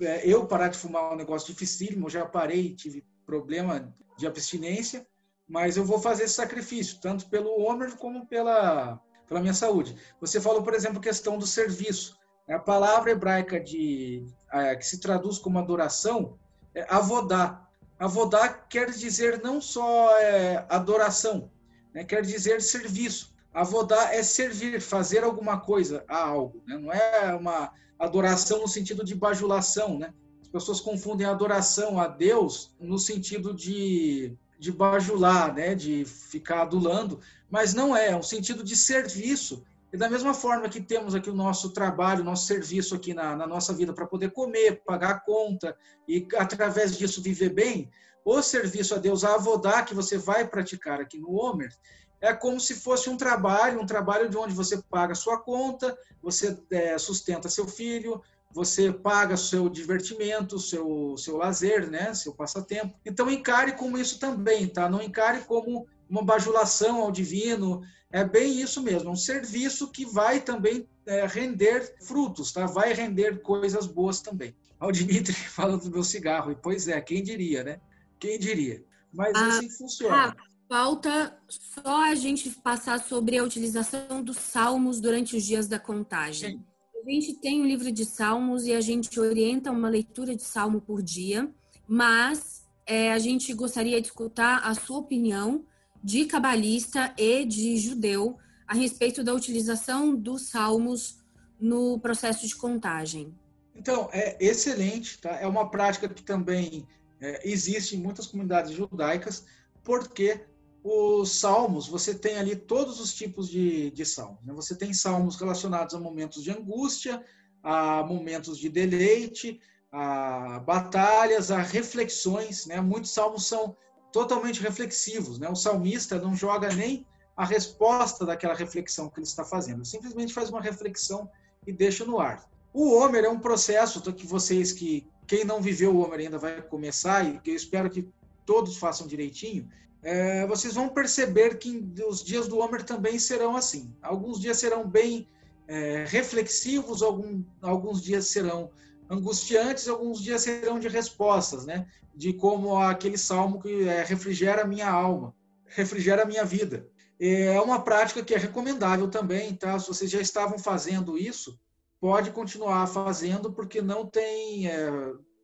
[0.00, 5.06] é, eu parar de fumar é um negócio dificílimo, já parei, tive problema de abstinência,
[5.48, 9.96] mas eu vou fazer esse sacrifício, tanto pelo Homer como pela, pela minha saúde.
[10.20, 12.18] Você falou, por exemplo, questão do serviço.
[12.48, 16.38] A palavra hebraica de, é, que se traduz como adoração
[16.74, 17.66] é avodá.
[17.98, 21.50] Avodá quer dizer não só é, adoração,
[21.96, 23.34] né, quer dizer serviço.
[23.54, 26.62] Avodá é servir, fazer alguma coisa a algo.
[26.66, 26.76] Né?
[26.76, 30.12] Não é uma adoração no sentido de bajulação, né?
[30.42, 35.74] As pessoas confundem adoração a Deus no sentido de, de bajular, né?
[35.74, 37.18] De ficar adulando,
[37.48, 39.64] mas não é, é um sentido de serviço.
[39.90, 43.34] E da mesma forma que temos aqui o nosso trabalho, o nosso serviço aqui na,
[43.34, 45.74] na nossa vida para poder comer, pagar a conta
[46.06, 47.90] e através disso viver bem,
[48.26, 51.72] o serviço a Deus, a avodá que você vai praticar aqui no Homer,
[52.20, 56.58] é como se fosse um trabalho, um trabalho de onde você paga sua conta, você
[56.72, 58.20] é, sustenta seu filho,
[58.52, 62.98] você paga seu divertimento, seu seu lazer, né, seu passatempo.
[63.04, 64.88] Então encare como isso também, tá?
[64.88, 67.80] Não encare como uma bajulação ao divino.
[68.10, 72.66] É bem isso mesmo, um serviço que vai também é, render frutos, tá?
[72.66, 74.52] Vai render coisas boas também.
[74.80, 77.80] O Dimitri fala do meu cigarro, e pois é, quem diria, né?
[78.18, 78.84] Quem diria?
[79.12, 80.34] Mas ah, assim funciona.
[80.36, 85.78] Ah Falta só a gente passar sobre a utilização dos salmos durante os dias da
[85.78, 86.58] contagem.
[86.58, 86.64] Sim.
[87.00, 90.80] A gente tem um livro de salmos e a gente orienta uma leitura de salmo
[90.80, 91.48] por dia,
[91.86, 95.64] mas é, a gente gostaria de escutar a sua opinião
[96.02, 98.36] de cabalista e de judeu
[98.66, 101.18] a respeito da utilização dos salmos
[101.60, 103.32] no processo de contagem.
[103.72, 105.38] Então, é excelente, tá?
[105.38, 106.88] É uma prática que também
[107.20, 109.44] é, existe em muitas comunidades judaicas,
[109.82, 110.40] porque
[110.82, 114.44] os salmos, você tem ali todos os tipos de, de salmos.
[114.44, 114.52] Né?
[114.54, 117.24] Você tem salmos relacionados a momentos de angústia,
[117.62, 119.60] a momentos de deleite,
[119.90, 122.66] a batalhas, a reflexões.
[122.66, 122.80] Né?
[122.80, 123.76] Muitos salmos são
[124.12, 125.38] totalmente reflexivos.
[125.38, 125.48] Né?
[125.48, 127.04] O salmista não joga nem
[127.36, 131.28] a resposta daquela reflexão que ele está fazendo, ele simplesmente faz uma reflexão
[131.66, 132.48] e deixa no ar.
[132.72, 136.62] O Homer é um processo que vocês que quem não viveu o Homer ainda vai
[136.62, 138.08] começar e eu espero que
[138.44, 139.68] todos façam direitinho
[140.06, 143.92] é, vocês vão perceber que os dias do Homer também serão assim.
[144.00, 145.28] Alguns dias serão bem
[145.66, 148.70] é, reflexivos, algum, alguns dias serão
[149.10, 151.88] angustiantes, alguns dias serão de respostas, né?
[152.14, 155.34] De como aquele salmo que é, refrigera a minha alma,
[155.66, 156.88] refrigera a minha vida.
[157.18, 159.76] É uma prática que é recomendável também, tá?
[159.76, 161.58] Se vocês já estavam fazendo isso,
[162.06, 164.88] pode continuar fazendo, porque não tem, é,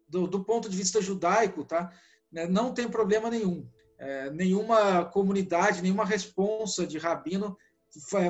[0.09, 1.91] do, do, ponto de vista judaico, tá?
[2.31, 3.69] Né, não tem problema nenhum
[3.99, 7.57] é, nenhuma comunidade, nenhuma responsa de rabino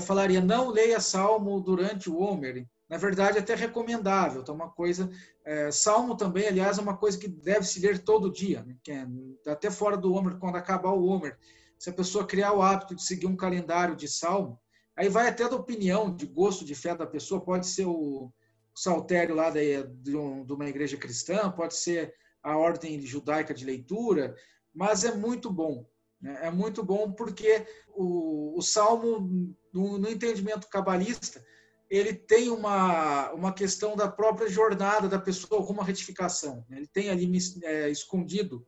[0.00, 2.66] falaria não leia Salmo durante o Homer.
[2.88, 4.40] Na verdade, é até recomendável.
[4.40, 5.10] Então, uma coisa,
[5.44, 8.76] é, Salmo também, aliás, é uma coisa que deve se ler todo dia, né?
[8.88, 11.38] é, até fora do Homer, quando acabar o Homer.
[11.78, 14.59] Se a pessoa criar o hábito de seguir um calendário de Salmo,
[14.97, 17.40] aí vai até da opinião, de gosto, de fé da pessoa.
[17.40, 18.32] Pode ser o
[18.74, 24.35] saltério lá de, de uma igreja cristã, pode ser a ordem judaica de leitura,
[24.74, 25.86] mas é muito bom.
[26.20, 26.39] Né?
[26.43, 31.44] É muito bom porque o, o Salmo, no, no entendimento cabalista,
[31.90, 36.64] ele tem uma, uma questão da própria jornada da pessoa à retificação.
[36.69, 36.78] Né?
[36.78, 37.31] Ele tem ali
[37.64, 38.66] é, escondido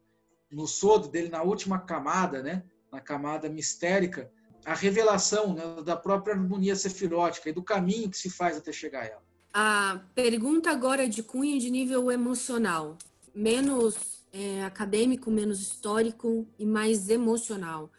[0.50, 2.64] no sodo dele, na última camada, né?
[2.92, 4.30] na camada mistérica,
[4.64, 5.82] a revelação né?
[5.84, 9.22] da própria harmonia sefirótica e do caminho que se faz até chegar a ela.
[9.52, 12.98] A pergunta agora é de cunho de nível emocional,
[13.34, 17.90] menos é, acadêmico, menos histórico e mais emocional.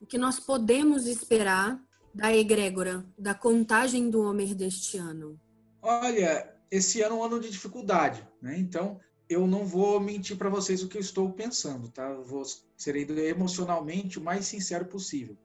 [0.00, 1.80] O que nós podemos esperar
[2.14, 5.40] da egrégora, da contagem do Homer deste ano?
[5.80, 8.56] Olha, esse ano é um ano de dificuldade, né?
[8.58, 12.10] Então, eu não vou mentir para vocês o que eu estou pensando, tá?
[12.10, 12.44] Eu vou
[12.76, 15.36] serei emocionalmente o mais sincero possível.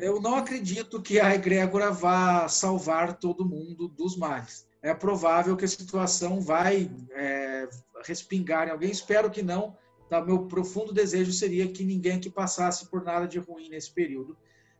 [0.00, 4.66] Eu não acredito que a egrégora vá salvar todo mundo dos males.
[4.82, 7.68] É provável que a situação vai é,
[8.04, 8.90] respingar em alguém.
[8.90, 9.76] Espero que não.
[10.08, 10.20] Tá?
[10.24, 14.36] Meu profundo desejo seria que ninguém aqui passasse por nada de ruim nesse período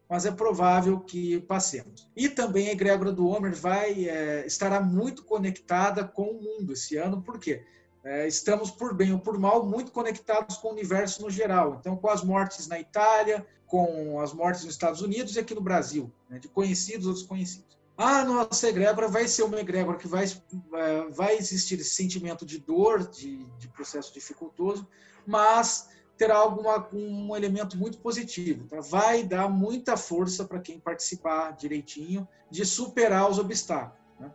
[0.09, 2.09] mas é provável que passemos.
[2.17, 6.97] E também a egrégora do Homer vai é, estará muito conectada com o mundo esse
[6.97, 7.63] ano, por quê?
[8.03, 11.77] É, estamos, por bem ou por mal, muito conectados com o universo no geral.
[11.79, 15.61] Então, com as mortes na Itália, com as mortes nos Estados Unidos e aqui no
[15.61, 17.79] Brasil, né, de conhecidos ou desconhecidos.
[17.97, 22.59] A nossa egrégora vai ser uma egrégora que vai, é, vai existir esse sentimento de
[22.59, 24.87] dor, de, de processo dificultoso,
[25.27, 28.67] mas terá alguma, um elemento muito positivo.
[28.69, 28.81] Tá?
[28.81, 33.99] Vai dar muita força para quem participar direitinho de superar os obstáculos.
[34.19, 34.33] Né?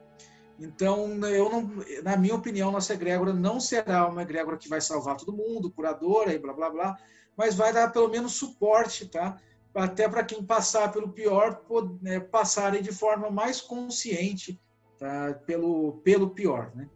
[0.59, 1.71] Então, eu não,
[2.03, 6.33] na minha opinião, nossa egrégora não será uma egrégora que vai salvar todo mundo, curadora
[6.33, 6.97] e blá blá blá,
[7.37, 9.39] mas vai dar pelo menos suporte, tá?
[9.73, 14.59] Até para quem passar pelo pior, poder, né, passarem de forma mais consciente
[14.99, 15.33] tá?
[15.45, 16.87] pelo, pelo pior, né?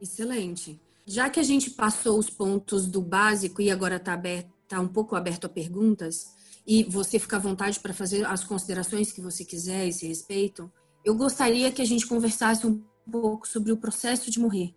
[0.00, 0.80] Excelente.
[1.06, 4.20] Já que a gente passou os pontos do básico e agora está
[4.68, 6.34] tá um pouco aberto a perguntas,
[6.66, 10.72] e você fica à vontade para fazer as considerações que você quiser a esse respeito,
[11.04, 14.72] eu gostaria que a gente conversasse um pouco sobre o processo de morrer,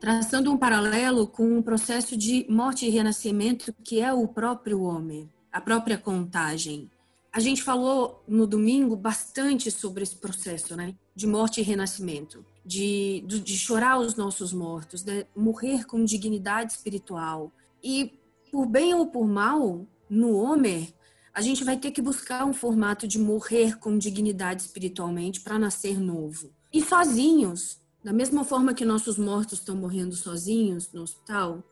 [0.00, 5.28] traçando um paralelo com o processo de morte e renascimento que é o próprio homem,
[5.52, 6.90] a própria contagem.
[7.32, 13.24] A gente falou no domingo bastante sobre esse processo, né, de morte e renascimento de,
[13.26, 17.52] de, de chorar os nossos mortos, de morrer com dignidade espiritual.
[17.82, 18.18] E,
[18.50, 20.92] por bem ou por mal, no Homer,
[21.32, 25.98] a gente vai ter que buscar um formato de morrer com dignidade espiritualmente para nascer
[25.98, 26.50] novo.
[26.72, 31.62] E sozinhos, da mesma forma que nossos mortos estão morrendo sozinhos no hospital,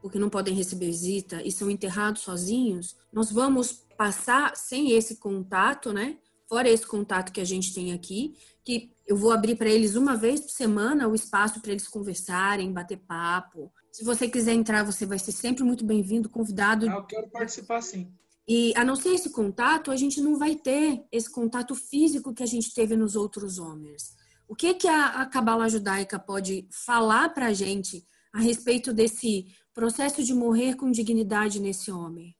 [0.00, 5.92] porque não podem receber visita e são enterrados sozinhos, nós vamos passar sem esse contato,
[5.92, 6.18] né?
[6.48, 10.16] Fora esse contato que a gente tem aqui, que eu vou abrir para eles uma
[10.16, 13.72] vez por semana o espaço para eles conversarem, bater papo.
[13.90, 16.88] Se você quiser entrar, você vai ser sempre muito bem-vindo, convidado.
[16.88, 18.12] Ah, eu quero participar sim.
[18.46, 22.42] E a não ser esse contato, a gente não vai ter esse contato físico que
[22.42, 24.16] a gente teve nos outros homens.
[24.52, 30.22] O que que a, Cabala judaica pode falar para a gente a respeito desse processo
[30.22, 32.36] de morrer com dignidade nesse homem?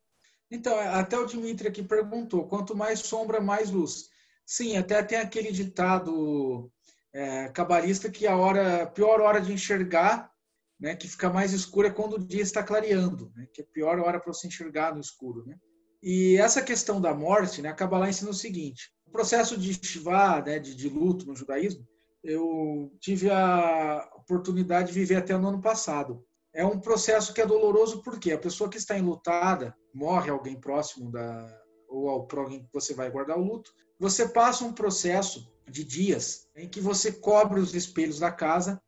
[0.50, 4.10] Então, até o Dimitri aqui perguntou: quanto mais sombra, mais luz.
[4.44, 6.70] Sim, até tem aquele ditado
[7.14, 10.30] é, cabalista que a hora, pior hora de enxergar,
[10.78, 13.72] né, que fica mais escura é quando o dia está clareando, né, que é a
[13.72, 15.46] pior hora para você enxergar no escuro.
[15.46, 15.56] Né?
[16.02, 20.42] E essa questão da morte, né, a Kabbalah ensina o seguinte: o processo de Shiva,
[20.42, 21.90] né, de, de luto no judaísmo,
[22.22, 26.24] eu tive a oportunidade de viver até no ano passado.
[26.54, 31.10] É um processo que é doloroso porque a pessoa que está enlutada, morre alguém próximo
[31.10, 35.84] da ou ao alguém que você vai guardar o luto, você passa um processo de
[35.84, 38.80] dias em que você cobre os espelhos da casa,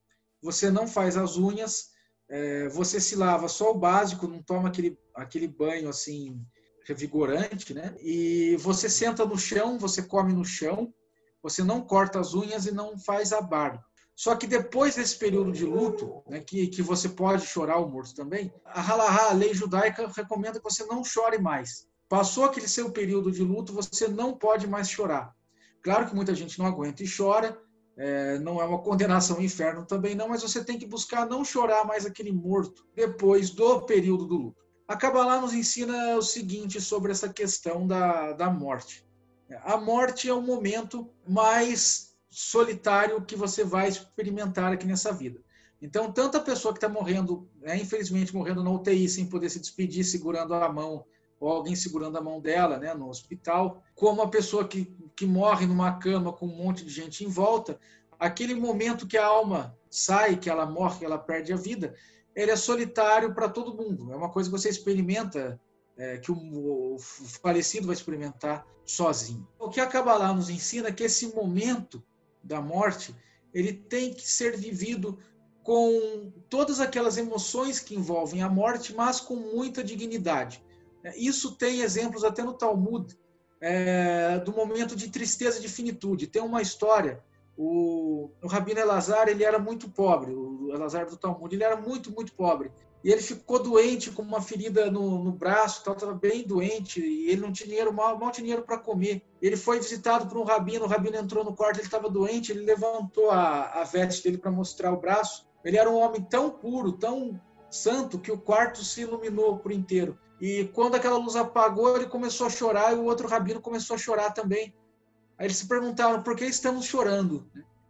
[0.43, 1.91] você não faz as unhas,
[2.29, 6.41] é, você se lava só o básico, não toma aquele, aquele banho assim
[6.87, 7.95] revigorante, né?
[8.01, 10.93] E você senta no chão, você come no chão,
[11.45, 13.85] você não corta as unhas e não faz a barba.
[14.17, 18.15] Só que depois desse período de luto, né, que, que você pode chorar o morto
[18.15, 21.87] também, a halahá, a lei judaica, recomenda que você não chore mais.
[22.09, 25.35] Passou aquele seu período de luto, você não pode mais chorar.
[25.83, 27.61] Claro que muita gente não aguenta e chora,
[27.99, 31.45] é, não é uma condenação ao inferno também não, mas você tem que buscar não
[31.45, 34.65] chorar mais aquele morto depois do período do luto.
[34.89, 39.05] A Kabbalah nos ensina o seguinte sobre essa questão da, da morte.
[39.63, 45.41] A morte é o momento mais solitário que você vai experimentar aqui nessa vida.
[45.81, 50.05] Então, tanta pessoa que está morrendo, né, infelizmente morrendo na UTI sem poder se despedir,
[50.05, 51.05] segurando a mão
[51.39, 55.67] ou alguém segurando a mão dela né, no hospital, como a pessoa que, que morre
[55.67, 57.79] numa cama com um monte de gente em volta,
[58.19, 61.95] aquele momento que a alma sai, que ela morre, que ela perde a vida,
[62.35, 64.11] ele é solitário para todo mundo.
[64.13, 65.61] É uma coisa que você experimenta,
[65.97, 69.47] é, que o, o, falecido vai experimentar sozinho.
[69.59, 72.03] O que a Kabbalah nos ensina é que esse momento
[72.43, 73.15] da morte
[73.53, 75.19] ele tem que ser vivido
[75.63, 80.63] com todas aquelas emoções que envolvem a morte, mas com muita dignidade.
[81.17, 83.17] Isso tem exemplos até no Talmud,
[83.61, 86.27] é, do momento de tristeza de finitude.
[86.27, 87.23] Tem uma história,
[87.57, 92.11] o, o Rabino Elazar, ele era muito pobre, o Elazar do Talmud, ele era muito,
[92.11, 92.71] muito pobre.
[93.05, 97.43] E ele ficou doente, com uma ferida no, no braço, estava bem doente, e ele
[97.43, 99.23] não tinha dinheiro, mal, mal tinha dinheiro para comer.
[99.43, 102.65] Ele foi visitado por um rabino, o rabino entrou no quarto, ele estava doente, ele
[102.65, 105.47] levantou a, a veste dele para mostrar o braço.
[105.63, 107.39] Ele era um homem tão puro, tão
[107.71, 110.19] santo, que o quarto se iluminou por inteiro.
[110.41, 113.99] E quando aquela luz apagou, ele começou a chorar e o outro rabino começou a
[113.99, 114.75] chorar também.
[115.37, 117.47] Aí eles se perguntaram por que estamos chorando.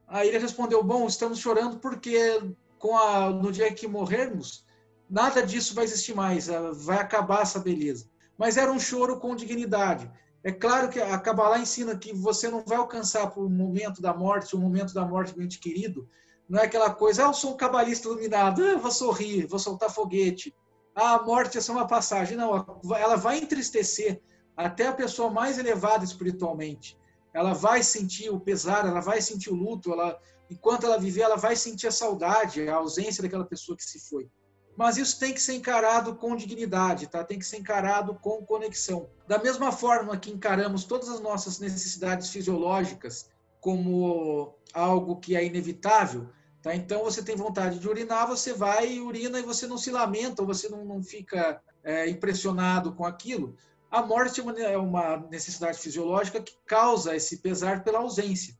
[0.08, 2.42] Aí ele respondeu: Bom, estamos chorando porque
[2.80, 4.63] com a, no dia que morrermos,
[5.08, 8.08] nada disso vai existir mais, ah, vai acabar essa beleza.
[8.36, 10.10] Mas era um choro com dignidade.
[10.42, 14.12] É claro que a Kabbalah ensina que você não vai alcançar por um momento da
[14.12, 16.08] morte, o momento da morte do ente querido.
[16.48, 19.90] Não é aquela coisa, ah, eu sou um cabalista iluminado, ah, vou sorrir, vou soltar
[19.90, 20.54] foguete
[20.94, 22.36] a morte é só uma passagem.
[22.36, 24.22] Não, ela vai entristecer
[24.56, 26.96] até a pessoa mais elevada espiritualmente.
[27.32, 30.16] Ela vai sentir o pesar, ela vai sentir o luto, ela,
[30.48, 34.30] enquanto ela viver, ela vai sentir a saudade, a ausência daquela pessoa que se foi.
[34.76, 37.22] Mas isso tem que ser encarado com dignidade, tá?
[37.22, 39.08] Tem que ser encarado com conexão.
[39.26, 43.30] Da mesma forma que encaramos todas as nossas necessidades fisiológicas
[43.60, 46.28] como algo que é inevitável,
[46.64, 46.74] Tá?
[46.74, 50.42] Então, você tem vontade de urinar, você vai e urina e você não se lamenta,
[50.42, 53.54] você não, não fica é, impressionado com aquilo.
[53.90, 58.58] A morte é uma necessidade fisiológica que causa esse pesar pela ausência.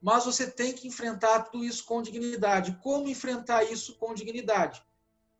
[0.00, 2.78] Mas você tem que enfrentar tudo isso com dignidade.
[2.84, 4.80] Como enfrentar isso com dignidade?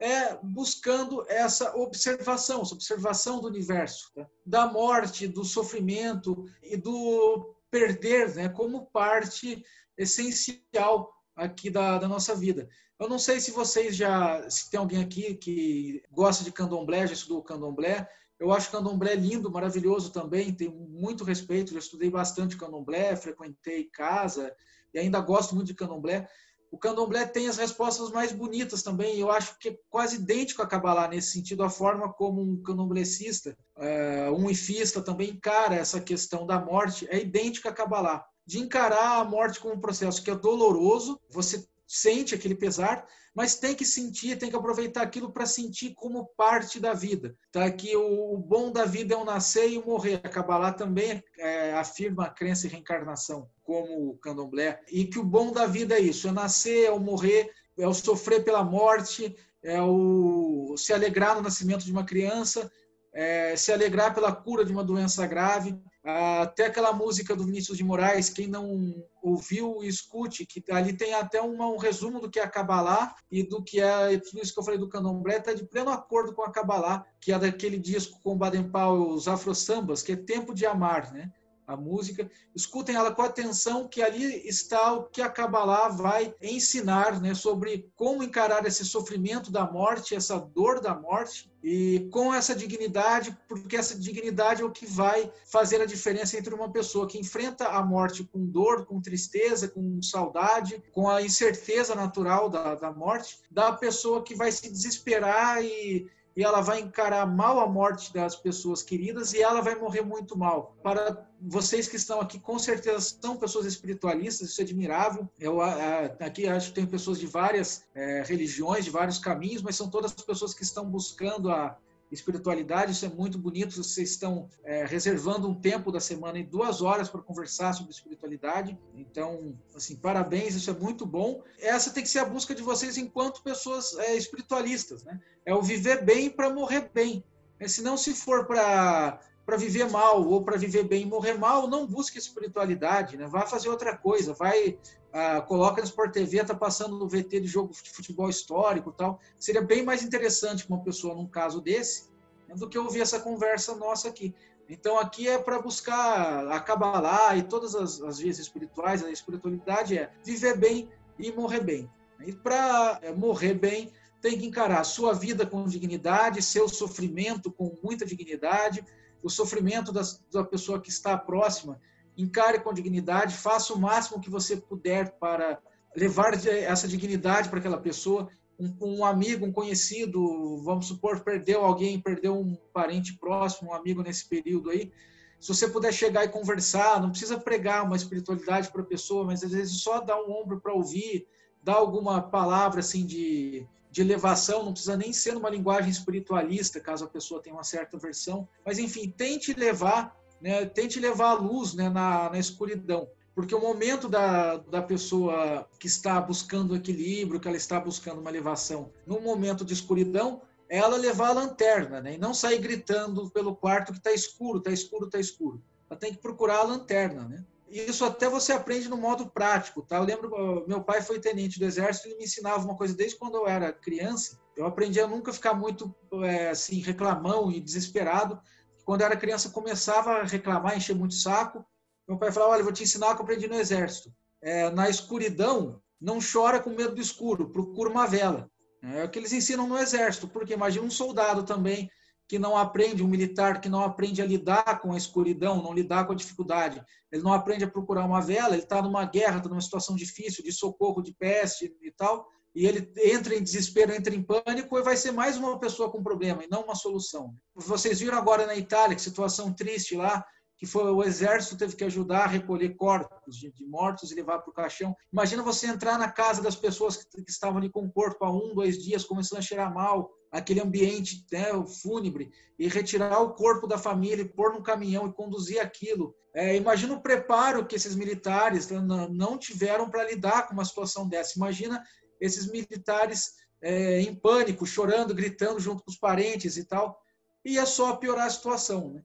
[0.01, 4.27] É buscando essa observação, essa observação do universo, tá?
[4.47, 8.49] da morte, do sofrimento e do perder né?
[8.49, 9.63] como parte
[9.97, 12.69] essencial aqui da, da nossa vida.
[12.99, 17.15] Eu não sei se vocês já, se tem alguém aqui que gosta de candomblé, já
[17.15, 18.09] estudou candomblé.
[18.39, 24.55] Eu acho candomblé lindo, maravilhoso também, tenho muito respeito, já estudei bastante candomblé, frequentei casa
[24.93, 26.29] e ainda gosto muito de candomblé.
[26.71, 30.67] O candomblé tem as respostas mais bonitas também, eu acho que é quase idêntico a
[30.67, 36.47] Kabbalah nesse sentido, a forma como um candomblecista, eh, um ifista também encara essa questão
[36.47, 38.25] da morte, é idêntica a Kabbalah.
[38.47, 43.05] De encarar a morte como um processo que é doloroso, você sente aquele pesar,
[43.35, 47.37] mas tem que sentir, tem que aproveitar aquilo para sentir como parte da vida.
[47.53, 47.71] Tá?
[47.71, 50.21] Que o, bom da vida é o nascer e o morrer.
[50.25, 54.81] A Kabbalah também é, afirma a crença em reencarnação, como o candomblé.
[54.91, 57.95] E que o bom da vida é isso, é nascer, é o morrer, é o
[57.95, 62.71] sofrer pela morte, é o se alegrar no nascimento de uma criança,
[63.13, 67.85] é se alegrar pela cura de uma doença grave, até aquela música do Vinícius de
[67.85, 72.43] Moraes, quem não ouviu, escute, que ali tem até uma, um resumo do que é
[72.43, 75.65] a Kabbalah e do que é tudo isso que eu falei do candomblé, está de
[75.65, 80.03] pleno acordo com a Kabbalah, que é daquele disco com Baden Powell, os Afro Sambas,
[80.03, 81.31] que é Tempo de Amar, né?
[81.73, 87.21] A música, escutem ela com atenção, que ali está o que a Kabbalah vai ensinar
[87.21, 92.55] né, sobre como encarar esse sofrimento da morte, essa dor da morte, e com essa
[92.55, 97.19] dignidade, porque essa dignidade é o que vai fazer a diferença entre uma pessoa que
[97.19, 102.91] enfrenta a morte com dor, com tristeza, com saudade, com a incerteza natural da, da
[102.91, 106.09] morte, da pessoa que vai se desesperar e
[106.41, 110.39] e ela vai encarar mal a morte das pessoas queridas e ela vai morrer muito
[110.39, 110.75] mal.
[110.83, 115.29] Para vocês que estão aqui, com certeza são pessoas espiritualistas, isso é admirável.
[115.39, 119.91] Eu aqui acho que tem pessoas de várias é, religiões, de vários caminhos, mas são
[119.91, 121.77] todas pessoas que estão buscando a
[122.11, 123.83] espiritualidade, isso é muito bonito.
[123.83, 128.79] Vocês estão é, reservando um tempo da semana em duas horas para conversar sobre espiritualidade.
[128.95, 131.43] Então, assim, parabéns, isso é muito bom.
[131.59, 135.21] Essa tem que ser a busca de vocês enquanto pessoas é, espiritualistas, né?
[135.45, 137.25] É o viver bem para morrer bem.
[137.59, 139.21] É, se não se for para
[139.51, 143.27] para viver mal ou para viver bem e morrer mal, não busque espiritualidade, né?
[143.27, 144.79] Vá fazer outra coisa, vai
[145.13, 149.19] ah, coloca no Sport TV, tá passando no VT de jogo de futebol histórico tal.
[149.37, 152.05] Seria bem mais interessante para uma pessoa num caso desse
[152.49, 154.33] né, do que ouvir essa conversa nossa aqui.
[154.69, 160.13] Então aqui é para buscar a e todas as, as vias espirituais, a espiritualidade é
[160.25, 161.91] viver bem e morrer bem.
[162.25, 163.91] E para é, morrer bem,
[164.21, 168.85] tem que encarar a sua vida com dignidade, seu sofrimento com muita dignidade,
[169.23, 170.03] o sofrimento da,
[170.33, 171.81] da pessoa que está próxima
[172.17, 175.59] encare com dignidade, faça o máximo que você puder para
[175.97, 178.29] levar essa dignidade para aquela pessoa.
[178.59, 184.03] um, um, amigo, um conhecido, vamos supor, perdeu alguém, perdeu um parente próximo, um amigo
[184.03, 184.93] nesse período aí,
[185.41, 189.43] se você puder chegar e conversar, não precisa pregar uma espiritualidade para a pessoa, mas
[189.43, 191.27] às vezes só dar um ombro para ouvir,
[191.63, 197.05] dar alguma palavra assim de, de elevação, não precisa nem ser numa linguagem espiritualista, caso
[197.05, 201.75] a pessoa tenha uma certa versão, mas enfim, tente levar, né, tente levar a luz
[201.75, 203.09] né, na, na escuridão.
[203.35, 208.31] Porque o momento da, da pessoa que está buscando equilíbrio, que ela está buscando uma
[208.31, 212.15] elevação, no momento de escuridão, ela levar a lanterna, né?
[212.15, 215.63] E não sair gritando pelo quarto que está escuro, está escuro, está escuro.
[215.89, 217.45] Ela tem que procurar a lanterna, né?
[217.71, 219.97] Isso até você aprende no modo prático, tá?
[219.97, 223.37] Eu lembro, meu pai foi tenente do exército e me ensinava uma coisa desde quando
[223.37, 224.41] eu era criança.
[224.57, 225.95] Eu aprendi a nunca ficar muito,
[226.25, 228.41] é, assim, reclamão e desesperado.
[228.85, 231.65] Quando eu era criança, começava a reclamar, encher muito saco.
[232.09, 234.13] Meu pai falava: Olha, vou te ensinar o que eu aprendi no exército.
[234.43, 238.51] É, na escuridão, não chora com medo do escuro, procura uma vela.
[238.83, 241.89] É o que eles ensinam no exército, porque imagina um soldado também
[242.31, 246.07] que não aprende, um militar que não aprende a lidar com a escuridão, não lidar
[246.07, 246.81] com a dificuldade,
[247.11, 250.45] ele não aprende a procurar uma vela, ele está numa guerra, está numa situação difícil,
[250.45, 254.83] de socorro, de peste e tal, e ele entra em desespero, entra em pânico e
[254.83, 257.35] vai ser mais uma pessoa com problema e não uma solução.
[257.53, 260.25] Vocês viram agora na Itália, que situação triste lá,
[260.61, 264.41] que foi o exército teve que ajudar a recolher corpos de, de mortos e levar
[264.41, 264.95] para o caixão.
[265.11, 268.31] Imagina você entrar na casa das pessoas que, que, estavam ali com o corpo há
[268.31, 271.47] um, dois dias, começando a cheirar mal, aquele ambiente né,
[271.83, 276.15] fúnebre, e retirar o corpo da família, e pôr no caminhão e conduzir aquilo.
[276.35, 278.69] É, imagina o preparo que esses militares
[279.11, 281.39] não tiveram para lidar com uma situação dessa.
[281.39, 281.83] Imagina
[282.21, 283.31] esses militares
[283.63, 287.01] é, em pânico, chorando, gritando junto com os parentes e tal.
[287.47, 288.93] Ia só piorar a situação.
[288.93, 289.03] Né?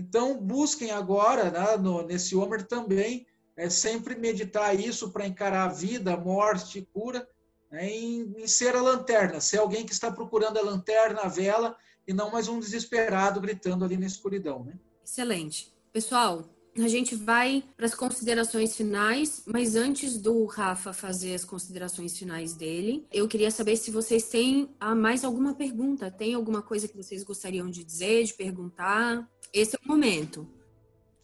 [0.00, 5.72] Então, busquem agora, né, no, nesse Homer também, é sempre meditar isso para encarar a
[5.72, 7.28] vida, a morte, cura,
[7.70, 11.76] né, em, em, ser a lanterna, ser alguém que está procurando a lanterna, a vela,
[12.08, 14.64] e não mais um desesperado gritando ali na escuridão.
[14.64, 14.72] Né?
[15.04, 15.70] Excelente.
[15.92, 16.48] Pessoal,
[16.78, 22.54] a gente vai para as considerações finais, mas antes do Rafa fazer as considerações finais
[22.54, 26.10] dele, eu queria saber se vocês têm ah, mais alguma pergunta.
[26.10, 29.28] Tem alguma coisa que vocês gostariam de dizer, de perguntar?
[29.52, 30.46] Esse é o momento.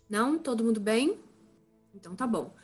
[0.09, 0.39] Não?
[0.39, 1.19] Todo mundo bem?
[1.95, 2.55] Então tá bom.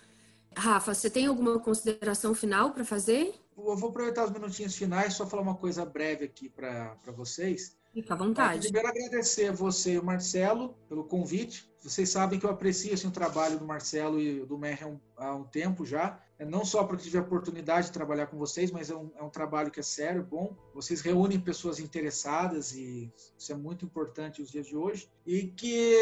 [0.56, 3.34] Rafa, você tem alguma consideração final para fazer?
[3.56, 7.76] Eu vou aproveitar os minutinhos finais, só falar uma coisa breve aqui para vocês.
[7.93, 8.62] Fica à vontade.
[8.62, 11.70] Primeiro, agradecer a você e o Marcelo pelo convite.
[11.80, 15.44] Vocês sabem que eu aprecio assim, o trabalho do Marcelo e do Merre há um
[15.44, 16.18] tempo já.
[16.43, 19.23] É não só porque tive a oportunidade de trabalhar com vocês, mas é um, é
[19.23, 20.56] um trabalho que é sério, bom.
[20.74, 25.09] Vocês reúnem pessoas interessadas e isso é muito importante nos dias de hoje.
[25.24, 25.94] E que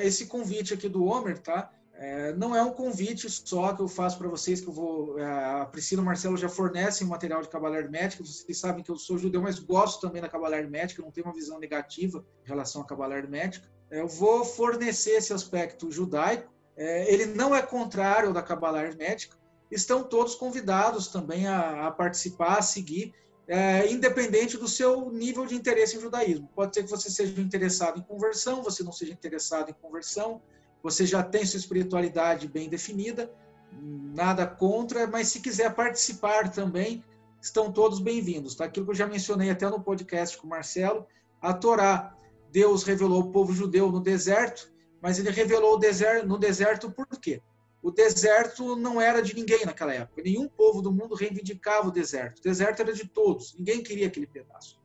[0.00, 1.72] esse convite aqui do Homer, tá?
[1.94, 5.18] É, não é um convite só que eu faço para vocês, que eu vou.
[5.18, 5.24] É,
[5.62, 8.22] a Priscila e o Marcelo já fornecem material de cabala hermética.
[8.22, 11.34] Vocês sabem que eu sou judeu, mas gosto também da cabala hermética, não tenho uma
[11.34, 13.68] visão negativa em relação à cabala hermética.
[13.90, 16.52] É, eu vou fornecer esse aspecto judaico.
[16.76, 19.36] É, ele não é contrário da cabala hermética.
[19.70, 23.14] Estão todos convidados também a, a participar, a seguir,
[23.46, 26.48] é, independente do seu nível de interesse em judaísmo.
[26.54, 30.40] Pode ser que você seja interessado em conversão, você não seja interessado em conversão
[30.82, 33.32] você já tem sua espiritualidade bem definida,
[33.72, 37.04] nada contra, mas se quiser participar também,
[37.40, 38.54] estão todos bem-vindos.
[38.54, 38.64] Tá?
[38.64, 41.06] Aquilo que eu já mencionei até no podcast com o Marcelo,
[41.40, 42.14] a Torá,
[42.50, 47.06] Deus revelou o povo judeu no deserto, mas ele revelou o deserto, no deserto por
[47.06, 47.42] quê?
[47.82, 50.22] O deserto não era de ninguém naquela época.
[50.22, 52.38] Nenhum povo do mundo reivindicava o deserto.
[52.38, 53.54] O deserto era de todos.
[53.56, 54.78] Ninguém queria aquele pedaço.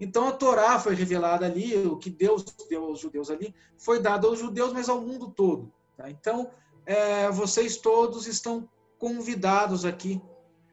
[0.00, 4.26] Então a Torá foi revelada ali, o que Deus deu aos judeus ali foi dado
[4.26, 5.70] aos judeus, mas ao mundo todo.
[5.94, 6.10] Tá?
[6.10, 6.50] Então
[6.86, 8.66] é, vocês todos estão
[8.98, 10.20] convidados aqui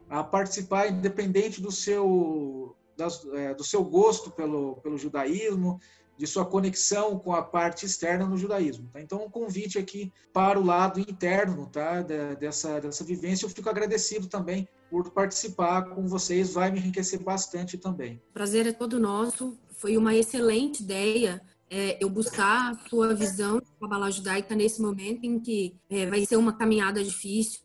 [0.10, 5.80] a participar, independente do seu, das, é, do seu gosto pelo, pelo judaísmo,
[6.18, 8.90] de sua conexão com a parte externa no judaísmo.
[8.92, 9.02] Tá?
[9.02, 12.02] Então, um convite aqui para o lado interno tá?
[12.02, 13.46] dessa, dessa vivência.
[13.46, 18.22] Eu fico agradecido também por participar com vocês, vai me enriquecer bastante também.
[18.34, 19.58] Prazer é todo nosso.
[19.78, 25.26] Foi uma excelente ideia é, eu buscar a sua visão de Kabbalah judaica nesse momento
[25.26, 27.60] em que é, vai ser uma caminhada difícil,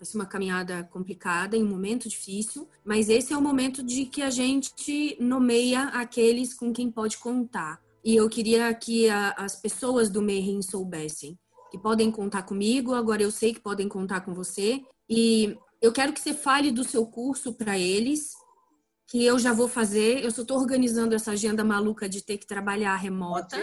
[0.00, 4.06] vai ser uma caminhada complicada, em um momento difícil, mas esse é o momento de
[4.06, 7.78] que a gente nomeia aqueles com quem pode contar.
[8.02, 11.38] E eu queria que a, as pessoas do Meirin soubessem
[11.70, 14.82] que podem contar comigo, agora eu sei que podem contar com você.
[15.08, 18.32] E eu quero que você fale do seu curso para eles,
[19.10, 20.24] que eu já vou fazer.
[20.24, 23.56] Eu só estou organizando essa agenda maluca de ter que trabalhar remota.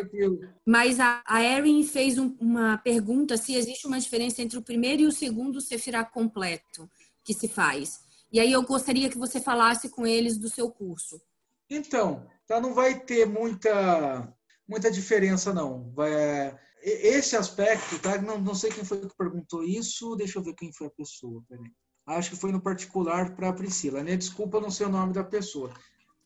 [0.65, 5.03] Mas a, a Erin fez um, uma pergunta se existe uma diferença entre o primeiro
[5.03, 6.89] e o segundo Sefirá completo
[7.23, 8.01] que se faz.
[8.29, 11.21] E aí eu gostaria que você falasse com eles do seu curso.
[11.69, 14.33] Então, tá, não vai ter muita,
[14.67, 15.89] muita diferença, não.
[15.93, 18.21] Vai, é, esse aspecto, tá?
[18.21, 21.41] Não, não sei quem foi que perguntou isso, deixa eu ver quem foi a pessoa,
[21.47, 21.71] peraí.
[22.07, 24.15] Acho que foi no particular para a Priscila, né?
[24.15, 25.69] Desculpa, não sei o nome da pessoa.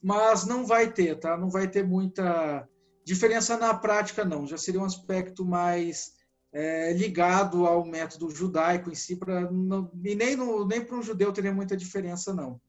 [0.01, 1.35] Mas não vai ter, tá?
[1.35, 2.69] Não vai ter muita
[3.03, 4.45] diferença na prática, não.
[4.45, 6.13] Já seria um aspecto mais
[6.53, 10.37] é, ligado ao método judaico em si, pra, não, e nem,
[10.67, 12.61] nem para um judeu teria muita diferença, não.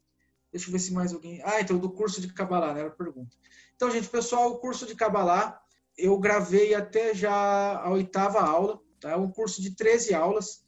[0.50, 1.42] Deixa eu ver se mais alguém.
[1.44, 2.80] Ah, então do curso de Kabbalah, né?
[2.80, 3.36] Era a pergunta.
[3.74, 5.60] Então, gente, pessoal, o curso de Kabbalah,
[5.96, 9.10] eu gravei até já a oitava aula, tá?
[9.10, 10.62] É um curso de 13 aulas.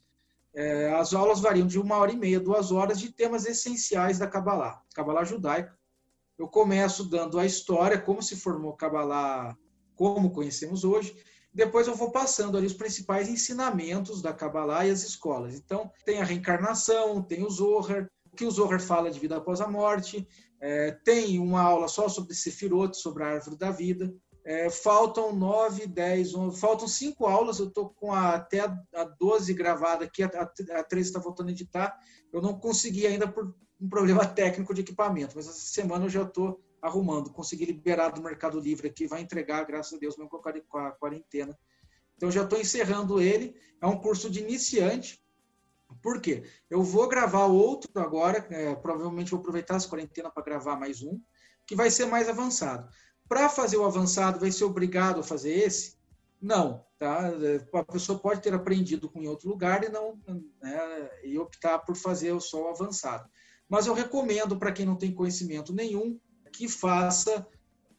[0.54, 4.26] É, as aulas variam de uma hora e meia, duas horas, de temas essenciais da
[4.26, 5.76] Kabbalah, Kabbalah judaica.
[6.38, 9.56] Eu começo dando a história, como se formou Kabbalah,
[9.96, 11.16] como conhecemos hoje.
[11.52, 15.54] Depois eu vou passando ali os principais ensinamentos da Kabbalah e as escolas.
[15.54, 19.60] Então, tem a reencarnação, tem o Zohar, o que o Zohar fala de vida após
[19.60, 20.26] a morte,
[20.60, 24.12] é, tem uma aula só sobre Sefirot, sobre a árvore da vida.
[24.44, 27.58] É, faltam nove, dez, onze, faltam cinco aulas.
[27.58, 31.48] Eu estou com a, até a, 12 gravada aqui, a, a, a 13 está voltando
[31.48, 31.98] a editar.
[32.30, 36.22] Eu não consegui ainda por um problema técnico de equipamento, mas essa semana eu já
[36.22, 37.32] estou arrumando.
[37.32, 41.58] Consegui liberar do Mercado Livre aqui, vai entregar, graças a Deus, mesmo com a quarentena.
[42.16, 43.56] Então já estou encerrando ele.
[43.80, 45.22] É um curso de iniciante.
[46.02, 46.44] Por quê?
[46.68, 51.20] Eu vou gravar outro agora, é, provavelmente vou aproveitar essa quarentena para gravar mais um,
[51.66, 52.88] que vai ser mais avançado.
[53.28, 55.96] Para fazer o avançado, vai ser obrigado a fazer esse?
[56.40, 57.32] Não, tá?
[57.72, 60.18] A pessoa pode ter aprendido com em outro lugar e não
[60.62, 63.28] né, e optar por fazer só o avançado.
[63.68, 66.18] Mas eu recomendo para quem não tem conhecimento nenhum
[66.52, 67.46] que faça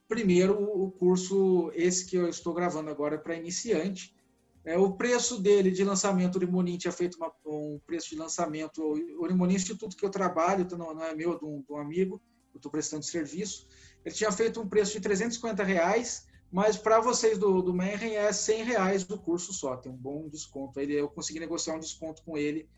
[0.07, 4.15] primeiro o curso esse que eu estou gravando agora para iniciante.
[4.63, 8.81] É, o preço dele de lançamento, o Rimoni tinha feito uma, um preço de lançamento,
[8.81, 11.71] o Rimoni Instituto que eu trabalho, então não, não é meu, é de um, de
[11.71, 12.21] um amigo,
[12.53, 13.67] eu estou prestando serviço,
[14.05, 18.31] ele tinha feito um preço de 350 reais, mas para vocês do, do Menren é
[18.31, 20.79] 100 reais do curso só, tem um bom desconto.
[20.79, 22.69] Ele, eu consegui negociar um desconto com ele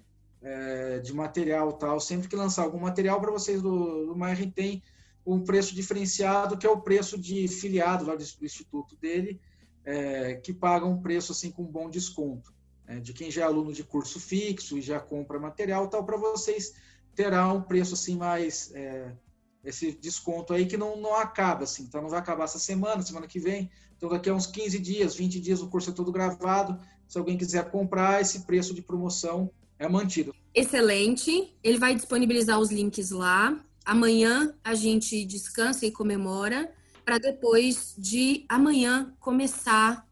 [0.41, 1.99] é, de material tal.
[1.99, 4.81] Sempre que lançar algum material para vocês do, do tem
[5.25, 9.41] um preço diferenciado, que é o preço de filiado lá do, do instituto dele,
[9.83, 12.53] é, que paga um preço assim com um bom desconto.
[12.85, 13.01] Né?
[13.01, 16.73] De quem já é aluno de curso fixo e já compra material tal, para vocês
[17.13, 19.11] terá um preço assim mais é,
[19.67, 21.83] esse desconto aí que não, não acaba, assim.
[21.83, 23.69] Então, não vai acabar essa semana, semana que vem.
[23.97, 26.79] Então, daqui a uns 15 dias, 20 dias, o curso é todo gravado.
[27.05, 30.33] Se alguém quiser comprar, esse preço de promoção é mantido.
[30.55, 31.53] Excelente.
[31.61, 33.59] Ele vai disponibilizar os links lá.
[33.83, 36.71] Amanhã a gente descansa e comemora,
[37.03, 40.07] para depois de amanhã começar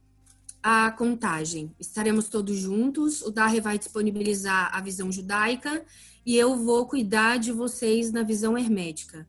[0.61, 1.73] a contagem.
[1.80, 3.22] Estaremos todos juntos.
[3.22, 5.86] O Darre vai disponibilizar a visão judaica
[6.26, 9.26] e eu vou cuidar de vocês na visão hermética.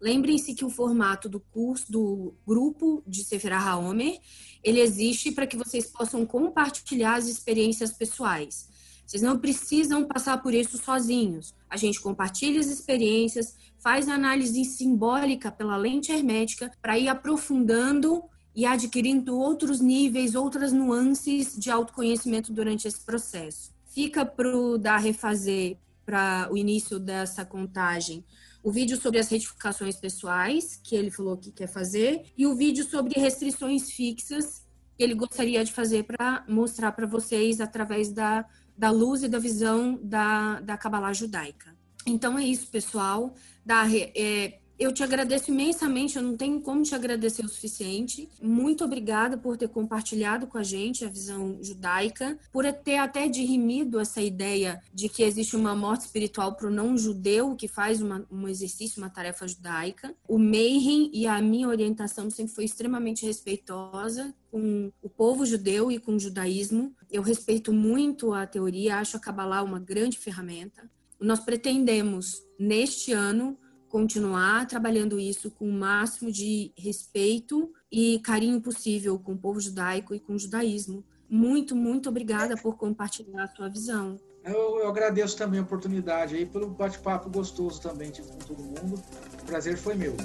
[0.00, 4.18] Lembrem-se que o formato do curso, do grupo de Sefer HaOmer,
[4.64, 8.68] ele existe para que vocês possam compartilhar as experiências pessoais.
[9.06, 11.52] Vocês não precisam passar por isso sozinhos.
[11.68, 18.22] A gente compartilha as experiências, faz análise simbólica pela lente hermética para ir aprofundando
[18.54, 23.72] e adquirindo outros níveis, outras nuances de autoconhecimento durante esse processo.
[23.84, 28.24] Fica para o dar refazer para o início dessa contagem
[28.62, 32.84] o vídeo sobre as retificações pessoais, que ele falou que quer fazer, e o vídeo
[32.84, 34.66] sobre restrições fixas,
[34.96, 38.44] que ele gostaria de fazer para mostrar para vocês através da,
[38.76, 41.74] da luz e da visão da, da Kabbalah judaica.
[42.06, 43.34] Então é isso, pessoal.
[43.64, 48.26] Da, é, eu te agradeço imensamente, eu não tenho como te agradecer o suficiente.
[48.40, 54.00] Muito obrigada por ter compartilhado com a gente a visão judaica, por ter até dirimido
[54.00, 58.48] essa ideia de que existe uma morte espiritual para o não-judeu que faz uma, um
[58.48, 60.14] exercício, uma tarefa judaica.
[60.26, 65.98] O Meirin e a minha orientação sempre foi extremamente respeitosa com o povo judeu e
[65.98, 66.96] com o judaísmo.
[67.12, 70.90] Eu respeito muito a teoria, acho a Kabbalah uma grande ferramenta.
[71.20, 73.58] Nós pretendemos, neste ano,
[73.90, 80.14] continuar trabalhando isso com o máximo de respeito e carinho possível com o povo judaico
[80.14, 81.04] e com o judaísmo.
[81.28, 84.18] Muito, muito obrigada por compartilhar a sua visão.
[84.44, 89.02] Eu, eu agradeço também a oportunidade aí, pelo bate-papo gostoso também tive com todo mundo.
[89.42, 90.16] O prazer foi meu.